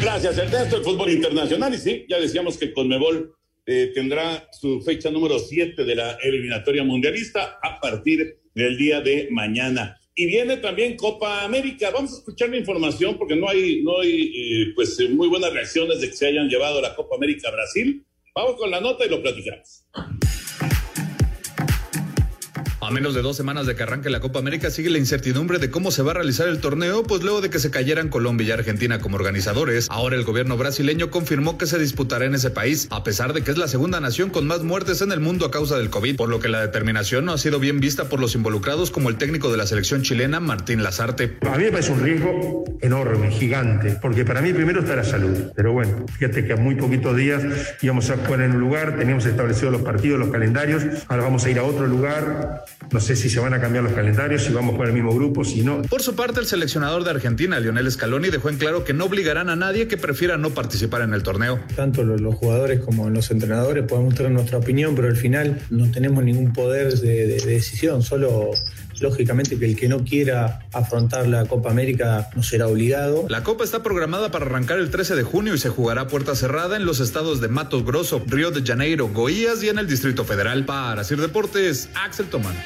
Gracias, 0.00 0.38
Ernesto. 0.38 0.76
El 0.76 0.84
fútbol 0.84 1.10
internacional, 1.10 1.74
y 1.74 1.78
sí, 1.78 2.06
ya 2.08 2.18
decíamos 2.18 2.56
que 2.56 2.72
Conmebol 2.72 3.35
eh, 3.66 3.90
tendrá 3.92 4.48
su 4.52 4.80
fecha 4.80 5.10
número 5.10 5.38
7 5.40 5.84
de 5.84 5.94
la 5.94 6.12
eliminatoria 6.22 6.84
mundialista 6.84 7.58
a 7.60 7.80
partir 7.80 8.38
del 8.54 8.78
día 8.78 9.00
de 9.00 9.28
mañana. 9.30 10.00
Y 10.14 10.26
viene 10.26 10.56
también 10.58 10.96
Copa 10.96 11.44
América. 11.44 11.90
Vamos 11.90 12.12
a 12.12 12.16
escuchar 12.18 12.48
la 12.48 12.56
información 12.56 13.18
porque 13.18 13.36
no 13.36 13.48
hay, 13.48 13.82
no 13.82 14.00
hay 14.00 14.32
eh, 14.34 14.72
pues, 14.74 14.98
muy 15.10 15.28
buenas 15.28 15.52
reacciones 15.52 16.00
de 16.00 16.08
que 16.08 16.16
se 16.16 16.28
hayan 16.28 16.48
llevado 16.48 16.80
la 16.80 16.94
Copa 16.94 17.16
América 17.16 17.48
a 17.48 17.52
Brasil. 17.52 18.06
Vamos 18.34 18.56
con 18.56 18.70
la 18.70 18.80
nota 18.80 19.04
y 19.04 19.08
lo 19.08 19.20
platicamos. 19.20 19.84
A 22.86 22.90
menos 22.92 23.14
de 23.14 23.22
dos 23.22 23.36
semanas 23.36 23.66
de 23.66 23.74
que 23.74 23.82
arranque 23.82 24.10
la 24.10 24.20
Copa 24.20 24.38
América 24.38 24.70
sigue 24.70 24.90
la 24.90 24.98
incertidumbre 24.98 25.58
de 25.58 25.72
cómo 25.72 25.90
se 25.90 26.02
va 26.02 26.12
a 26.12 26.14
realizar 26.14 26.46
el 26.46 26.60
torneo, 26.60 27.02
pues 27.02 27.20
luego 27.20 27.40
de 27.40 27.50
que 27.50 27.58
se 27.58 27.72
cayeran 27.72 28.08
Colombia 28.08 28.46
y 28.46 28.50
Argentina 28.52 29.00
como 29.00 29.16
organizadores, 29.16 29.88
ahora 29.90 30.14
el 30.14 30.22
gobierno 30.22 30.56
brasileño 30.56 31.10
confirmó 31.10 31.58
que 31.58 31.66
se 31.66 31.80
disputará 31.80 32.26
en 32.26 32.36
ese 32.36 32.50
país, 32.50 32.86
a 32.92 33.02
pesar 33.02 33.32
de 33.32 33.42
que 33.42 33.50
es 33.50 33.58
la 33.58 33.66
segunda 33.66 33.98
nación 33.98 34.30
con 34.30 34.46
más 34.46 34.62
muertes 34.62 35.00
en 35.02 35.10
el 35.10 35.18
mundo 35.18 35.46
a 35.46 35.50
causa 35.50 35.76
del 35.76 35.90
COVID, 35.90 36.14
por 36.14 36.28
lo 36.28 36.38
que 36.38 36.48
la 36.48 36.60
determinación 36.60 37.24
no 37.24 37.32
ha 37.32 37.38
sido 37.38 37.58
bien 37.58 37.80
vista 37.80 38.08
por 38.08 38.20
los 38.20 38.36
involucrados 38.36 38.92
como 38.92 39.08
el 39.08 39.16
técnico 39.16 39.50
de 39.50 39.56
la 39.56 39.66
selección 39.66 40.02
chilena, 40.02 40.38
Martín 40.38 40.84
Lazarte. 40.84 41.38
A 41.42 41.58
mí 41.58 41.64
me 41.64 41.72
parece 41.72 41.90
un 41.90 42.04
riesgo 42.04 42.64
enorme, 42.82 43.32
gigante, 43.32 43.98
porque 44.00 44.24
para 44.24 44.40
mí 44.40 44.52
primero 44.52 44.82
está 44.82 44.94
la 44.94 45.02
salud. 45.02 45.50
Pero 45.56 45.72
bueno, 45.72 46.06
fíjate 46.06 46.46
que 46.46 46.52
a 46.52 46.56
muy 46.56 46.76
poquitos 46.76 47.16
días 47.16 47.42
íbamos 47.82 48.08
a 48.10 48.16
jugar 48.16 48.42
en 48.42 48.52
un 48.52 48.60
lugar, 48.60 48.96
teníamos 48.96 49.26
establecidos 49.26 49.72
los 49.72 49.82
partidos, 49.82 50.20
los 50.20 50.28
calendarios, 50.28 50.84
ahora 51.08 51.24
vamos 51.24 51.44
a 51.44 51.50
ir 51.50 51.58
a 51.58 51.64
otro 51.64 51.88
lugar, 51.88 52.64
no 52.92 53.00
sé 53.00 53.16
si 53.16 53.28
se 53.28 53.40
van 53.40 53.52
a 53.54 53.60
cambiar 53.60 53.84
los 53.84 53.92
calendarios, 53.92 54.44
si 54.44 54.52
vamos 54.52 54.76
con 54.76 54.86
el 54.86 54.92
mismo 54.92 55.14
grupo, 55.14 55.44
si 55.44 55.62
no. 55.62 55.82
Por 55.82 56.02
su 56.02 56.14
parte, 56.14 56.40
el 56.40 56.46
seleccionador 56.46 57.04
de 57.04 57.10
Argentina, 57.10 57.58
Lionel 57.58 57.90
Scaloni, 57.90 58.30
dejó 58.30 58.48
en 58.48 58.58
claro 58.58 58.84
que 58.84 58.92
no 58.92 59.06
obligarán 59.06 59.48
a 59.48 59.56
nadie 59.56 59.88
que 59.88 59.96
prefiera 59.96 60.36
no 60.36 60.50
participar 60.50 61.02
en 61.02 61.12
el 61.12 61.22
torneo. 61.22 61.60
Tanto 61.74 62.04
los 62.04 62.34
jugadores 62.34 62.80
como 62.80 63.10
los 63.10 63.30
entrenadores 63.30 63.84
podemos 63.84 64.14
tener 64.14 64.32
nuestra 64.32 64.58
opinión, 64.58 64.94
pero 64.94 65.08
al 65.08 65.16
final 65.16 65.60
no 65.70 65.90
tenemos 65.90 66.22
ningún 66.22 66.52
poder 66.52 66.94
de, 66.98 67.26
de 67.26 67.44
decisión, 67.44 68.02
solo 68.02 68.50
lógicamente 69.00 69.58
que 69.58 69.64
el 69.64 69.76
que 69.76 69.88
no 69.88 70.04
quiera 70.04 70.66
afrontar 70.72 71.26
la 71.26 71.44
Copa 71.46 71.70
América 71.70 72.28
no 72.34 72.42
será 72.42 72.68
obligado. 72.68 73.26
La 73.28 73.42
Copa 73.42 73.64
está 73.64 73.82
programada 73.82 74.30
para 74.30 74.46
arrancar 74.46 74.78
el 74.78 74.90
13 74.90 75.16
de 75.16 75.22
junio 75.22 75.54
y 75.54 75.58
se 75.58 75.68
jugará 75.68 76.02
a 76.02 76.06
puerta 76.08 76.34
cerrada 76.34 76.76
en 76.76 76.86
los 76.86 77.00
estados 77.00 77.40
de 77.40 77.48
Mato 77.48 77.84
Grosso, 77.84 78.22
Río 78.26 78.50
de 78.50 78.62
Janeiro, 78.62 79.08
Goiás 79.08 79.62
y 79.62 79.68
en 79.68 79.78
el 79.78 79.86
Distrito 79.86 80.24
Federal. 80.24 80.64
Para 80.64 81.04
Sir 81.04 81.20
Deportes, 81.20 81.88
Axel 81.94 82.26
Tomán. 82.26 82.56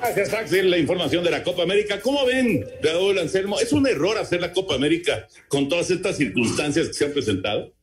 Gracias, 0.00 0.32
Axel. 0.32 0.70
La 0.70 0.78
información 0.78 1.24
de 1.24 1.30
la 1.30 1.42
Copa 1.42 1.62
América. 1.62 2.00
¿Cómo 2.00 2.24
ven, 2.24 2.64
Raúl 2.82 3.18
Anselmo? 3.18 3.58
¿Es 3.58 3.72
un 3.72 3.86
error 3.86 4.16
hacer 4.16 4.40
la 4.40 4.52
Copa 4.52 4.74
América 4.74 5.26
con 5.48 5.68
todas 5.68 5.90
estas 5.90 6.16
circunstancias 6.16 6.88
que 6.88 6.94
se 6.94 7.04
han 7.06 7.12
presentado? 7.12 7.75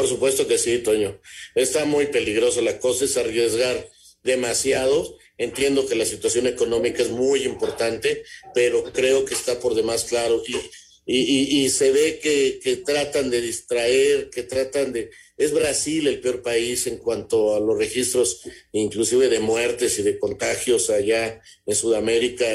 Por 0.00 0.08
supuesto 0.08 0.48
que 0.48 0.56
sí, 0.56 0.78
Toño. 0.78 1.20
Está 1.54 1.84
muy 1.84 2.06
peligroso 2.06 2.62
la 2.62 2.78
cosa, 2.78 3.04
es 3.04 3.18
arriesgar 3.18 3.86
demasiado. 4.22 5.18
Entiendo 5.36 5.86
que 5.86 5.94
la 5.94 6.06
situación 6.06 6.46
económica 6.46 7.02
es 7.02 7.10
muy 7.10 7.42
importante, 7.42 8.24
pero 8.54 8.82
creo 8.94 9.26
que 9.26 9.34
está 9.34 9.60
por 9.60 9.74
demás 9.74 10.04
claro 10.04 10.42
y, 10.46 10.56
y, 11.04 11.64
y, 11.64 11.68
se 11.68 11.92
ve 11.92 12.18
que, 12.18 12.76
tratan 12.78 13.28
de 13.28 13.42
distraer, 13.42 14.30
que 14.30 14.42
tratan 14.42 14.94
de... 14.94 15.10
Es 15.36 15.52
Brasil 15.52 16.06
el 16.06 16.22
peor 16.22 16.40
país 16.40 16.86
en 16.86 16.96
cuanto 16.96 17.54
a 17.54 17.60
los 17.60 17.76
registros, 17.76 18.40
inclusive 18.72 19.28
de 19.28 19.40
muertes 19.40 19.98
y 19.98 20.02
de 20.02 20.18
contagios 20.18 20.88
allá 20.88 21.42
en 21.66 21.74
Sudamérica 21.74 22.46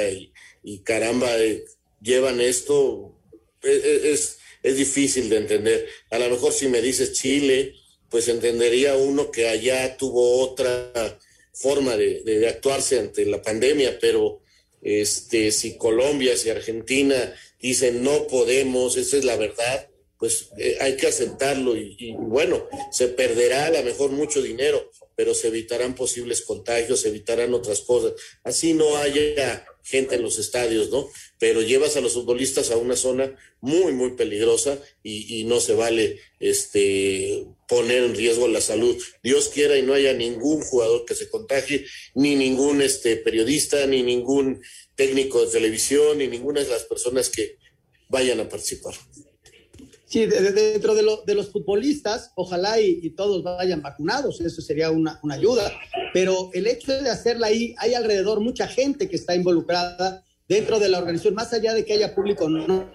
y, 0.63 0.79
caramba, 0.79 1.37
eh, 1.37 1.63
llevan 2.01 2.41
esto. 2.41 3.15
Es, 3.61 3.85
es, 3.85 4.37
es 4.65 4.77
difícil 4.77 5.29
de 5.29 5.37
entender. 5.37 5.87
A 6.09 6.17
lo 6.17 6.27
mejor 6.27 6.51
si 6.51 6.67
me 6.67 6.81
dices 6.81 7.13
Chile, 7.13 7.75
pues 8.09 8.27
entendería 8.27 8.97
uno 8.97 9.29
que 9.29 9.47
allá 9.47 9.95
tuvo 9.95 10.39
otra 10.39 11.19
forma 11.53 11.95
de, 11.95 12.23
de, 12.23 12.47
actuarse 12.47 12.99
ante 12.99 13.25
la 13.27 13.43
pandemia, 13.43 13.99
pero 13.99 14.41
este, 14.81 15.51
si 15.51 15.77
Colombia, 15.77 16.35
si 16.35 16.49
Argentina 16.49 17.33
dicen 17.59 18.03
no 18.03 18.25
podemos, 18.25 18.97
esa 18.97 19.17
es 19.17 19.23
la 19.23 19.35
verdad, 19.35 19.87
pues 20.17 20.49
eh, 20.57 20.77
hay 20.81 20.97
que 20.97 21.07
aceptarlo 21.07 21.77
y, 21.77 21.95
y, 21.99 22.13
bueno, 22.13 22.67
se 22.91 23.09
perderá 23.09 23.67
a 23.67 23.71
lo 23.71 23.83
mejor 23.83 24.11
mucho 24.11 24.41
dinero, 24.41 24.91
pero 25.15 25.35
se 25.35 25.49
evitarán 25.49 25.93
posibles 25.93 26.41
contagios, 26.41 27.01
se 27.01 27.09
evitarán 27.09 27.53
otras 27.53 27.81
cosas. 27.81 28.13
Así 28.43 28.73
no 28.73 28.97
haya 28.97 29.63
gente 29.85 30.15
en 30.15 30.23
los 30.23 30.39
estadios, 30.39 30.89
¿no? 30.89 31.07
Pero 31.39 31.61
llevas 31.61 31.95
a 31.95 32.01
los 32.01 32.13
futbolistas 32.13 32.71
a 32.71 32.77
una 32.77 32.95
zona 32.95 33.35
muy, 33.61 33.93
muy 33.93 34.11
peligrosa 34.15 34.79
y, 35.03 35.39
y, 35.39 35.43
no 35.45 35.59
se 35.59 35.73
vale 35.75 36.19
este, 36.39 37.45
poner 37.67 38.03
en 38.03 38.15
riesgo 38.15 38.47
la 38.47 38.61
salud. 38.61 39.01
Dios 39.23 39.49
quiera 39.49 39.77
y 39.77 39.83
no 39.83 39.93
haya 39.93 40.13
ningún 40.13 40.61
jugador 40.61 41.05
que 41.05 41.15
se 41.15 41.29
contagie, 41.29 41.85
ni 42.15 42.35
ningún 42.35 42.81
este, 42.81 43.15
periodista, 43.17 43.85
ni 43.85 44.01
ningún 44.01 44.61
técnico 44.95 45.45
de 45.45 45.51
televisión, 45.51 46.17
ni 46.17 46.27
ninguna 46.27 46.61
de 46.61 46.69
las 46.69 46.83
personas 46.83 47.29
que 47.29 47.57
vayan 48.09 48.39
a 48.39 48.49
participar. 48.49 48.95
Sí, 50.15 50.27
de, 50.27 50.39
de, 50.39 50.51
dentro 50.71 50.95
de, 50.95 51.03
lo, 51.03 51.23
de, 51.27 51.35
los 51.35 51.51
futbolistas, 51.51 52.31
ojalá 52.35 52.79
y, 52.79 53.09
todos 53.17 53.43
vayan 53.43 53.81
vacunados, 53.81 54.39
eso 54.39 54.61
sería 54.61 54.89
una, 54.89 55.19
una, 55.23 55.35
ayuda. 55.35 55.69
Pero 56.13 56.51
el 56.53 56.67
hecho 56.67 56.93
de 56.93 57.09
hacerla 57.09 57.47
ahí, 57.47 57.75
hay 57.79 57.95
alrededor 57.95 58.39
mucha 58.39 58.65
gente 58.65 59.09
que 59.09 59.17
está 59.17 59.35
involucrada 59.35 60.23
dentro 60.47 60.79
de 60.79 60.87
la 60.87 60.99
organización, 60.99 61.33
más 61.33 61.51
allá 61.51 61.73
de 61.73 61.83
que 61.83 61.91
haya 61.91 62.15
público, 62.15 62.47
no. 62.47 62.89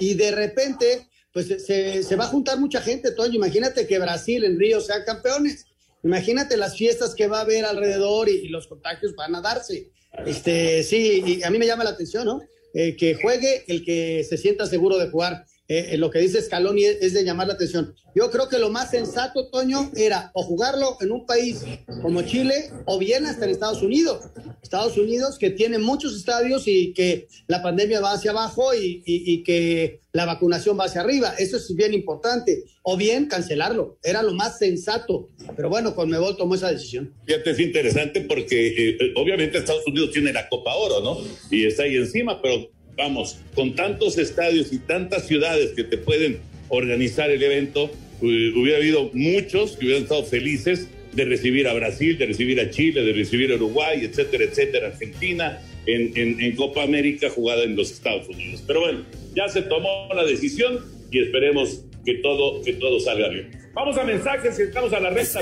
Y 0.00 0.14
de 0.14 0.30
repente, 0.30 1.08
pues 1.34 1.48
se, 1.48 2.02
se 2.02 2.16
va 2.16 2.24
a 2.24 2.28
juntar 2.28 2.58
mucha 2.58 2.80
gente, 2.80 3.12
Toño. 3.12 3.34
Imagínate 3.34 3.86
que 3.86 3.98
Brasil 3.98 4.42
en 4.42 4.58
Río 4.58 4.80
sean 4.80 5.02
campeones. 5.04 5.66
Imagínate 6.02 6.56
las 6.56 6.78
fiestas 6.78 7.14
que 7.14 7.26
va 7.26 7.40
a 7.40 7.42
haber 7.42 7.66
alrededor 7.66 8.30
y, 8.30 8.46
y 8.46 8.48
los 8.48 8.66
contagios 8.66 9.14
van 9.14 9.34
a 9.34 9.42
darse. 9.42 9.90
Este, 10.24 10.82
sí, 10.84 11.22
y 11.26 11.42
a 11.42 11.50
mí 11.50 11.58
me 11.58 11.66
llama 11.66 11.84
la 11.84 11.90
atención, 11.90 12.24
¿no? 12.24 12.40
Eh, 12.72 12.96
que 12.96 13.14
juegue 13.16 13.64
el 13.68 13.84
que 13.84 14.24
se 14.24 14.38
sienta 14.38 14.64
seguro 14.64 14.96
de 14.96 15.10
jugar 15.10 15.44
eh, 15.68 15.96
lo 15.96 16.10
que 16.10 16.18
dice 16.18 16.42
Scaloni 16.42 16.84
es, 16.84 17.14
de 17.14 17.24
llamar 17.24 17.46
la 17.46 17.54
atención. 17.54 17.94
Yo 18.14 18.30
creo 18.30 18.48
que 18.48 18.58
lo 18.58 18.70
más 18.70 18.90
sensato, 18.90 19.48
Toño, 19.48 19.90
era 19.96 20.30
o 20.34 20.42
jugarlo 20.42 20.98
en 21.00 21.12
un 21.12 21.24
país 21.24 21.64
como 22.02 22.22
Chile 22.22 22.70
o 22.84 22.98
bien 22.98 23.24
hasta 23.26 23.44
en 23.44 23.52
Estados 23.52 23.82
Unidos. 23.82 24.20
Estados 24.62 24.98
Unidos 24.98 25.38
que 25.38 25.50
tiene 25.50 25.78
muchos 25.78 26.14
estadios 26.14 26.64
y 26.66 26.92
que 26.92 27.28
la 27.46 27.62
pandemia 27.62 28.00
va 28.00 28.12
hacia 28.12 28.32
abajo 28.32 28.74
y, 28.74 29.02
y, 29.06 29.32
y 29.32 29.42
que 29.44 30.00
la 30.12 30.26
vacunación 30.26 30.78
va 30.78 30.84
hacia 30.84 31.00
arriba. 31.00 31.34
Eso 31.38 31.56
es 31.56 31.74
bien 31.74 31.94
importante. 31.94 32.64
O 32.82 32.96
bien 32.96 33.26
cancelarlo. 33.26 33.98
Era 34.02 34.22
lo 34.22 34.34
más 34.34 34.58
sensato. 34.58 35.28
Pero 35.56 35.68
bueno, 35.68 35.94
Conmebol 35.94 36.36
tomó 36.36 36.56
esa 36.56 36.70
decisión. 36.70 37.14
Fíjate, 37.24 37.50
es 37.50 37.60
interesante 37.60 38.22
porque 38.22 38.90
eh, 38.90 39.12
obviamente 39.16 39.58
Estados 39.58 39.86
Unidos 39.86 40.10
tiene 40.12 40.32
la 40.32 40.48
Copa 40.48 40.74
Oro, 40.74 41.00
¿no? 41.00 41.18
Y 41.50 41.64
está 41.64 41.84
ahí 41.84 41.96
encima, 41.96 42.42
pero 42.42 42.68
vamos, 42.96 43.38
con 43.54 43.74
tantos 43.74 44.18
estadios 44.18 44.72
y 44.72 44.78
tantas 44.78 45.26
ciudades 45.26 45.72
que 45.72 45.84
te 45.84 45.98
pueden 45.98 46.40
organizar 46.68 47.30
el 47.30 47.42
evento, 47.42 47.90
hubiera 48.20 48.78
habido 48.78 49.10
muchos 49.12 49.76
que 49.76 49.86
hubieran 49.86 50.04
estado 50.04 50.24
felices 50.24 50.88
de 51.12 51.24
recibir 51.24 51.68
a 51.68 51.74
Brasil, 51.74 52.16
de 52.16 52.26
recibir 52.26 52.60
a 52.60 52.70
Chile, 52.70 53.02
de 53.02 53.12
recibir 53.12 53.52
a 53.52 53.56
Uruguay, 53.56 54.04
etcétera, 54.04 54.44
etcétera, 54.44 54.86
Argentina, 54.88 55.60
en, 55.86 56.16
en, 56.16 56.40
en 56.40 56.56
Copa 56.56 56.82
América 56.82 57.28
jugada 57.28 57.64
en 57.64 57.76
los 57.76 57.90
Estados 57.90 58.28
Unidos. 58.28 58.62
Pero 58.66 58.80
bueno, 58.80 59.04
ya 59.34 59.48
se 59.48 59.62
tomó 59.62 60.08
la 60.14 60.24
decisión 60.24 60.78
y 61.10 61.20
esperemos 61.20 61.84
que 62.04 62.14
todo, 62.14 62.62
que 62.62 62.74
todo 62.74 63.00
salga 63.00 63.28
bien. 63.28 63.50
Vamos 63.74 63.96
a 63.96 64.04
mensajes 64.04 64.58
y 64.58 64.62
estamos 64.62 64.92
a 64.92 65.00
la 65.00 65.10
recta. 65.10 65.40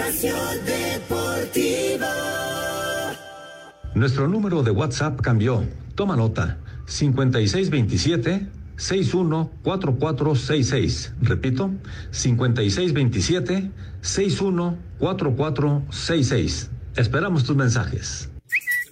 Nuestro 3.94 4.28
número 4.28 4.62
de 4.62 4.70
WhatsApp 4.70 5.20
cambió. 5.20 5.64
Toma 5.94 6.16
nota. 6.16 6.58
5627 6.90 8.46
614466. 8.76 11.14
Repito, 11.22 11.70
5627 12.10 13.70
614466. 14.00 16.70
Esperamos 16.96 17.44
tus 17.44 17.56
mensajes. 17.56 18.28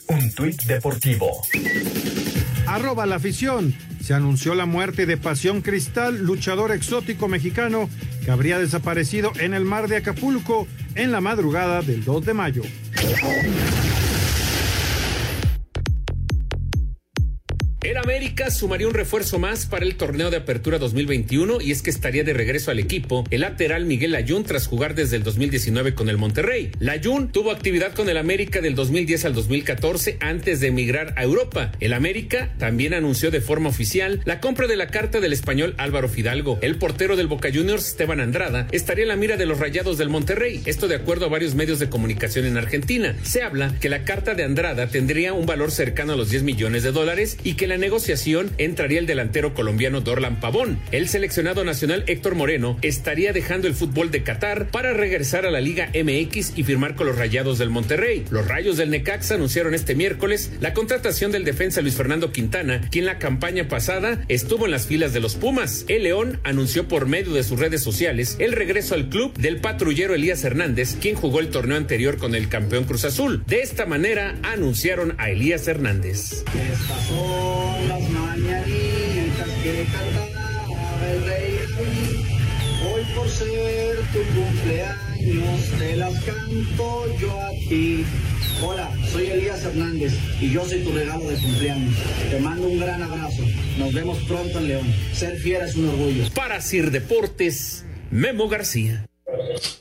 Un 0.09 0.31
tuit 0.33 0.63
deportivo. 0.63 1.43
Arroba 2.67 3.07
la 3.07 3.17
afición. 3.17 3.75
Se 4.03 4.15
anunció 4.15 4.55
la 4.55 4.67
muerte 4.67 5.05
de 5.05 5.17
Pasión 5.17 5.61
Cristal, 5.61 6.25
luchador 6.25 6.71
exótico 6.73 7.29
mexicano 7.29 7.91
que 8.25 8.31
habría 8.31 8.59
desaparecido 8.59 9.33
en 9.41 9.55
el 9.55 9.65
mar 9.65 9.89
de 9.89 9.97
Acapulco 9.97 10.67
en 10.95 11.13
la 11.13 11.21
madrugada 11.21 11.83
del 11.83 12.05
2 12.05 12.25
de 12.25 12.35
mayo. 12.35 12.63
El 17.89 17.97
América 17.97 18.51
sumaría 18.51 18.87
un 18.87 18.93
refuerzo 18.93 19.39
más 19.39 19.65
para 19.65 19.87
el 19.87 19.97
torneo 19.97 20.29
de 20.29 20.37
apertura 20.37 20.77
2021 20.77 21.63
y 21.63 21.71
es 21.71 21.81
que 21.81 21.89
estaría 21.89 22.23
de 22.23 22.35
regreso 22.35 22.71
al 22.71 22.81
equipo 22.81 23.25
el 23.31 23.41
lateral 23.41 23.87
Miguel 23.87 24.13
Layún 24.13 24.45
tras 24.45 24.67
jugar 24.67 24.95
desde 24.95 25.17
el 25.17 25.23
2019 25.23 25.95
con 25.95 26.11
el 26.11 26.19
Monterrey. 26.19 26.71
Layún 26.81 27.33
tuvo 27.33 27.51
actividad 27.51 27.95
con 27.95 28.11
el 28.11 28.19
América 28.19 28.61
del 28.61 28.75
2010 28.75 29.25
al 29.25 29.33
2014 29.33 30.19
antes 30.21 30.61
de 30.61 30.67
emigrar 30.67 31.15
a 31.17 31.23
Europa. 31.23 31.73
El 31.81 31.95
América 31.95 32.53
también 32.59 32.93
anunció 32.93 33.31
de 33.31 33.41
forma 33.41 33.71
oficial 33.71 34.21
la 34.27 34.39
compra 34.41 34.67
de 34.67 34.77
la 34.77 34.89
carta 34.89 35.21
del 35.21 35.33
español 35.33 35.75
Álvaro 35.79 36.11
Fidalgo. 36.11 36.59
El 36.61 36.77
portero 36.77 37.17
del 37.17 37.27
Boca 37.27 37.49
Juniors, 37.51 37.89
Esteban 37.89 38.21
Andrada, 38.21 38.69
estaría 38.71 39.05
en 39.05 39.09
la 39.09 39.17
mira 39.17 39.39
de 39.39 39.47
los 39.47 39.61
Rayados 39.61 39.97
del 39.97 40.11
Monterrey. 40.11 40.61
Esto 40.67 40.89
de 40.89 40.97
acuerdo 40.97 41.25
a 41.25 41.31
varios 41.31 41.55
medios 41.55 41.79
de 41.79 41.89
comunicación 41.89 42.45
en 42.45 42.59
Argentina. 42.59 43.17
Se 43.23 43.41
habla 43.41 43.75
que 43.81 43.89
la 43.89 44.05
carta 44.05 44.35
de 44.35 44.45
Andrada 44.45 44.89
tendría 44.89 45.33
un 45.33 45.47
valor 45.47 45.71
cercano 45.71 46.13
a 46.13 46.17
los 46.17 46.29
10 46.29 46.43
millones 46.43 46.83
de 46.83 46.93
dólares 46.93 47.39
y 47.45 47.55
que 47.55 47.67
la 47.67 47.78
negociación 47.79 48.51
entraría 48.59 48.99
el 48.99 49.07
delantero 49.07 49.55
colombiano 49.55 50.01
Dorlan 50.01 50.41
Pavón. 50.41 50.79
El 50.93 51.09
seleccionado 51.09 51.65
nacional 51.65 52.05
Héctor 52.07 52.35
Moreno 52.35 52.79
estaría 52.83 53.33
dejando 53.33 53.69
el 53.69 53.75
fútbol 53.75 54.11
de 54.11 54.23
Qatar 54.23 54.69
para 54.71 54.93
regresar 54.93 55.47
a 55.47 55.51
la 55.51 55.61
Liga 55.61 55.91
MX 55.95 56.53
y 56.57 56.65
firmar 56.65 56.95
con 56.95 57.07
los 57.07 57.17
Rayados 57.17 57.59
del 57.59 57.71
Monterrey. 57.71 58.25
Los 58.31 58.47
Rayos 58.47 58.77
del 58.77 58.91
Necaxa 58.91 59.35
anunciaron 59.35 59.75
este 59.75 59.95
miércoles 59.95 60.51
la 60.61 60.75
contratación 60.75 61.33
del 61.33 61.45
defensa 61.45 61.81
Luis 61.81 61.95
Fernando 61.95 62.33
Quintana, 62.33 62.81
quien 62.91 63.07
la 63.07 63.19
campaña 63.19 63.69
pasada 63.69 64.25
estuvo 64.29 64.67
en 64.67 64.73
las 64.73 64.87
filas 64.87 65.13
de 65.13 65.21
los 65.21 65.37
Pumas. 65.37 65.85
El 65.89 66.05
León 66.05 66.41
anunció 66.45 66.89
por 66.89 67.07
medio 67.07 67.33
de 67.33 67.45
sus 67.45 67.59
redes 67.59 67.83
sociales 67.83 68.37
el 68.39 68.53
regreso 68.53 68.95
al 68.95 69.09
club 69.09 69.35
del 69.37 69.61
patrullero 69.61 70.15
Elías 70.15 70.45
Hernández, 70.45 70.97
quien 71.01 71.15
jugó 71.15 71.41
el 71.41 71.49
torneo 71.49 71.77
anterior 71.77 72.19
con 72.19 72.35
el 72.35 72.49
campeón 72.49 72.85
Cruz 72.85 73.05
Azul. 73.05 73.43
De 73.47 73.63
esta 73.63 73.87
manera 73.87 74.37
anunciaron 74.43 75.15
a 75.19 75.31
Elías 75.31 75.67
Hernández. 75.69 76.45
Estas 76.55 77.07
son 77.07 77.68
las 77.89 78.09
mañanitas 78.11 79.49
que 79.63 79.87
cantaba 79.93 81.11
el 81.13 81.25
rey 81.25 81.59
Hoy 82.81 83.03
por 83.15 83.29
ser 83.29 83.97
tu 84.13 84.21
cumpleaños 84.35 85.79
te 85.79 85.97
las 85.97 86.15
canto 86.21 87.19
yo 87.21 87.41
a 87.41 87.51
ti. 87.69 88.05
Hola, 88.63 88.91
soy 89.13 89.27
Elías 89.27 89.65
Hernández 89.65 90.13
y 90.41 90.51
yo 90.51 90.65
soy 90.65 90.85
tu 90.85 90.93
regalo 90.93 91.29
de 91.29 91.37
cumpleaños. 91.37 91.95
Te 92.31 92.39
mando 92.39 92.69
un 92.69 92.79
gran 92.79 93.03
abrazo. 93.03 93.43
Nos 93.79 93.93
vemos 93.93 94.19
pronto 94.29 94.59
en 94.59 94.69
León. 94.69 94.95
Ser 95.13 95.37
fiera 95.39 95.67
es 95.67 95.75
un 95.75 95.89
orgullo. 95.89 96.25
Para 96.35 96.61
Sir 96.61 96.91
Deportes, 96.93 97.85
Memo 98.11 98.49
García. 98.49 99.07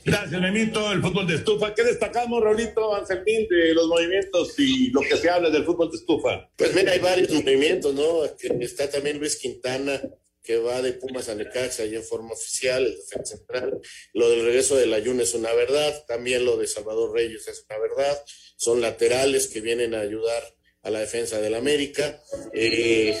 Gracias, 0.04 0.40
Memito. 0.40 0.92
El 0.92 1.00
fútbol 1.00 1.26
de 1.26 1.36
estufa. 1.36 1.74
¿Qué 1.74 1.82
destacamos, 1.82 2.42
Raulito 2.42 2.94
Anselmín, 2.94 3.48
de 3.48 3.72
los 3.74 3.86
movimientos 3.86 4.58
y 4.58 4.90
lo 4.90 5.00
que 5.00 5.16
se 5.16 5.30
habla 5.30 5.48
del 5.50 5.64
fútbol 5.64 5.90
de 5.90 5.96
estufa? 5.96 6.50
Pues 6.56 6.74
mira, 6.74 6.92
hay 6.92 6.98
varios 6.98 7.30
movimientos, 7.30 7.94
¿no? 7.94 8.24
Está 8.60 8.90
también 8.90 9.18
Luis 9.18 9.36
Quintana, 9.36 10.02
que 10.42 10.58
va 10.58 10.82
de 10.82 10.92
Pumas 10.94 11.28
a 11.28 11.34
Necaxa 11.34 11.84
y 11.86 11.94
en 11.94 12.02
forma 12.02 12.32
oficial, 12.32 12.84
el 12.84 12.96
defensa 12.96 13.36
central. 13.36 13.80
Lo 14.12 14.28
del 14.28 14.44
regreso 14.44 14.76
de 14.76 14.86
Layun 14.86 15.20
es 15.20 15.34
una 15.34 15.52
verdad. 15.54 16.04
También 16.06 16.44
lo 16.44 16.56
de 16.56 16.66
Salvador 16.66 17.14
Reyes 17.14 17.48
es 17.48 17.64
una 17.68 17.78
verdad. 17.78 18.22
Son 18.56 18.80
laterales 18.80 19.48
que 19.48 19.60
vienen 19.60 19.94
a 19.94 20.00
ayudar 20.00 20.42
a 20.82 20.90
la 20.90 21.00
defensa 21.00 21.40
del 21.40 21.54
América. 21.54 22.22
Eh, 22.52 23.16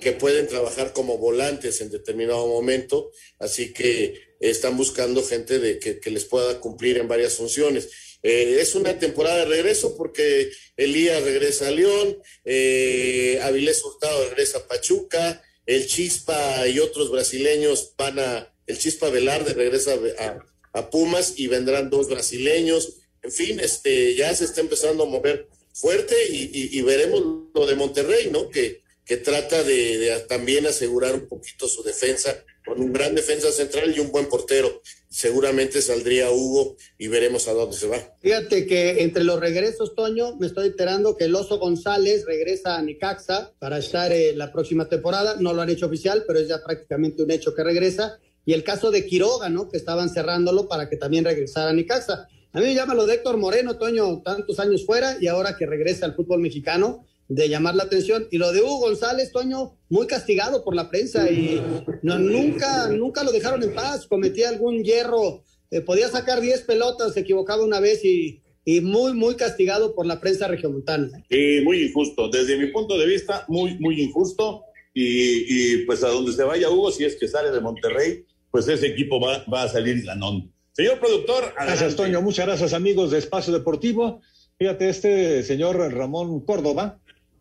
que 0.00 0.12
pueden 0.12 0.46
trabajar 0.46 0.92
como 0.92 1.18
volantes 1.18 1.80
en 1.80 1.90
determinado 1.90 2.46
momento, 2.46 3.10
así 3.38 3.72
que 3.72 4.27
están 4.40 4.76
buscando 4.76 5.22
gente 5.22 5.58
de 5.58 5.78
que, 5.78 6.10
les 6.10 6.24
pueda 6.24 6.60
cumplir 6.60 6.98
en 6.98 7.08
varias 7.08 7.34
funciones. 7.34 7.88
Eh, 8.22 8.58
es 8.60 8.74
una 8.74 8.98
temporada 8.98 9.38
de 9.38 9.44
regreso 9.44 9.96
porque 9.96 10.50
Elías 10.76 11.22
regresa 11.22 11.68
a 11.68 11.70
León, 11.70 12.18
eh, 12.44 13.40
Avilés 13.42 13.84
Hurtado 13.84 14.28
regresa 14.28 14.58
a 14.58 14.66
Pachuca, 14.66 15.42
el 15.66 15.86
Chispa 15.86 16.66
y 16.66 16.78
otros 16.80 17.10
brasileños 17.10 17.94
van 17.96 18.18
a, 18.18 18.54
el 18.66 18.78
Chispa 18.78 19.10
Velarde 19.10 19.54
regresa 19.54 19.96
a, 20.18 20.38
a 20.72 20.90
Pumas 20.90 21.34
y 21.36 21.46
vendrán 21.46 21.90
dos 21.90 22.08
brasileños. 22.08 22.94
En 23.22 23.32
fin, 23.32 23.60
este, 23.60 24.14
ya 24.14 24.34
se 24.34 24.44
está 24.44 24.60
empezando 24.60 25.04
a 25.04 25.06
mover 25.06 25.48
fuerte 25.72 26.16
y, 26.30 26.80
veremos 26.82 27.22
lo 27.54 27.66
de 27.66 27.76
Monterrey, 27.76 28.30
¿no? 28.32 28.50
Que, 28.50 28.82
que 29.04 29.16
trata 29.16 29.62
de, 29.62 30.24
también 30.28 30.66
asegurar 30.66 31.14
un 31.14 31.28
poquito 31.28 31.68
su 31.68 31.82
defensa 31.82 32.44
con 32.68 32.80
un 32.80 32.92
gran 32.92 33.14
defensa 33.14 33.50
central 33.50 33.94
y 33.96 34.00
un 34.00 34.12
buen 34.12 34.28
portero. 34.28 34.82
Seguramente 35.08 35.80
saldría 35.80 36.30
Hugo 36.30 36.76
y 36.98 37.08
veremos 37.08 37.48
a 37.48 37.52
dónde 37.52 37.76
se 37.76 37.88
va. 37.88 37.96
Fíjate 38.20 38.66
que 38.66 39.02
entre 39.02 39.24
los 39.24 39.40
regresos, 39.40 39.94
Toño, 39.94 40.36
me 40.36 40.46
estoy 40.46 40.68
enterando 40.68 41.16
que 41.16 41.24
el 41.24 41.34
Oso 41.34 41.58
González 41.58 42.26
regresa 42.26 42.76
a 42.76 42.82
Necaxa 42.82 43.52
para 43.58 43.78
estar 43.78 44.12
eh, 44.12 44.34
la 44.34 44.52
próxima 44.52 44.88
temporada. 44.88 45.36
No 45.40 45.54
lo 45.54 45.62
han 45.62 45.70
hecho 45.70 45.86
oficial, 45.86 46.24
pero 46.26 46.38
es 46.38 46.48
ya 46.48 46.62
prácticamente 46.62 47.22
un 47.22 47.30
hecho 47.30 47.54
que 47.54 47.64
regresa. 47.64 48.18
Y 48.44 48.52
el 48.52 48.64
caso 48.64 48.90
de 48.90 49.06
Quiroga, 49.06 49.48
¿no? 49.48 49.68
Que 49.68 49.76
estaban 49.76 50.10
cerrándolo 50.10 50.68
para 50.68 50.88
que 50.88 50.96
también 50.96 51.24
regresara 51.24 51.70
a 51.70 51.72
Necaxa. 51.72 52.28
A 52.52 52.60
mí 52.60 52.66
me 52.66 52.74
llama 52.74 52.94
lo 52.94 53.06
de 53.06 53.14
Héctor 53.14 53.36
Moreno, 53.36 53.76
Toño, 53.76 54.22
tantos 54.22 54.58
años 54.58 54.86
fuera 54.86 55.16
y 55.20 55.26
ahora 55.26 55.56
que 55.56 55.66
regresa 55.66 56.06
al 56.06 56.14
fútbol 56.14 56.40
mexicano 56.40 57.04
de 57.28 57.48
llamar 57.48 57.74
la 57.74 57.84
atención. 57.84 58.26
Y 58.30 58.38
lo 58.38 58.52
de 58.52 58.60
Hugo 58.60 58.80
González, 58.80 59.30
Toño, 59.32 59.78
muy 59.88 60.06
castigado 60.06 60.64
por 60.64 60.74
la 60.74 60.90
prensa 60.90 61.30
y 61.30 61.62
no, 62.02 62.18
nunca, 62.18 62.88
nunca 62.88 63.22
lo 63.22 63.32
dejaron 63.32 63.62
en 63.62 63.74
paz. 63.74 64.06
Cometía 64.06 64.48
algún 64.48 64.82
hierro, 64.82 65.42
eh, 65.70 65.80
podía 65.82 66.08
sacar 66.08 66.40
10 66.40 66.62
pelotas, 66.62 67.14
se 67.14 67.20
equivocaba 67.20 67.62
una 67.62 67.80
vez 67.80 68.04
y, 68.04 68.42
y 68.64 68.80
muy, 68.80 69.12
muy 69.12 69.36
castigado 69.36 69.94
por 69.94 70.06
la 70.06 70.20
prensa 70.20 70.48
regiomontana. 70.48 71.24
Y 71.28 71.60
muy 71.62 71.82
injusto, 71.84 72.28
desde 72.28 72.56
mi 72.56 72.66
punto 72.68 72.98
de 72.98 73.06
vista, 73.06 73.44
muy, 73.48 73.78
muy 73.78 74.00
injusto. 74.00 74.64
Y, 74.94 75.44
y 75.74 75.84
pues 75.84 76.02
a 76.02 76.08
donde 76.08 76.32
se 76.32 76.42
vaya 76.42 76.70
Hugo, 76.70 76.90
si 76.90 77.04
es 77.04 77.16
que 77.16 77.28
sale 77.28 77.50
de 77.52 77.60
Monterrey, 77.60 78.24
pues 78.50 78.66
ese 78.66 78.86
equipo 78.86 79.20
va, 79.20 79.44
va 79.52 79.62
a 79.64 79.68
salir 79.68 80.02
ganón. 80.04 80.52
Señor 80.72 80.98
productor, 80.98 81.44
adelante. 81.44 81.64
Gracias, 81.66 81.96
Toño. 81.96 82.22
Muchas 82.22 82.46
gracias, 82.46 82.72
amigos 82.72 83.10
de 83.10 83.18
Espacio 83.18 83.52
Deportivo. 83.52 84.20
Fíjate, 84.58 84.88
este 84.88 85.42
señor 85.44 85.76
Ramón 85.76 86.40
Córdoba, 86.44 87.00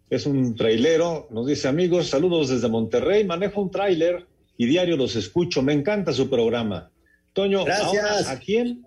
es 0.09 0.25
un 0.25 0.55
trailero, 0.55 1.27
nos 1.31 1.47
dice 1.47 1.67
amigos, 1.67 2.07
saludos 2.07 2.49
desde 2.49 2.69
Monterrey, 2.69 3.25
manejo 3.25 3.61
un 3.61 3.71
tráiler 3.71 4.25
y 4.57 4.65
diario 4.65 4.97
los 4.97 5.15
escucho, 5.15 5.61
me 5.61 5.73
encanta 5.73 6.13
su 6.13 6.29
programa. 6.29 6.91
Toño, 7.33 7.59
ahora, 7.59 8.29
¿a 8.31 8.39
quién, 8.39 8.85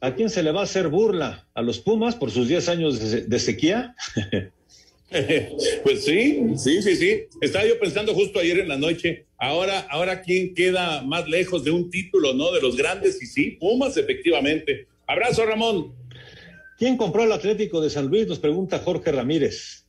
¿a 0.00 0.14
quién 0.14 0.30
se 0.30 0.42
le 0.42 0.52
va 0.52 0.60
a 0.60 0.64
hacer 0.64 0.88
burla? 0.88 1.46
¿A 1.54 1.62
los 1.62 1.78
Pumas 1.78 2.16
por 2.16 2.30
sus 2.30 2.48
10 2.48 2.68
años 2.68 2.98
de, 2.98 3.22
de 3.22 3.38
sequía? 3.38 3.94
pues 5.84 6.04
sí, 6.04 6.42
sí, 6.56 6.82
sí, 6.82 6.96
sí. 6.96 7.22
Estaba 7.40 7.66
yo 7.66 7.78
pensando 7.78 8.14
justo 8.14 8.40
ayer 8.40 8.58
en 8.58 8.68
la 8.68 8.78
noche, 8.78 9.26
ahora, 9.36 9.86
ahora 9.90 10.22
quién 10.22 10.54
queda 10.54 11.02
más 11.02 11.28
lejos 11.28 11.62
de 11.62 11.70
un 11.70 11.90
título, 11.90 12.34
¿no? 12.34 12.50
De 12.52 12.60
los 12.60 12.76
grandes, 12.76 13.22
y 13.22 13.26
sí, 13.26 13.52
Pumas, 13.52 13.96
efectivamente. 13.96 14.88
Abrazo, 15.06 15.44
Ramón. 15.44 15.92
¿Quién 16.78 16.96
compró 16.96 17.22
el 17.22 17.32
Atlético 17.32 17.80
de 17.80 17.90
San 17.90 18.08
Luis? 18.08 18.26
Nos 18.26 18.40
pregunta 18.40 18.80
Jorge 18.80 19.12
Ramírez. 19.12 19.83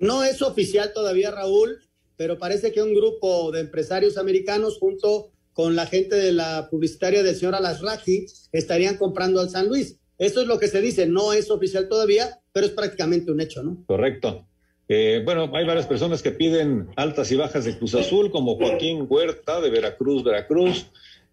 No 0.00 0.24
es 0.24 0.40
oficial 0.42 0.92
todavía, 0.94 1.30
Raúl, 1.30 1.78
pero 2.16 2.38
parece 2.38 2.72
que 2.72 2.82
un 2.82 2.94
grupo 2.94 3.52
de 3.52 3.60
empresarios 3.60 4.16
americanos 4.16 4.78
junto 4.78 5.30
con 5.52 5.76
la 5.76 5.86
gente 5.86 6.16
de 6.16 6.32
la 6.32 6.68
publicitaria 6.70 7.22
del 7.22 7.36
señor 7.36 7.54
Alasraji 7.54 8.26
estarían 8.50 8.96
comprando 8.96 9.40
al 9.40 9.50
San 9.50 9.68
Luis. 9.68 9.98
Eso 10.16 10.40
es 10.40 10.46
lo 10.46 10.58
que 10.58 10.68
se 10.68 10.80
dice, 10.80 11.06
no 11.06 11.32
es 11.32 11.50
oficial 11.50 11.88
todavía, 11.88 12.40
pero 12.52 12.66
es 12.66 12.72
prácticamente 12.72 13.30
un 13.30 13.40
hecho, 13.40 13.62
¿no? 13.62 13.84
Correcto. 13.86 14.46
Eh, 14.88 15.22
bueno, 15.24 15.50
hay 15.54 15.66
varias 15.66 15.86
personas 15.86 16.22
que 16.22 16.30
piden 16.30 16.88
altas 16.96 17.30
y 17.30 17.36
bajas 17.36 17.64
de 17.64 17.76
Cruz 17.76 17.94
Azul, 17.94 18.30
como 18.30 18.56
Joaquín 18.56 19.06
Huerta 19.08 19.60
de 19.60 19.70
Veracruz, 19.70 20.24
Veracruz, 20.24 20.86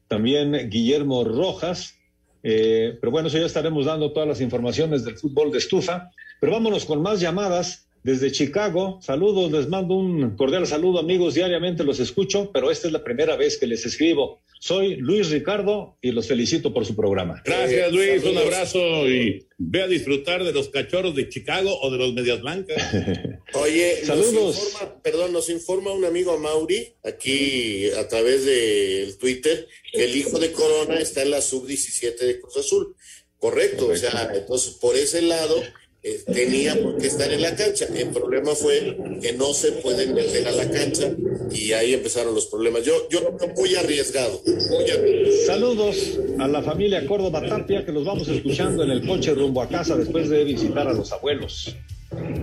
también 0.07 0.70
Guillermo 0.70 1.24
Rojas. 1.24 1.95
Eh, 2.43 2.97
pero 2.99 3.11
bueno, 3.11 3.30
eso 3.30 3.39
ya 3.39 3.45
estaremos 3.45 3.86
dando 3.86 4.13
todas 4.13 4.28
las 4.28 4.41
informaciones 4.41 5.03
del 5.03 5.18
fútbol 5.18 5.51
de 5.51 5.57
estufa. 5.57 6.11
Pero 6.39 6.51
vámonos 6.51 6.86
con 6.86 7.01
más 7.01 7.20
llamadas 7.20 7.86
desde 8.07 8.31
Chicago. 8.31 8.99
Saludos, 9.01 9.51
les 9.51 9.67
mando 9.67 9.95
un 9.95 10.37
cordial 10.37 10.65
saludo, 10.65 10.99
amigos. 10.99 11.33
Diariamente 11.33 11.83
los 11.83 11.99
escucho, 11.99 12.51
pero 12.53 12.71
esta 12.71 12.87
es 12.87 12.93
la 12.93 13.03
primera 13.03 13.35
vez 13.35 13.57
que 13.57 13.67
les 13.67 13.85
escribo. 13.85 14.41
Soy 14.61 14.95
Luis 14.95 15.29
Ricardo 15.29 15.97
y 16.01 16.13
los 16.13 16.25
felicito 16.25 16.73
por 16.73 16.85
su 16.85 16.95
programa. 16.95 17.41
Gracias, 17.43 17.91
Luis. 17.91 18.23
Un 18.23 18.37
abrazo 18.37 19.09
y 19.09 19.45
ve 19.57 19.81
a 19.81 19.87
disfrutar 19.87 20.45
de 20.45 20.53
los 20.53 20.69
cachorros 20.69 21.15
de 21.15 21.27
Chicago 21.27 21.77
o 21.81 21.91
de 21.91 21.97
los 21.97 22.13
medias 22.13 22.39
blancas. 22.39 22.81
Oye, 23.53 23.97
saludos. 24.05 24.33
Nos 24.33 24.57
informa, 24.57 25.01
perdón, 25.03 25.33
nos 25.33 25.49
informa 25.49 25.91
un 25.91 26.05
amigo 26.05 26.39
Mauri 26.39 26.93
aquí 27.03 27.89
a 27.89 28.07
través 28.07 28.45
del 28.45 29.17
Twitter 29.17 29.67
que 29.91 30.05
el 30.05 30.15
hijo 30.15 30.39
de 30.39 30.53
Corona 30.53 30.95
está 30.95 31.23
en 31.23 31.31
la 31.31 31.41
sub-17 31.41 32.17
de 32.19 32.39
Cruz 32.39 32.55
Azul. 32.55 32.95
Correcto, 33.37 33.85
Correcto, 33.85 34.07
o 34.07 34.11
sea, 34.11 34.31
entonces 34.33 34.75
por 34.75 34.95
ese 34.95 35.21
lado 35.21 35.61
eh, 36.07 36.23
tenía 36.25 36.81
por 36.81 36.97
qué 36.97 37.07
estar 37.07 37.31
en 37.31 37.41
la 37.41 37.55
cancha. 37.55 37.85
El 37.93 38.09
problema 38.09 38.55
fue 38.55 38.97
que 39.21 39.33
no 39.33 39.53
se 39.53 39.73
pueden 39.73 40.13
meter 40.13 40.47
a 40.47 40.51
la 40.51 40.69
cancha 40.69 41.11
y 41.51 41.73
ahí 41.73 41.93
empezaron 41.93 42.33
los 42.33 42.45
problemas. 42.45 42.83
Yo, 42.83 43.09
yo 43.09 43.19
lo 43.21 43.37
veo 43.37 43.53
muy 43.55 43.75
arriesgado, 43.75 44.41
muy 44.45 44.89
arriesgado. 44.89 45.45
Saludos 45.45 46.19
a 46.39 46.47
la 46.47 46.61
familia 46.63 47.05
Córdoba 47.05 47.45
Tapia 47.45 47.85
que 47.85 47.91
los 47.91 48.05
vamos 48.05 48.27
escuchando 48.29 48.83
en 48.83 48.91
el 48.91 49.05
coche 49.05 49.33
rumbo 49.33 49.61
a 49.61 49.67
casa 49.67 49.97
después 49.97 50.29
de 50.29 50.43
visitar 50.45 50.87
a 50.87 50.93
los 50.93 51.11
abuelos. 51.11 51.75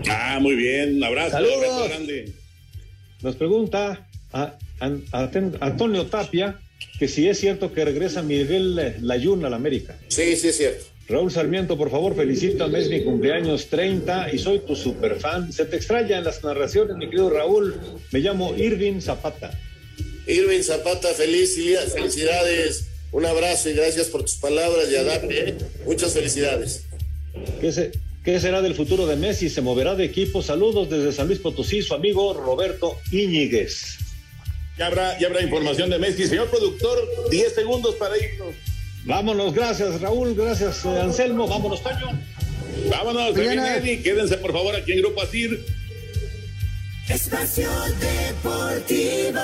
Ah, 0.08 0.38
muy 0.40 0.56
bien, 0.56 0.96
un 0.96 1.04
abrazo. 1.04 1.32
Saludos. 1.32 1.88
grande. 1.88 2.32
Nos 3.22 3.36
pregunta 3.36 4.06
a, 4.32 4.58
a, 4.80 4.92
a, 5.12 5.30
Antonio 5.60 6.06
Tapia 6.06 6.60
que 6.98 7.08
si 7.08 7.28
es 7.28 7.40
cierto 7.40 7.72
que 7.72 7.84
regresa 7.84 8.22
Miguel 8.22 8.94
Layún 9.00 9.44
a 9.44 9.50
la 9.50 9.56
América. 9.56 9.98
Sí, 10.08 10.36
sí 10.36 10.48
es 10.48 10.56
cierto. 10.58 10.93
Raúl 11.08 11.30
Sarmiento, 11.30 11.76
por 11.76 11.90
favor, 11.90 12.16
felicítame, 12.16 12.78
es 12.80 12.88
mi 12.88 13.02
cumpleaños 13.02 13.66
30 13.66 14.32
y 14.32 14.38
soy 14.38 14.60
tu 14.60 14.74
super 14.74 15.20
fan. 15.20 15.52
Se 15.52 15.66
te 15.66 15.76
extraña 15.76 16.18
en 16.18 16.24
las 16.24 16.42
narraciones, 16.42 16.96
mi 16.96 17.06
querido 17.06 17.28
Raúl. 17.28 17.78
Me 18.10 18.20
llamo 18.20 18.54
Irving 18.56 19.00
Zapata. 19.00 19.50
Irving 20.26 20.62
Zapata, 20.62 21.08
feliz, 21.08 21.56
felicidades. 21.92 22.86
Un 23.12 23.26
abrazo 23.26 23.68
y 23.68 23.74
gracias 23.74 24.08
por 24.08 24.22
tus 24.22 24.36
palabras 24.36 24.90
y 24.90 24.96
a 24.96 25.04
darle 25.04 25.54
muchas 25.84 26.14
felicidades. 26.14 26.84
Se, 27.60 27.92
¿Qué 28.24 28.40
será 28.40 28.62
del 28.62 28.74
futuro 28.74 29.06
de 29.06 29.16
Messi? 29.16 29.50
¿Se 29.50 29.60
moverá 29.60 29.94
de 29.94 30.06
equipo? 30.06 30.42
Saludos 30.42 30.88
desde 30.88 31.12
San 31.12 31.26
Luis 31.26 31.40
Potosí, 31.40 31.82
su 31.82 31.92
amigo 31.92 32.32
Roberto 32.32 32.96
Íñiguez. 33.12 33.98
Ya 34.78 34.86
habrá, 34.86 35.18
ya 35.18 35.26
habrá 35.26 35.42
información 35.42 35.90
de 35.90 35.98
Messi. 35.98 36.26
Señor 36.26 36.48
productor, 36.48 36.98
10 37.30 37.54
segundos 37.54 37.94
para 37.96 38.16
irnos. 38.16 38.54
Vámonos, 39.04 39.52
gracias 39.52 40.00
Raúl, 40.00 40.34
gracias 40.34 40.84
eh, 40.84 41.00
Anselmo, 41.00 41.46
vámonos 41.46 41.82
Toño. 41.82 42.18
Vámonos, 42.90 43.36
Eddie, 43.36 44.02
quédense 44.02 44.36
por 44.38 44.52
favor 44.52 44.74
aquí 44.74 44.92
en 44.92 44.98
Grupo 44.98 45.22
Asir. 45.22 45.64
Espacio 47.08 47.68
Deportivo. 48.00 49.40